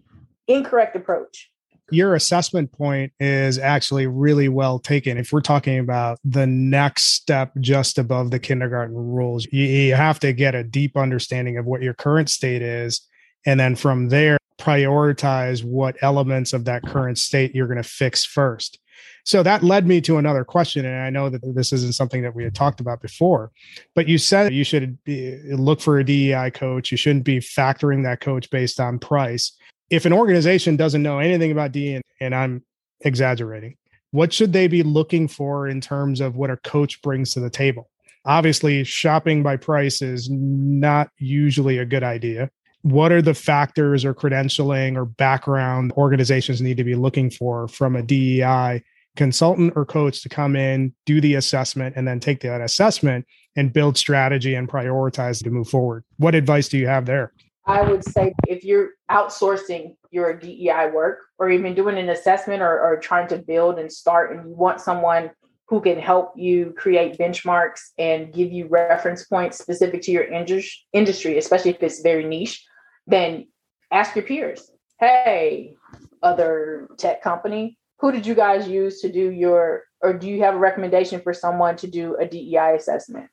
incorrect 0.47 0.95
approach. 0.95 1.51
Your 1.93 2.15
assessment 2.15 2.71
point 2.71 3.13
is 3.19 3.57
actually 3.59 4.07
really 4.07 4.49
well 4.49 4.79
taken. 4.79 5.17
If 5.17 5.31
we're 5.31 5.41
talking 5.41 5.79
about 5.79 6.19
the 6.23 6.47
next 6.47 7.13
step 7.13 7.51
just 7.59 7.97
above 7.97 8.31
the 8.31 8.39
kindergarten 8.39 8.95
rules, 8.95 9.45
you, 9.51 9.63
you 9.63 9.95
have 9.95 10.19
to 10.21 10.33
get 10.33 10.55
a 10.55 10.63
deep 10.63 10.97
understanding 10.97 11.57
of 11.57 11.65
what 11.65 11.81
your 11.81 11.93
current 11.93 12.29
state 12.29 12.61
is. 12.61 13.07
And 13.45 13.59
then 13.59 13.75
from 13.75 14.09
there, 14.09 14.37
prioritize 14.59 15.63
what 15.63 15.97
elements 16.01 16.53
of 16.53 16.65
that 16.65 16.83
current 16.83 17.17
state 17.17 17.53
you're 17.53 17.67
going 17.67 17.81
to 17.81 17.87
fix 17.87 18.25
first 18.25 18.79
so 19.25 19.41
that 19.43 19.63
led 19.63 19.87
me 19.87 20.01
to 20.01 20.17
another 20.17 20.43
question. 20.43 20.85
And 20.85 21.01
I 21.01 21.09
know 21.09 21.29
that 21.29 21.41
this 21.55 21.71
isn't 21.71 21.95
something 21.95 22.21
that 22.23 22.35
we 22.35 22.43
had 22.43 22.53
talked 22.53 22.79
about 22.79 23.01
before, 23.01 23.51
but 23.95 24.07
you 24.07 24.17
said 24.17 24.53
you 24.53 24.63
should 24.63 25.01
be, 25.03 25.39
look 25.53 25.79
for 25.79 25.97
a 25.97 26.03
DEI 26.03 26.51
coach. 26.51 26.91
You 26.91 26.97
shouldn't 26.97 27.23
be 27.23 27.39
factoring 27.39 28.03
that 28.03 28.19
coach 28.19 28.49
based 28.49 28.79
on 28.79 28.99
price. 28.99 29.53
If 29.93 30.05
an 30.05 30.13
organization 30.13 30.75
doesn't 30.75 31.03
know 31.03 31.19
anything 31.19 31.51
about 31.51 31.71
DEI, 31.71 32.01
and 32.19 32.33
I'm 32.33 32.63
exaggerating, 33.01 33.75
what 34.11 34.33
should 34.33 34.53
they 34.53 34.67
be 34.67 34.83
looking 34.83 35.27
for 35.27 35.67
in 35.67 35.81
terms 35.81 36.19
of 36.19 36.35
what 36.35 36.49
a 36.49 36.57
coach 36.57 37.01
brings 37.01 37.33
to 37.33 37.39
the 37.39 37.49
table? 37.49 37.89
Obviously, 38.25 38.83
shopping 38.83 39.43
by 39.43 39.57
price 39.57 40.01
is 40.01 40.29
not 40.31 41.09
usually 41.17 41.77
a 41.77 41.85
good 41.85 42.03
idea 42.03 42.49
what 42.83 43.13
are 43.13 43.21
the 43.21 43.33
factors 43.33 44.03
or 44.03 44.13
credentialing 44.13 44.97
or 44.97 45.05
background 45.05 45.93
organizations 45.93 46.61
need 46.61 46.77
to 46.77 46.83
be 46.83 46.95
looking 46.95 47.29
for 47.29 47.67
from 47.69 47.95
a 47.95 48.03
DEI 48.03 48.83
consultant 49.15 49.71
or 49.75 49.85
coach 49.85 50.21
to 50.21 50.29
come 50.29 50.55
in, 50.55 50.93
do 51.05 51.21
the 51.21 51.35
assessment, 51.35 51.95
and 51.95 52.07
then 52.07 52.19
take 52.19 52.41
that 52.41 52.59
assessment 52.61 53.25
and 53.55 53.71
build 53.71 53.97
strategy 53.97 54.53
and 54.55 54.67
prioritize 54.67 55.41
to 55.41 55.49
move 55.49 55.69
forward. 55.69 56.03
What 56.17 56.35
advice 56.35 56.67
do 56.67 56.77
you 56.77 56.87
have 56.87 57.05
there? 57.05 57.31
I 57.65 57.81
would 57.81 58.03
say 58.03 58.33
if 58.47 58.63
you're 58.63 58.89
outsourcing 59.09 59.95
your 60.11 60.33
DEI 60.33 60.91
work 60.93 61.19
or 61.39 61.49
even 61.49 61.75
doing 61.75 61.97
an 61.97 62.09
assessment 62.09 62.61
or, 62.61 62.79
or 62.79 62.97
trying 62.97 63.27
to 63.29 63.37
build 63.37 63.79
and 63.79 63.91
start, 63.91 64.35
and 64.35 64.49
you 64.49 64.55
want 64.55 64.81
someone 64.81 65.31
who 65.67 65.79
can 65.79 65.97
help 65.97 66.33
you 66.35 66.73
create 66.77 67.17
benchmarks 67.17 67.79
and 67.97 68.33
give 68.33 68.51
you 68.51 68.67
reference 68.67 69.25
points 69.25 69.57
specific 69.57 70.01
to 70.01 70.11
your 70.11 70.25
industry, 70.25 71.37
especially 71.37 71.71
if 71.71 71.81
it's 71.81 72.01
very 72.01 72.25
niche, 72.25 72.65
then 73.07 73.47
ask 73.91 74.15
your 74.15 74.25
peers. 74.25 74.69
Hey, 74.99 75.73
other 76.21 76.89
tech 76.97 77.21
company, 77.21 77.77
who 77.99 78.11
did 78.11 78.25
you 78.25 78.35
guys 78.35 78.67
use 78.67 78.99
to 79.01 79.11
do 79.11 79.31
your, 79.31 79.83
or 80.01 80.13
do 80.13 80.27
you 80.27 80.41
have 80.41 80.55
a 80.55 80.59
recommendation 80.59 81.21
for 81.21 81.33
someone 81.33 81.77
to 81.77 81.87
do 81.87 82.17
a 82.17 82.27
DEI 82.27 82.75
assessment? 82.75 83.29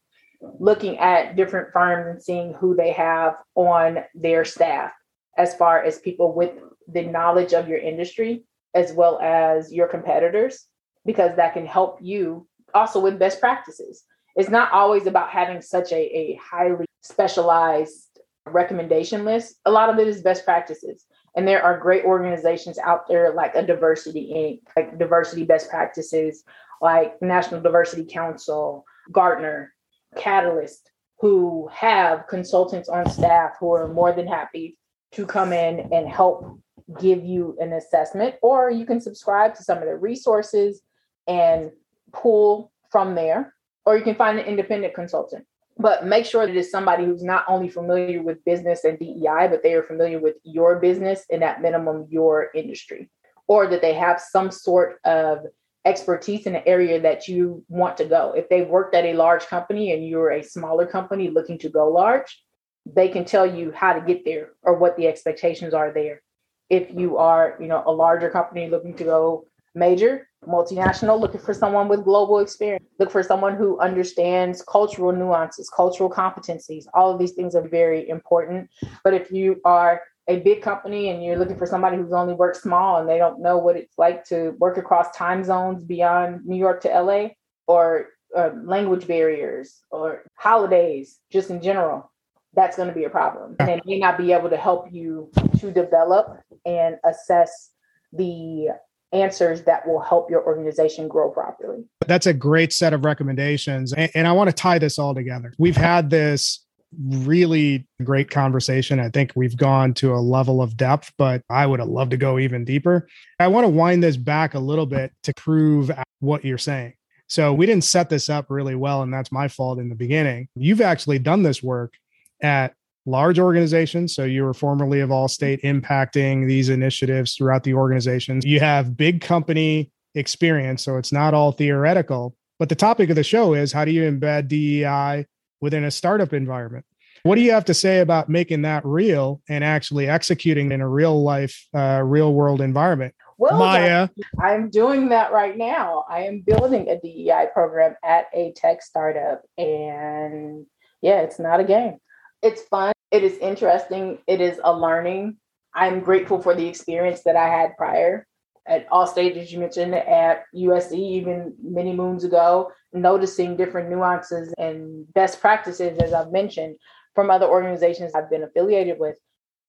Looking 0.59 0.99
at 0.99 1.37
different 1.37 1.73
firms 1.73 2.07
and 2.09 2.23
seeing 2.23 2.55
who 2.55 2.75
they 2.75 2.93
have 2.93 3.35
on 3.55 3.99
their 4.15 4.45
staff 4.45 4.93
as 5.37 5.55
far 5.55 5.83
as 5.83 5.99
people 5.99 6.35
with 6.35 6.53
the 6.89 7.03
knowledge 7.03 7.53
of 7.53 7.69
your 7.69 7.79
industry 7.79 8.45
as 8.75 8.93
well 8.93 9.19
as 9.21 9.73
your 9.73 9.89
competitors, 9.89 10.67
because 11.05 11.37
that 11.37 11.55
can 11.55 11.67
help 11.67 11.99
you 12.01 12.47
also 12.75 13.01
with 13.01 13.19
best 13.19 13.41
practices. 13.41 14.05
It's 14.37 14.49
not 14.49 14.73
always 14.73 15.07
about 15.07 15.31
having 15.31 15.61
such 15.61 15.93
a, 15.93 15.97
a 15.97 16.41
highly 16.43 16.87
specialized 17.03 18.21
recommendation 18.47 19.25
list. 19.25 19.57
A 19.67 19.71
lot 19.71 19.91
of 19.91 19.99
it 19.99 20.07
is 20.07 20.23
best 20.23 20.45
practices. 20.45 21.05
And 21.37 21.47
there 21.47 21.63
are 21.63 21.79
great 21.79 22.05
organizations 22.05 22.79
out 22.79 23.09
there 23.09 23.33
like 23.35 23.55
a 23.55 23.67
Diversity 23.67 24.33
Inc., 24.35 24.61
like 24.77 24.99
diversity 24.99 25.45
best 25.45 25.69
practices, 25.69 26.45
like 26.81 27.21
National 27.21 27.61
Diversity 27.61 28.05
Council, 28.05 28.85
Gartner, 29.13 29.73
Catalyst, 30.17 30.91
who 31.19 31.69
have 31.73 32.27
consultants 32.29 32.89
on 32.89 33.09
staff 33.11 33.53
who 33.61 33.73
are 33.73 33.89
more 33.89 34.13
than 34.13 34.27
happy 34.27 34.77
to 35.13 35.27
come 35.27 35.53
in 35.53 35.93
and 35.93 36.09
help 36.09 36.59
give 37.01 37.25
you 37.25 37.57
an 37.61 37.73
assessment, 37.73 38.35
or 38.43 38.71
you 38.71 38.85
can 38.85 39.01
subscribe 39.01 39.55
to 39.55 39.63
some 39.63 39.79
of 39.79 39.85
the 39.85 39.97
resources 39.97 40.83
and 41.27 41.71
pull 42.13 42.73
from 42.91 43.15
there, 43.15 43.55
or 43.87 43.97
you 43.97 44.03
can 44.03 44.17
find 44.17 44.39
an 44.39 44.47
independent 44.47 44.95
consultant. 44.95 45.45
But 45.79 46.05
make 46.07 46.27
sure 46.27 46.47
that 46.47 46.57
it's 46.57 46.71
somebody 46.71 47.05
who's 47.05 47.23
not 47.23 47.45
only 47.49 47.69
familiar 47.69 48.23
with 48.23 48.45
business 48.45 48.85
and 48.85 48.99
DEI, 48.99 49.49
but 49.49 49.63
they 49.63 49.75
are 49.75 49.83
familiar 49.83 50.19
with 50.19 50.37
your 50.43 50.79
business 50.79 51.25
and 51.31 51.45
at 51.45 51.63
minimum 51.63 52.07
your 52.11 52.51
industry, 52.55 53.09
or 53.47 53.67
that 53.69 53.81
they 53.81 53.95
have 53.95 54.21
some 54.21 54.51
sort 54.51 54.99
of 55.05 55.47
expertise 55.85 56.47
in 56.47 56.53
the 56.53 56.67
area 56.67 57.01
that 57.01 57.29
you 57.29 57.65
want 57.69 57.97
to 57.97 58.05
go. 58.05 58.33
If 58.37 58.49
they've 58.49 58.69
worked 58.69 58.95
at 58.95 59.05
a 59.05 59.15
large 59.15 59.47
company 59.47 59.93
and 59.93 60.07
you're 60.07 60.31
a 60.31 60.43
smaller 60.43 60.87
company 60.87 61.31
looking 61.31 61.59
to 61.59 61.69
go 61.69 61.89
large, 61.89 62.43
they 62.87 63.09
can 63.09 63.25
tell 63.25 63.47
you 63.47 63.73
how 63.73 63.93
to 63.93 64.01
get 64.01 64.25
there 64.25 64.51
or 64.63 64.75
what 64.77 64.97
the 64.97 65.07
expectations 65.07 65.75
are 65.75 65.93
there. 65.93 66.23
If 66.69 66.91
you 66.95 67.17
are, 67.19 67.57
you 67.61 67.67
know, 67.67 67.83
a 67.87 67.93
larger 67.93 68.31
company 68.31 68.69
looking 68.69 68.95
to 68.97 69.05
go 69.05 69.47
major, 69.75 70.29
multinational, 70.47 71.21
looking 71.21 71.41
for 71.41 71.55
someone 71.55 71.89
with 71.89 72.05
global 72.05 72.39
experience, 72.39 72.85
look 72.99 73.11
for 73.11 73.23
someone 73.23 73.57
who 73.57 73.79
understands 73.81 74.63
cultural 74.63 75.13
nuances, 75.13 75.71
cultural 75.75 76.11
competencies. 76.11 76.85
All 76.95 77.13
of 77.13 77.19
these 77.19 77.33
things 77.33 77.55
are 77.55 77.67
very 77.69 78.09
important. 78.09 78.69
But 79.05 79.15
if 79.15 79.31
you 79.31 79.61
are 79.65 80.03
a 80.31 80.39
big 80.39 80.63
company 80.63 81.11
and 81.11 81.25
you're 81.25 81.37
looking 81.37 81.59
for 81.59 81.67
somebody 81.67 81.97
who's 81.97 82.13
only 82.13 82.35
worked 82.35 82.57
small 82.57 83.01
and 83.01 83.09
they 83.09 83.19
don't 83.19 83.43
know 83.43 83.59
what 83.59 83.77
it's 83.77 83.99
like 83.99 84.25
to 84.25 84.51
work 84.59 84.79
across 84.79 85.11
time 85.15 85.43
zones 85.43 85.83
beyond 85.83 86.47
New 86.47 86.57
York 86.57 86.81
to 86.83 86.89
LA 86.89 87.31
or 87.67 88.07
uh, 88.37 88.51
language 88.63 89.09
barriers 89.09 89.83
or 89.91 90.23
holidays, 90.37 91.19
just 91.33 91.51
in 91.51 91.61
general, 91.61 92.13
that's 92.55 92.77
going 92.77 92.89
to 92.89 92.95
be 92.95 93.05
a 93.05 93.11
problem. 93.11 93.57
And 93.59 93.81
may 93.85 93.99
not 93.99 94.17
be 94.17 94.33
able 94.33 94.51
to 94.51 94.57
help 94.57 94.87
you 94.93 95.31
to 95.59 95.73
develop 95.73 96.41
and 96.65 96.97
assess 97.05 97.71
the 98.13 98.69
answers 99.13 99.63
that 99.63 99.87
will 99.87 100.01
help 100.01 100.31
your 100.31 100.45
organization 100.47 101.09
grow 101.09 101.31
properly. 101.31 101.85
That's 102.07 102.27
a 102.27 102.33
great 102.33 102.73
set 102.73 102.93
of 102.93 103.05
recommendations. 103.05 103.93
And, 103.93 104.11
and, 104.15 104.29
I 104.29 104.33
want 104.33 104.49
to 104.49 104.55
tie 104.55 104.79
this 104.79 105.01
all 105.01 105.15
together. 105.15 105.53
We've 105.59 105.77
had 105.77 106.11
this 106.11 106.65
really 106.99 107.87
great 108.03 108.31
conversation. 108.31 108.99
I 108.99 109.09
think 109.11 109.33
we've 109.35 109.57
gone 109.57 109.95
to 109.95 110.15
a 110.15 110.17
level 110.19 110.61
of 110.61 110.77
depth, 110.77 111.13
but 111.17 111.43
I 111.49 111.67
would 111.67 111.81
have 111.81 111.89
loved 111.89 112.11
to 112.13 112.17
go 112.17 112.39
even 112.39 112.65
deeper. 112.65 113.09
I 113.39 113.49
want 113.49 113.65
to 113.65 113.69
wind 113.69 114.03
this 114.03 114.17
back 114.17 114.55
a 114.55 114.59
little 114.59 114.87
bit 114.87 115.13
to 115.25 115.35
prove 115.35 115.91
what 116.21 116.45
you're 116.45 116.59
saying. 116.59 116.95
So 117.29 117.55
we 117.55 117.67
didn't 117.67 117.85
set 117.85 118.11
this 118.11 118.29
up 118.29 118.47
really 118.49 118.75
well, 118.75 119.03
and 119.03 119.15
that's 119.15 119.31
my 119.31 119.47
fault 119.47 119.79
in 119.79 119.89
the 119.89 119.95
beginning. 119.95 120.49
You've 120.57 120.81
actually 120.81 121.21
done 121.21 121.45
this 121.45 121.63
work 121.63 121.95
at 122.43 122.75
large 123.07 123.39
organizations. 123.39 124.15
So 124.15 124.25
you 124.25 124.43
were 124.43 124.55
formerly 124.55 125.01
of 125.01 125.11
Allstate 125.11 125.63
impacting 125.63 126.49
these 126.49 126.69
initiatives 126.69 127.35
throughout 127.35 127.63
the 127.63 127.75
organizations. 127.75 128.45
You 128.45 128.61
have 128.61 128.97
big 128.97 129.21
company 129.21 129.93
experience. 130.15 130.83
So 130.83 130.97
it's 130.97 131.13
not 131.13 131.35
all 131.35 131.53
theoretical. 131.53 132.35
But 132.59 132.69
the 132.69 132.75
topic 132.75 133.09
of 133.11 133.17
the 133.17 133.25
show 133.25 133.55
is 133.55 133.73
how 133.73 133.85
do 133.85 133.91
you 133.91 134.03
embed 134.03 134.49
DEI 134.49 135.27
within 135.61 135.85
a 135.85 135.91
startup 135.91 136.33
environment? 136.33 136.85
What 137.23 137.35
do 137.35 137.43
you 137.43 137.53
have 137.53 137.67
to 137.67 137.75
say 137.75 138.01
about 138.01 138.29
making 138.29 138.63
that 138.63 138.85
real 138.85 139.43
and 139.49 139.63
actually 139.63 140.09
executing 140.09 140.73
in 140.73 140.81
a 140.81 140.89
real 140.89 141.23
life, 141.23 141.67
uh, 141.75 142.01
real 142.03 142.33
world 142.33 142.61
environment? 142.61 143.15
Well, 143.37 143.61
Maiya. 143.61 144.11
I'm 144.39 144.71
doing 144.71 145.11
that 145.11 145.33
right 145.33 145.57
now. 145.57 146.05
I 146.09 146.23
am 146.23 146.41
building 146.41 146.89
a 146.89 146.99
DEI 146.99 147.49
program 147.53 147.95
at 148.05 148.27
a 148.35 148.53
tech 148.57 148.83
startup. 148.83 149.43
And 149.59 150.67
yeah, 151.03 151.21
it's 151.21 151.39
not 151.39 151.61
a 151.61 151.65
game 151.65 151.99
it's 152.43 152.63
fun. 152.63 152.93
It 153.11 153.23
is 153.23 153.37
interesting. 153.39 154.19
It 154.27 154.41
is 154.41 154.61
a 154.63 154.73
learning. 154.73 155.37
I'm 155.75 156.01
grateful 156.01 156.41
for 156.41 156.55
the 156.55 156.67
experience 156.67 157.23
that 157.25 157.37
I 157.37 157.49
had 157.49 157.77
prior 157.77 158.27
at 158.67 158.87
all 158.91 159.07
stages 159.07 159.53
you 159.53 159.59
mentioned 159.59 159.95
at 159.95 160.45
USC 160.55 160.93
even 160.93 161.55
many 161.63 161.93
moons 161.93 162.25
ago, 162.25 162.71
noticing 162.93 163.57
different 163.57 163.91
nuances 163.91 164.53
and 164.59 165.13
best 165.13 165.41
practices, 165.41 165.99
as 165.99 166.13
I've 166.13 166.33
mentioned, 166.33 166.77
from 167.15 167.31
other 167.31 167.47
organizations 167.47 168.15
I've 168.15 168.31
been 168.31 168.43
affiliated 168.43 168.99
with. 168.99 169.17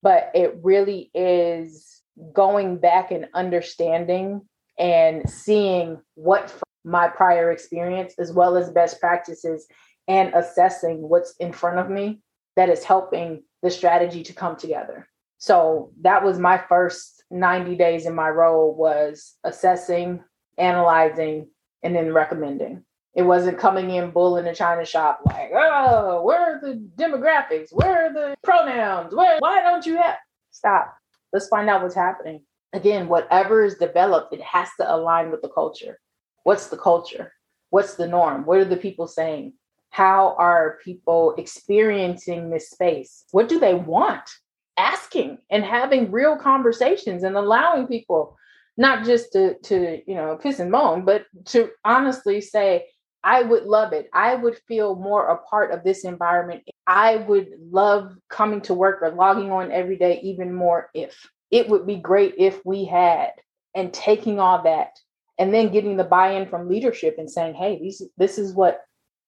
But 0.04 0.32
it 0.34 0.58
really 0.64 1.12
is 1.14 2.02
going 2.34 2.78
back 2.78 3.12
and 3.12 3.28
understanding 3.34 4.42
and 4.78 5.30
seeing 5.30 6.02
what 6.16 6.54
my 6.84 7.08
prior 7.08 7.52
experience 7.52 8.16
as 8.18 8.32
well 8.32 8.58
as 8.58 8.72
best 8.72 9.00
practices 9.00 9.68
and 10.08 10.34
assessing 10.34 10.98
what's 11.08 11.36
in 11.40 11.54
front 11.54 11.80
of 11.80 11.90
me 11.90 12.22
that 12.56 12.70
is 12.70 12.84
helping 12.84 13.44
the 13.62 13.70
strategy 13.70 14.24
to 14.24 14.34
come 14.34 14.56
together. 14.56 15.08
So 15.38 15.92
that 16.02 16.24
was 16.24 16.40
my 16.40 16.58
first 16.58 17.24
90 17.32 17.76
days 17.76 18.06
in 18.06 18.14
my 18.14 18.30
role 18.30 18.76
was 18.76 19.36
assessing, 19.44 20.24
analyzing, 20.58 21.48
and 21.84 21.96
then 21.96 22.14
recommending. 22.14 22.84
It 23.14 23.24
wasn't 23.24 23.58
coming 23.58 23.90
in 23.92 24.12
bull 24.12 24.38
in 24.38 24.46
the 24.46 24.56
china 24.56 24.86
shop 24.86 25.22
like, 25.26 25.52
oh, 25.54 26.22
where 26.24 26.40
are 26.40 26.62
the 26.62 26.90
demographics? 26.96 27.68
Where 27.72 28.08
are 28.08 28.14
the 28.14 28.36
pronouns? 28.42 29.14
Where 29.14 29.38
why 29.40 29.62
don't 29.62 29.86
you 29.86 29.98
have 29.98 30.16
stop? 30.52 30.96
Let's 31.34 31.48
find 31.48 31.70
out 31.70 31.82
what's 31.82 31.96
happening. 31.96 32.44
Again, 32.74 33.10
whatever 33.10 33.66
is 33.66 33.76
developed, 33.76 34.34
it 34.34 34.42
has 34.42 34.70
to 34.80 34.94
align 34.94 35.30
with 35.30 35.42
the 35.42 35.50
culture. 35.50 36.00
What's 36.44 36.68
the 36.68 36.78
culture? 36.78 37.34
What's 37.70 37.96
the 37.96 38.08
norm? 38.08 38.46
What 38.46 38.60
are 38.60 38.66
the 38.66 38.78
people 38.78 39.08
saying? 39.08 39.54
How 39.90 40.36
are 40.38 40.80
people 40.84 41.36
experiencing 41.38 42.50
this 42.50 42.70
space? 42.70 43.26
What 43.32 43.50
do 43.50 43.60
they 43.60 43.74
want? 43.74 44.30
Asking 44.78 45.38
and 45.50 45.66
having 45.66 46.12
real 46.12 46.38
conversations 46.38 47.24
and 47.24 47.36
allowing 47.36 47.88
people 47.88 48.38
not 48.78 49.06
just 49.06 49.34
to 49.34 49.56
to 49.64 50.02
you 50.08 50.16
know 50.16 50.38
piss 50.42 50.60
and 50.60 50.72
moan, 50.72 51.04
but 51.04 51.26
to 51.46 51.70
honestly 51.84 52.40
say, 52.40 52.88
I 53.24 53.44
would 53.44 53.66
love 53.66 53.94
it. 53.94 54.10
I 54.14 54.36
would 54.36 54.58
feel 54.68 54.96
more 54.96 55.28
a 55.28 55.38
part 55.38 55.72
of 55.72 55.84
this 55.84 56.06
environment. 56.06 56.64
I 56.88 57.18
would 57.18 57.50
love 57.70 58.16
coming 58.30 58.62
to 58.62 58.74
work 58.74 59.02
or 59.02 59.12
logging 59.12 59.52
on 59.52 59.72
every 59.72 59.98
day 59.98 60.20
even 60.24 60.54
more 60.54 60.90
if 60.94 61.30
it 61.52 61.70
would 61.70 61.86
be 61.86 61.98
great 61.98 62.36
if 62.38 62.66
we 62.66 62.86
had 62.86 63.32
and 63.76 63.94
taking 63.94 64.40
all 64.40 64.64
that 64.64 64.98
and 65.38 65.54
then 65.54 65.72
getting 65.72 65.98
the 65.98 66.04
buy-in 66.04 66.48
from 66.48 66.68
leadership 66.70 67.16
and 67.18 67.30
saying, 67.30 67.54
"Hey, 67.54 67.78
these 67.80 68.02
this 68.18 68.38
is 68.38 68.54
what 68.54 68.82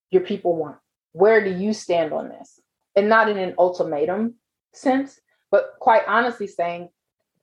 your 0.09 0.21
people 0.21 0.55
want. 0.55 0.77
Where 1.11 1.43
do 1.43 1.51
you 1.51 1.73
stand 1.73 2.13
on 2.13 2.29
this?" 2.29 2.59
And 2.95 3.09
not 3.09 3.29
in 3.29 3.37
an 3.37 3.55
ultimatum 3.57 4.35
sense, 4.73 5.19
but 5.51 5.73
quite 5.79 6.03
honestly 6.07 6.47
saying, 6.47 6.89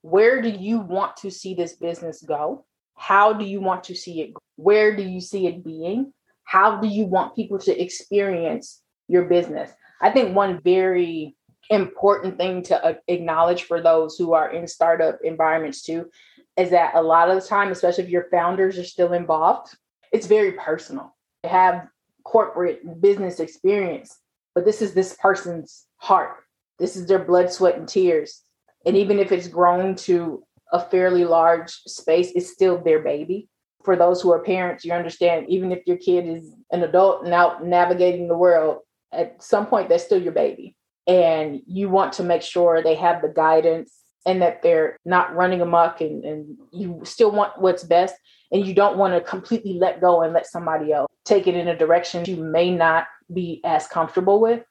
"Where 0.03 0.43
do 0.43 0.49
you 0.49 0.81
want 0.81 1.17
to 1.19 1.31
see 1.31 1.55
this 1.55 1.77
business 1.77 2.23
go? 2.23 2.65
How 2.95 3.33
do 3.33 3.45
you 3.45 3.61
want 3.61 3.85
to 3.85 3.95
see 3.95 4.21
it? 4.21 4.35
Where 4.57 4.97
do 4.97 5.03
you 5.03 5.21
see 5.21 5.47
it 5.47 5.65
being? 5.65 6.13
How 6.51 6.81
do 6.81 6.89
you 6.89 7.05
want 7.05 7.37
people 7.37 7.61
to 7.61 7.81
experience 7.81 8.83
your 9.07 9.27
business? 9.27 9.71
I 10.01 10.11
think 10.11 10.35
one 10.35 10.61
very 10.65 11.37
important 11.71 12.39
thing 12.39 12.65
to 12.65 12.85
uh, 12.85 12.95
acknowledge 13.07 13.63
for 13.63 13.81
those 13.81 14.17
who 14.17 14.33
are 14.33 14.51
in 14.51 14.67
startup 14.67 15.21
environments 15.23 15.83
too 15.83 16.11
is 16.57 16.71
that 16.71 16.97
a 16.97 17.03
lot 17.03 17.31
of 17.31 17.41
the 17.41 17.49
time, 17.49 17.71
especially 17.71 18.03
if 18.03 18.11
your 18.11 18.27
founders 18.33 18.81
are 18.81 18.85
still 18.85 19.13
involved, 19.13 19.77
it's 20.13 20.27
very 20.27 20.51
personal. 20.55 21.15
They 21.45 21.51
have 21.51 21.87
corporate 22.25 23.01
business 23.01 23.39
experience, 23.39 24.19
but 24.53 24.65
this 24.65 24.83
is 24.83 24.93
this 24.93 25.17
person's 25.23 25.87
heart. 25.99 26.39
This 26.81 26.97
is 26.97 27.07
their 27.07 27.25
blood, 27.25 27.53
sweat, 27.53 27.77
and 27.79 27.89
tears. 27.89 28.43
And 28.85 28.97
even 28.97 29.21
if 29.21 29.31
it's 29.31 29.47
grown 29.47 29.95
to 30.11 30.43
a 30.73 30.81
fairly 30.81 31.25
large 31.25 31.71
space, 31.71 32.33
it's 32.35 32.53
still 32.53 32.83
their 32.83 32.99
baby 32.99 33.49
for 33.85 33.97
those 33.97 34.21
who 34.21 34.33
are 34.33 34.43
parents, 34.43 34.85
you 34.85 34.93
understand, 34.93 35.47
even 35.49 35.73
if 35.73 35.87
your 35.87 35.97
kid 35.97 36.27
is 36.27 36.53
an 36.71 36.83
adult 36.83 37.25
and 37.25 37.35
out 37.35 37.65
navigating 37.65 38.29
the 38.29 38.37
world, 38.37 38.79
at 39.13 39.43
some 39.43 39.67
point, 39.67 39.89
that's 39.89 40.05
still 40.05 40.21
your 40.21 40.33
baby. 40.33 40.77
And 41.07 41.61
you 41.67 41.89
want 41.89 42.13
to 42.15 42.23
make 42.23 42.43
sure 42.43 42.83
they 42.83 42.95
have 42.95 43.23
the 43.23 43.29
guidance 43.29 43.95
and 44.27 44.43
that 44.43 44.63
they're 44.63 44.99
not 45.05 45.35
running 45.35 45.61
amok 45.61 46.01
and, 46.01 46.25
and 46.25 46.59
you 46.73 47.01
still 47.05 47.33
want 47.33 47.61
what's 47.61 47.83
best. 47.83 48.15
And 48.53 48.67
you 48.67 48.75
don't 48.75 48.99
want 48.99 49.15
to 49.15 49.21
completely 49.21 49.75
let 49.75 50.01
go 50.01 50.23
and 50.23 50.33
let 50.33 50.47
somebody 50.47 50.93
else 50.93 51.11
take 51.25 51.47
it 51.47 51.55
in 51.55 51.69
a 51.69 51.77
direction 51.77 52.25
you 52.25 52.37
may 52.37 52.71
not 52.71 53.07
be 53.33 53.61
as 53.65 53.87
comfortable 53.87 54.41
with, 54.41 54.65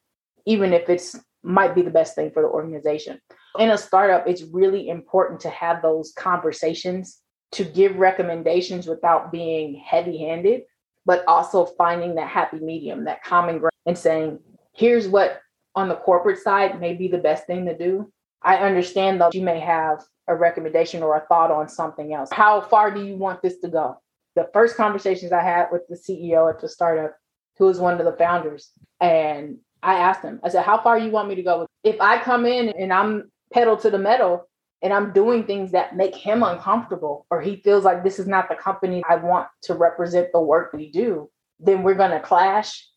even 0.45 0.74
if 0.74 0.89
it's 0.89 1.16
might 1.41 1.74
be 1.74 1.82
the 1.82 1.89
best 1.89 2.16
thing 2.16 2.32
for 2.32 2.41
the 2.43 2.49
organization. 2.49 3.20
In 3.57 3.70
a 3.70 3.78
startup, 3.78 4.28
it's 4.28 4.43
really 4.43 4.89
important 4.89 5.39
to 5.41 5.49
have 5.49 5.82
those 5.82 6.12
conversations 6.18 7.22
to 7.52 7.64
give 7.64 7.95
recommendations 7.97 8.88
without 8.88 9.32
being 9.32 9.76
heavy 9.76 10.20
handed, 10.20 10.64
but 11.06 11.24
also 11.28 11.66
finding 11.66 12.16
that 12.16 12.30
happy 12.30 12.60
medium, 12.60 13.06
that 13.06 13.24
common 13.24 13.60
ground, 13.60 13.72
and 13.86 13.97
saying, 13.97 14.39
here's 14.74 15.08
what 15.08 15.41
on 15.76 15.89
the 15.89 15.95
corporate 15.95 16.39
side 16.39 16.80
may 16.80 16.93
be 16.93 17.08
the 17.08 17.18
best 17.18 17.45
thing 17.47 17.66
to 17.66 17.78
do. 17.78 18.12
I 18.41 18.58
understand 18.58 19.20
though 19.20 19.32
you 19.34 19.41
may 19.41 19.60
have 19.60 20.04
a 20.28 20.36
recommendation 20.36 21.04
or 21.04 21.18
a 21.18 21.26
thought 21.28 21.52
on 21.52 21.68
something 21.68 22.14
else. 22.14 22.30
How 22.32 22.62
far 22.62 22.91
do 22.91 23.04
you 23.04 23.16
want 23.16 23.41
this 23.41 23.58
to 23.60 23.68
go? 23.68 23.97
The 24.36 24.50
first 24.54 24.78
conversations 24.78 25.32
I 25.32 25.41
had 25.41 25.68
with 25.72 25.88
the 25.89 25.95
CEO 25.95 26.50
at 26.50 26.62
the 26.62 26.70
startup, 26.70 27.16
who 27.58 27.66
was 27.66 27.80
one 27.80 28.00
of 28.00 28.06
the 28.06 28.14
founders, 28.14 28.72
and 29.02 29.58
I 29.82 29.95
asked 29.95 30.22
him, 30.22 30.39
I 30.43 30.50
said, 30.50 30.64
How 30.64 30.82
far 30.82 30.97
you 30.97 31.12
want 31.12 31.28
me 31.28 31.36
to 31.36 31.43
go? 31.43 31.66
If 31.84 32.00
I 32.00 32.22
come 32.22 32.45
in 32.45 32.70
and 32.70 32.93
I'm 32.93 33.32
pedal 33.52 33.76
to 33.78 33.89
the 33.89 33.97
metal 33.97 34.49
and 34.82 34.93
I'm 34.93 35.11
doing 35.11 35.43
things 35.43 35.71
that 35.71 35.95
make 35.95 36.15
him 36.15 36.43
uncomfortable 36.43 37.25
or 37.30 37.41
he 37.41 37.57
feels 37.57 37.84
like 37.84 38.03
this 38.03 38.19
is 38.19 38.27
not 38.27 38.49
the 38.49 38.55
company 38.55 39.03
I 39.09 39.15
want 39.15 39.47
to 39.63 39.73
represent 39.73 40.30
the 40.32 40.39
work 40.39 40.71
we 40.73 40.91
do, 40.91 41.30
then 41.59 41.84
we're 41.84 41.95
going 41.95 42.11
to 42.11 42.19
clash 42.19 42.88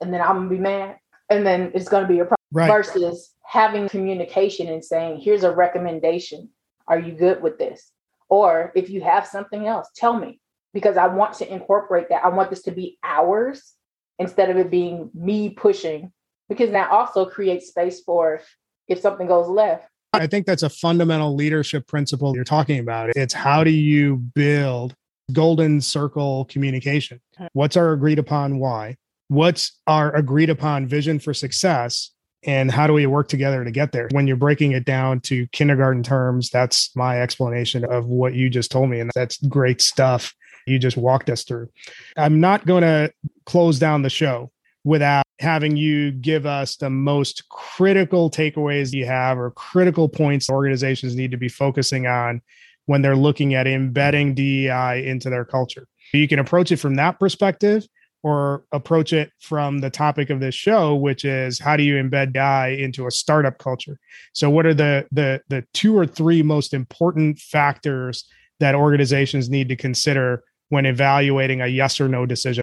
and 0.00 0.12
then 0.12 0.20
I'm 0.20 0.36
going 0.36 0.48
to 0.48 0.54
be 0.56 0.60
mad 0.60 0.96
and 1.30 1.46
then 1.46 1.72
it's 1.74 1.88
going 1.88 2.02
to 2.02 2.08
be 2.08 2.20
a 2.20 2.24
problem 2.24 2.38
right. 2.52 2.68
versus 2.68 3.30
having 3.44 3.88
communication 3.88 4.68
and 4.68 4.84
saying, 4.84 5.20
here's 5.20 5.44
a 5.44 5.54
recommendation. 5.54 6.48
Are 6.86 6.98
you 6.98 7.12
good 7.12 7.42
with 7.42 7.58
this? 7.58 7.90
Or 8.28 8.72
if 8.74 8.88
you 8.88 9.02
have 9.02 9.26
something 9.26 9.66
else, 9.66 9.88
tell 9.96 10.16
me 10.16 10.40
because 10.72 10.96
I 10.96 11.08
want 11.08 11.34
to 11.34 11.52
incorporate 11.52 12.08
that. 12.08 12.24
I 12.24 12.28
want 12.28 12.50
this 12.50 12.62
to 12.62 12.70
be 12.70 12.98
ours 13.02 13.74
instead 14.18 14.48
of 14.48 14.56
it 14.56 14.70
being 14.70 15.10
me 15.12 15.50
pushing 15.50 16.12
because 16.48 16.70
that 16.70 16.90
also 16.90 17.26
creates 17.26 17.68
space 17.68 18.00
for 18.00 18.40
if 18.88 19.00
something 19.00 19.26
goes 19.26 19.48
left 19.48 19.88
I 20.12 20.26
think 20.26 20.46
that's 20.46 20.62
a 20.62 20.68
fundamental 20.68 21.34
leadership 21.34 21.86
principle 21.86 22.34
you're 22.34 22.44
talking 22.44 22.78
about. 22.78 23.10
It's 23.16 23.32
how 23.32 23.64
do 23.64 23.70
you 23.70 24.16
build 24.16 24.94
golden 25.32 25.80
circle 25.80 26.44
communication? 26.46 27.20
What's 27.54 27.76
our 27.76 27.92
agreed 27.92 28.18
upon 28.18 28.58
why? 28.58 28.96
What's 29.28 29.72
our 29.86 30.14
agreed 30.14 30.50
upon 30.50 30.86
vision 30.86 31.18
for 31.18 31.32
success? 31.32 32.10
And 32.44 32.70
how 32.70 32.86
do 32.86 32.92
we 32.92 33.06
work 33.06 33.28
together 33.28 33.64
to 33.64 33.70
get 33.70 33.92
there? 33.92 34.08
When 34.10 34.26
you're 34.26 34.36
breaking 34.36 34.72
it 34.72 34.84
down 34.84 35.20
to 35.20 35.46
kindergarten 35.48 36.02
terms, 36.02 36.50
that's 36.50 36.94
my 36.96 37.22
explanation 37.22 37.84
of 37.84 38.06
what 38.06 38.34
you 38.34 38.50
just 38.50 38.70
told 38.70 38.90
me. 38.90 39.00
And 39.00 39.10
that's 39.14 39.38
great 39.46 39.80
stuff 39.80 40.34
you 40.66 40.78
just 40.78 40.96
walked 40.96 41.30
us 41.30 41.44
through. 41.44 41.68
I'm 42.16 42.40
not 42.40 42.66
going 42.66 42.82
to 42.82 43.12
close 43.46 43.78
down 43.78 44.02
the 44.02 44.10
show 44.10 44.50
without 44.84 45.24
having 45.38 45.76
you 45.76 46.12
give 46.12 46.46
us 46.46 46.76
the 46.76 46.90
most 46.90 47.48
critical 47.48 48.30
takeaways 48.30 48.92
you 48.92 49.06
have 49.06 49.38
or 49.38 49.50
critical 49.52 50.08
points 50.08 50.48
organizations 50.48 51.16
need 51.16 51.30
to 51.30 51.36
be 51.36 51.48
focusing 51.48 52.06
on 52.06 52.40
when 52.86 53.02
they're 53.02 53.16
looking 53.16 53.54
at 53.54 53.66
embedding 53.66 54.34
DEI 54.34 55.04
into 55.06 55.30
their 55.30 55.44
culture. 55.44 55.86
You 56.12 56.28
can 56.28 56.38
approach 56.38 56.72
it 56.72 56.78
from 56.78 56.96
that 56.96 57.18
perspective 57.18 57.86
or 58.22 58.64
approach 58.72 59.12
it 59.12 59.32
from 59.40 59.78
the 59.78 59.90
topic 59.90 60.30
of 60.30 60.38
this 60.38 60.54
show 60.54 60.94
which 60.94 61.24
is 61.24 61.58
how 61.58 61.76
do 61.76 61.82
you 61.82 61.94
embed 61.94 62.32
DEI 62.32 62.82
into 62.82 63.06
a 63.06 63.10
startup 63.10 63.58
culture. 63.58 63.98
So 64.32 64.50
what 64.50 64.66
are 64.66 64.74
the 64.74 65.06
the 65.12 65.42
the 65.48 65.64
two 65.74 65.96
or 65.96 66.06
three 66.06 66.42
most 66.42 66.74
important 66.74 67.38
factors 67.38 68.24
that 68.60 68.74
organizations 68.74 69.50
need 69.50 69.68
to 69.68 69.76
consider 69.76 70.44
when 70.68 70.86
evaluating 70.86 71.60
a 71.60 71.66
yes 71.66 72.00
or 72.00 72.08
no 72.08 72.26
decision? 72.26 72.62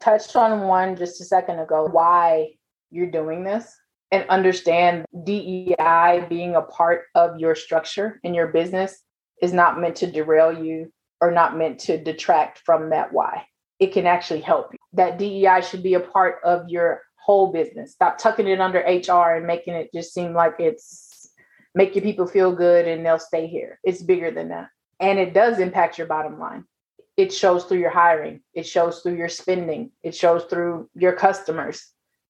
Touched 0.00 0.36
on 0.36 0.62
one 0.62 0.96
just 0.96 1.20
a 1.20 1.24
second 1.24 1.58
ago 1.58 1.88
why 1.90 2.48
you're 2.90 3.10
doing 3.10 3.44
this 3.44 3.76
and 4.10 4.28
understand 4.28 5.04
DEI 5.24 6.26
being 6.28 6.56
a 6.56 6.62
part 6.62 7.04
of 7.14 7.38
your 7.38 7.54
structure 7.54 8.18
in 8.24 8.34
your 8.34 8.48
business 8.48 9.02
is 9.40 9.52
not 9.52 9.80
meant 9.80 9.96
to 9.96 10.10
derail 10.10 10.52
you 10.52 10.92
or 11.20 11.30
not 11.30 11.56
meant 11.56 11.78
to 11.80 12.02
detract 12.02 12.60
from 12.64 12.90
that 12.90 13.12
why. 13.12 13.44
It 13.78 13.92
can 13.92 14.06
actually 14.06 14.40
help 14.40 14.72
you. 14.72 14.78
That 14.92 15.18
DEI 15.18 15.60
should 15.62 15.82
be 15.82 15.94
a 15.94 16.00
part 16.00 16.40
of 16.44 16.68
your 16.68 17.02
whole 17.16 17.52
business. 17.52 17.92
Stop 17.92 18.18
tucking 18.18 18.48
it 18.48 18.60
under 18.60 18.80
HR 18.80 19.36
and 19.36 19.46
making 19.46 19.74
it 19.74 19.90
just 19.94 20.12
seem 20.12 20.34
like 20.34 20.56
it's 20.58 21.30
making 21.74 22.02
people 22.02 22.26
feel 22.26 22.54
good 22.54 22.88
and 22.88 23.04
they'll 23.04 23.18
stay 23.18 23.46
here. 23.46 23.78
It's 23.84 24.02
bigger 24.02 24.30
than 24.30 24.48
that. 24.48 24.68
And 24.98 25.18
it 25.18 25.32
does 25.32 25.58
impact 25.58 25.98
your 25.98 26.08
bottom 26.08 26.38
line 26.38 26.64
it 27.22 27.32
shows 27.32 27.64
through 27.64 27.78
your 27.78 27.96
hiring 28.02 28.40
it 28.54 28.66
shows 28.66 29.00
through 29.00 29.16
your 29.16 29.28
spending 29.28 29.90
it 30.02 30.14
shows 30.14 30.44
through 30.44 30.88
your 30.94 31.12
customers 31.12 31.78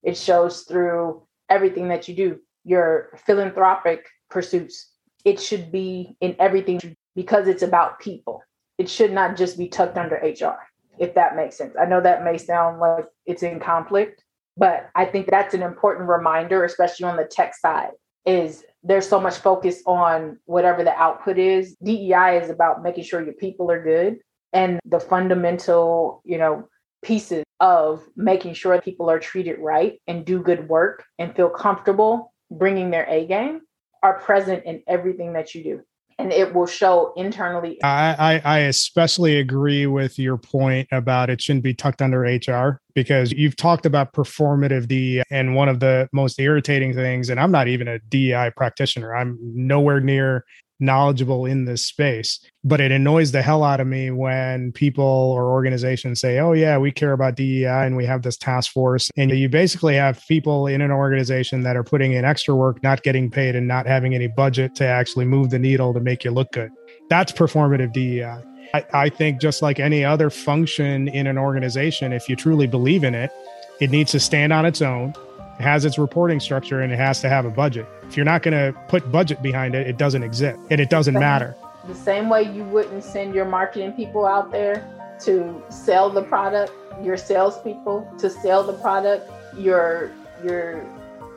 it 0.02 0.16
shows 0.16 0.62
through 0.62 1.22
everything 1.48 1.88
that 1.88 2.08
you 2.08 2.14
do 2.14 2.38
your 2.64 2.88
philanthropic 3.26 4.06
pursuits 4.28 4.90
it 5.24 5.40
should 5.40 5.70
be 5.70 6.16
in 6.20 6.34
everything 6.38 6.80
because 7.14 7.48
it's 7.48 7.62
about 7.62 8.00
people. 8.00 8.42
It 8.78 8.88
should 8.88 9.12
not 9.12 9.36
just 9.36 9.58
be 9.58 9.68
tucked 9.68 9.98
under 9.98 10.16
HR, 10.16 10.58
if 10.98 11.14
that 11.14 11.36
makes 11.36 11.56
sense. 11.56 11.74
I 11.78 11.84
know 11.84 12.00
that 12.00 12.24
may 12.24 12.38
sound 12.38 12.80
like 12.80 13.06
it's 13.26 13.42
in 13.42 13.60
conflict, 13.60 14.22
but 14.56 14.88
I 14.94 15.04
think 15.04 15.26
that's 15.26 15.54
an 15.54 15.62
important 15.62 16.08
reminder, 16.08 16.64
especially 16.64 17.06
on 17.06 17.16
the 17.16 17.24
tech 17.24 17.54
side, 17.54 17.90
is 18.24 18.64
there's 18.82 19.08
so 19.08 19.20
much 19.20 19.36
focus 19.36 19.82
on 19.86 20.38
whatever 20.46 20.82
the 20.82 20.94
output 20.94 21.38
is. 21.38 21.76
DEI 21.76 22.40
is 22.42 22.48
about 22.48 22.82
making 22.82 23.04
sure 23.04 23.22
your 23.22 23.34
people 23.34 23.70
are 23.70 23.82
good 23.82 24.18
and 24.52 24.80
the 24.84 25.00
fundamental, 25.00 26.22
you 26.24 26.38
know, 26.38 26.68
pieces 27.02 27.44
of 27.60 28.04
making 28.16 28.54
sure 28.54 28.80
people 28.80 29.10
are 29.10 29.18
treated 29.18 29.58
right 29.58 30.00
and 30.06 30.24
do 30.24 30.42
good 30.42 30.68
work 30.68 31.04
and 31.18 31.34
feel 31.34 31.48
comfortable 31.48 32.32
bringing 32.50 32.90
their 32.90 33.06
A 33.08 33.26
game 33.26 33.60
are 34.02 34.18
present 34.18 34.64
in 34.64 34.82
everything 34.86 35.34
that 35.34 35.54
you 35.54 35.62
do 35.62 35.82
and 36.20 36.32
it 36.32 36.54
will 36.54 36.66
show 36.66 37.14
internally. 37.16 37.82
I, 37.82 38.40
I, 38.44 38.56
I 38.56 38.58
especially 38.60 39.38
agree 39.38 39.86
with 39.86 40.18
your 40.18 40.36
point 40.36 40.86
about 40.92 41.30
it 41.30 41.40
shouldn't 41.40 41.64
be 41.64 41.72
tucked 41.72 42.02
under 42.02 42.20
HR 42.20 42.80
because 42.94 43.32
you've 43.32 43.56
talked 43.56 43.86
about 43.86 44.12
performative 44.12 44.86
DEI 44.86 45.22
and 45.30 45.54
one 45.54 45.70
of 45.70 45.80
the 45.80 46.08
most 46.12 46.38
irritating 46.38 46.92
things, 46.94 47.30
and 47.30 47.40
I'm 47.40 47.50
not 47.50 47.68
even 47.68 47.88
a 47.88 47.98
DEI 48.00 48.52
practitioner. 48.54 49.14
I'm 49.16 49.38
nowhere 49.40 50.00
near 50.00 50.44
knowledgeable 50.80 51.46
in 51.46 51.64
this 51.64 51.86
space. 51.86 52.40
But 52.64 52.80
it 52.80 52.92
annoys 52.92 53.32
the 53.32 53.42
hell 53.42 53.62
out 53.62 53.80
of 53.80 53.86
me 53.86 54.10
when 54.10 54.72
people 54.72 55.04
or 55.04 55.50
organizations 55.50 56.20
say, 56.20 56.38
oh, 56.38 56.52
yeah, 56.52 56.78
we 56.78 56.90
care 56.90 57.12
about 57.12 57.36
DEI 57.36 57.86
and 57.86 57.96
we 57.96 58.04
have 58.06 58.22
this 58.22 58.36
task 58.36 58.72
force. 58.72 59.10
And 59.16 59.30
you 59.30 59.48
basically 59.48 59.94
have 59.96 60.24
people 60.26 60.66
in 60.66 60.80
an 60.80 60.90
organization 60.90 61.62
that 61.62 61.76
are 61.76 61.84
putting 61.84 62.12
in 62.12 62.24
extra 62.24 62.54
work, 62.54 62.82
not 62.82 63.02
getting 63.02 63.30
paid, 63.30 63.54
and 63.54 63.68
not 63.68 63.86
having 63.86 64.14
any 64.14 64.28
budget 64.28 64.74
to 64.76 64.86
actually 64.86 65.24
move 65.24 65.50
the 65.50 65.58
needle 65.58 65.94
to 65.94 66.00
make 66.00 66.24
you 66.24 66.30
look 66.30 66.52
good. 66.52 66.70
That's 67.08 67.32
performative 67.32 67.92
DEI. 67.92 68.44
I, 68.92 69.08
think 69.08 69.40
just 69.40 69.62
like 69.62 69.80
any 69.80 70.04
other 70.04 70.30
function 70.30 71.08
in 71.08 71.26
an 71.26 71.36
organization, 71.36 72.12
if 72.12 72.28
you 72.28 72.36
truly 72.36 72.68
believe 72.68 73.02
in 73.02 73.16
it, 73.16 73.32
it 73.80 73.90
needs 73.90 74.12
to 74.12 74.20
stand 74.20 74.52
on 74.52 74.64
its 74.64 74.80
own 74.80 75.12
it 75.60 75.64
has 75.64 75.84
its 75.84 75.98
reporting 75.98 76.40
structure 76.40 76.80
and 76.80 76.90
it 76.90 76.96
has 76.96 77.20
to 77.20 77.28
have 77.28 77.44
a 77.44 77.50
budget. 77.50 77.86
If 78.08 78.16
you're 78.16 78.24
not 78.24 78.42
going 78.42 78.56
to 78.56 78.78
put 78.88 79.12
budget 79.12 79.42
behind 79.42 79.74
it, 79.74 79.86
it 79.86 79.98
doesn't 79.98 80.22
exist 80.22 80.58
and 80.70 80.80
it 80.80 80.88
doesn't 80.88 81.12
matter. 81.12 81.54
The 81.86 81.94
same 81.94 82.30
way 82.30 82.44
you 82.44 82.64
wouldn't 82.64 83.04
send 83.04 83.34
your 83.34 83.44
marketing 83.44 83.92
people 83.92 84.24
out 84.24 84.50
there 84.50 84.88
to 85.20 85.62
sell 85.68 86.08
the 86.08 86.22
product, 86.22 86.72
your 87.02 87.18
salespeople 87.18 88.10
to 88.18 88.30
sell 88.30 88.64
the 88.64 88.72
product, 88.72 89.30
your 89.58 90.10
your 90.42 90.82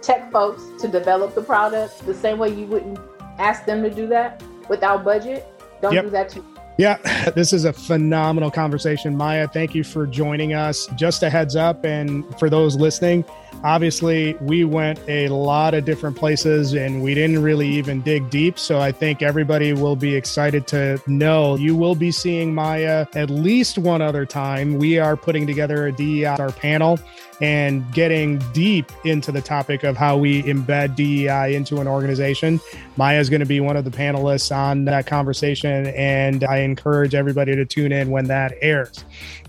tech 0.02 0.32
folks 0.32 0.64
to 0.82 0.88
develop 0.88 1.36
the 1.36 1.42
product. 1.42 2.06
The 2.06 2.14
same 2.14 2.38
way 2.40 2.48
you 2.48 2.66
wouldn't 2.66 3.00
ask 3.40 3.66
them 3.66 3.84
to 3.84 3.90
do 3.90 4.08
that 4.08 4.42
without 4.70 5.04
budget. 5.04 5.46
Don't 5.82 5.94
yep. 5.94 6.06
do 6.06 6.12
that 6.12 6.30
to 6.30 6.46
yeah, 6.78 7.30
this 7.36 7.54
is 7.54 7.66
a 7.66 7.74
phenomenal 7.74 8.52
conversation. 8.52 9.16
Maiya, 9.16 9.52
thank 9.52 9.76
you 9.76 9.84
for 9.84 10.08
joining 10.08 10.54
us. 10.54 10.88
Just 10.96 11.24
a 11.24 11.30
heads 11.30 11.56
up, 11.56 11.86
and 11.86 12.24
for 12.40 12.50
those 12.50 12.76
listening, 12.76 13.26
obviously 13.64 14.36
we 14.42 14.64
went 14.64 15.00
a 15.08 15.30
lot 15.30 15.74
of 15.74 15.86
different 15.86 16.16
places 16.16 16.74
and 16.74 17.04
we 17.04 17.14
didn't 17.14 17.42
really 17.42 17.68
even 17.68 18.02
dig 18.02 18.30
deep. 18.30 18.58
So 18.60 18.80
I 18.80 18.92
think 18.92 19.22
everybody 19.22 19.74
will 19.74 19.96
be 19.96 20.16
excited 20.16 20.68
to 20.68 21.02
know 21.08 21.56
you 21.56 21.76
will 21.76 21.96
be 21.96 22.12
seeing 22.12 22.54
Maiya 22.54 23.08
at 23.16 23.30
least 23.30 23.78
one 23.78 24.02
other 24.02 24.26
time. 24.26 24.78
We 24.78 25.00
are 25.00 25.16
putting 25.16 25.48
together 25.48 25.88
a 25.88 25.92
DEI 25.92 26.52
panel 26.58 27.00
and 27.42 27.92
getting 27.94 28.40
deep 28.54 28.92
into 29.06 29.32
the 29.32 29.42
topic 29.42 29.84
of 29.84 29.98
how 29.98 30.18
we 30.18 30.44
embed 30.44 30.96
DEI 30.96 31.56
into 31.56 31.82
an 31.82 31.88
organization. 31.88 32.60
Maiya 32.98 33.20
is 33.20 33.30
going 33.30 33.40
to 33.40 33.46
be 33.46 33.60
one 33.60 33.76
of 33.76 33.84
the 33.84 33.92
panelists 33.92 34.56
on 34.56 34.86
that 34.86 35.08
conversation, 35.08 35.88
and 35.88 36.44
I 36.44 36.58
encourage 36.60 37.16
everybody 37.16 37.56
to 37.56 37.66
tune 37.66 37.92
in 37.92 38.12
when 38.12 38.26
that 38.26 38.54
airs. 38.62 39.04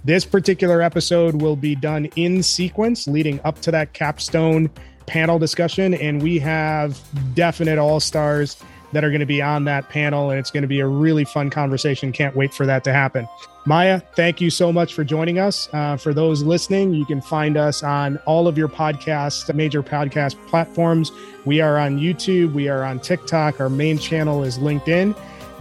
This 0.04 0.26
particular 0.26 0.82
episode 0.82 1.40
will 1.40 1.56
be 1.56 1.74
done 1.74 2.06
in 2.16 2.42
sequence 2.42 3.08
leading 3.08 3.40
up 3.42 3.60
to 3.62 3.70
that 3.70 3.94
capstone 3.94 4.70
panel 5.06 5.38
discussion, 5.38 5.94
and 5.94 6.22
we 6.22 6.38
have 6.40 7.00
definite 7.34 7.78
all 7.78 8.00
stars 8.00 8.56
that 8.92 9.02
are 9.02 9.08
going 9.08 9.20
to 9.20 9.26
be 9.26 9.40
on 9.40 9.64
that 9.64 9.88
panel, 9.88 10.30
and 10.30 10.38
it's 10.38 10.50
going 10.50 10.62
to 10.62 10.68
be 10.68 10.80
a 10.80 10.86
really 10.86 11.24
fun 11.24 11.48
conversation. 11.48 12.12
Can't 12.12 12.36
wait 12.36 12.52
for 12.52 12.66
that 12.66 12.84
to 12.84 12.92
happen. 12.92 13.26
Maiya, 13.66 14.02
thank 14.14 14.42
you 14.42 14.50
so 14.50 14.70
much 14.70 14.92
for 14.92 15.04
joining 15.04 15.38
us. 15.38 15.70
Uh, 15.72 15.96
for 15.96 16.12
those 16.12 16.42
listening, 16.42 16.92
you 16.92 17.06
can 17.06 17.22
find 17.22 17.56
us 17.56 17.82
on 17.82 18.18
all 18.26 18.46
of 18.46 18.58
your 18.58 18.68
podcast, 18.68 19.52
major 19.54 19.82
podcast 19.82 20.36
platforms. 20.48 21.12
We 21.46 21.62
are 21.62 21.78
on 21.78 21.98
YouTube, 21.98 22.52
we 22.52 22.68
are 22.68 22.84
on 22.84 23.00
TikTok. 23.00 23.58
Our 23.58 23.70
main 23.70 23.96
channel 23.96 24.44
is 24.44 24.58
LinkedIn. 24.58 25.16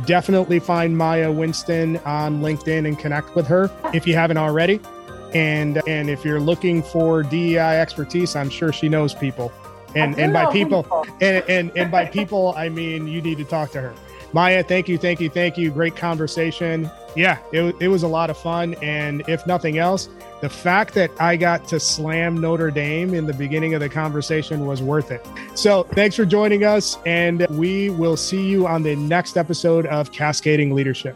Definitely 0.06 0.60
find 0.60 0.96
Maiya 0.96 1.34
Winston 1.34 1.98
on 2.00 2.42
LinkedIn 2.42 2.88
and 2.88 2.98
connect 2.98 3.36
with 3.36 3.48
her 3.48 3.72
if 3.94 4.06
you 4.06 4.16
haven't 4.16 4.38
already. 4.38 4.80
And 5.34 5.82
and 5.88 6.10
if 6.10 6.24
you're 6.24 6.40
looking 6.40 6.84
for 6.84 7.24
DEI 7.24 7.80
expertise, 7.80 8.36
I'm 8.36 8.50
sure 8.50 8.72
she 8.72 8.90
knows 8.90 9.14
people. 9.14 9.52
And 9.96 10.20
and 10.20 10.34
by 10.34 10.52
people, 10.52 10.84
people. 10.84 11.06
And, 11.22 11.44
and 11.48 11.72
and 11.76 11.92
by 11.92 12.06
people, 12.18 12.54
I 12.56 12.70
mean 12.70 13.08
you 13.08 13.22
need 13.22 13.38
to 13.38 13.46
talk 13.46 13.72
to 13.72 13.82
her. 13.82 13.94
Maiya, 14.34 14.68
thank 14.68 14.88
you, 14.88 14.98
thank 14.98 15.22
you, 15.22 15.30
thank 15.30 15.58
you. 15.58 15.70
Great 15.70 15.96
conversation. 15.96 16.90
Yeah, 17.16 17.38
it, 17.52 17.76
it 17.80 17.88
was 17.88 18.02
a 18.02 18.08
lot 18.08 18.32
of 18.32 18.38
fun. 18.38 18.74
And 18.82 19.24
if 19.28 19.46
nothing 19.46 19.78
else, 19.78 20.10
the 20.42 20.50
fact 20.50 20.96
that 20.96 21.12
I 21.20 21.38
got 21.38 21.68
to 21.68 21.80
slam 21.80 22.42
Notre 22.42 22.72
Dame 22.72 23.14
in 23.14 23.28
the 23.28 23.34
beginning 23.34 23.76
of 23.76 23.80
the 23.80 23.90
conversation 23.90 24.66
was 24.66 24.82
worth 24.82 25.12
it. 25.12 25.26
So 25.54 25.84
thanks 25.84 26.16
for 26.16 26.26
joining 26.26 26.64
us. 26.64 26.98
And 27.06 27.46
we 27.52 27.92
will 27.92 28.18
see 28.18 28.50
you 28.50 28.66
on 28.66 28.82
the 28.82 28.96
next 28.96 29.38
episode 29.38 29.86
of 29.86 30.12
Cascading 30.12 30.74
Leadership. 30.74 31.16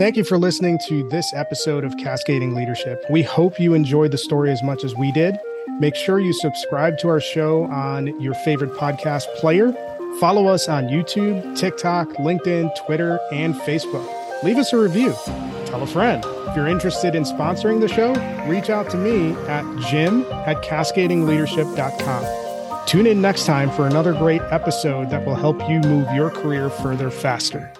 Thank 0.00 0.16
you 0.16 0.24
for 0.24 0.38
listening 0.38 0.78
to 0.88 1.06
this 1.10 1.30
episode 1.34 1.84
of 1.84 1.94
Cascading 1.98 2.54
Leadership. 2.54 3.04
We 3.10 3.22
hope 3.22 3.60
you 3.60 3.74
enjoyed 3.74 4.12
the 4.12 4.16
story 4.16 4.50
as 4.50 4.62
much 4.62 4.82
as 4.82 4.94
we 4.94 5.12
did. 5.12 5.36
Make 5.78 5.94
sure 5.94 6.18
you 6.18 6.32
subscribe 6.32 6.96
to 7.00 7.08
our 7.08 7.20
show 7.20 7.64
on 7.64 8.18
your 8.18 8.32
favorite 8.32 8.72
podcast 8.72 9.26
player. 9.34 9.74
Follow 10.18 10.46
us 10.46 10.70
on 10.70 10.84
YouTube, 10.84 11.54
TikTok, 11.54 12.08
LinkedIn, 12.14 12.74
Twitter, 12.86 13.20
and 13.30 13.54
Facebook. 13.56 14.42
Leave 14.42 14.56
us 14.56 14.72
a 14.72 14.78
review. 14.78 15.12
Tell 15.66 15.82
a 15.82 15.86
friend. 15.86 16.24
If 16.24 16.56
you're 16.56 16.66
interested 16.66 17.14
in 17.14 17.24
sponsoring 17.24 17.82
the 17.82 17.88
show, 17.88 18.14
reach 18.48 18.70
out 18.70 18.88
to 18.92 18.96
me 18.96 19.32
at 19.48 19.64
jim 19.90 20.22
at 20.46 20.62
cascadingleadership.com. 20.62 22.86
Tune 22.86 23.06
in 23.06 23.20
next 23.20 23.44
time 23.44 23.70
for 23.70 23.86
another 23.86 24.14
great 24.14 24.40
episode 24.50 25.10
that 25.10 25.26
will 25.26 25.34
help 25.34 25.60
you 25.68 25.78
move 25.80 26.10
your 26.14 26.30
career 26.30 26.70
further 26.70 27.10
faster. 27.10 27.70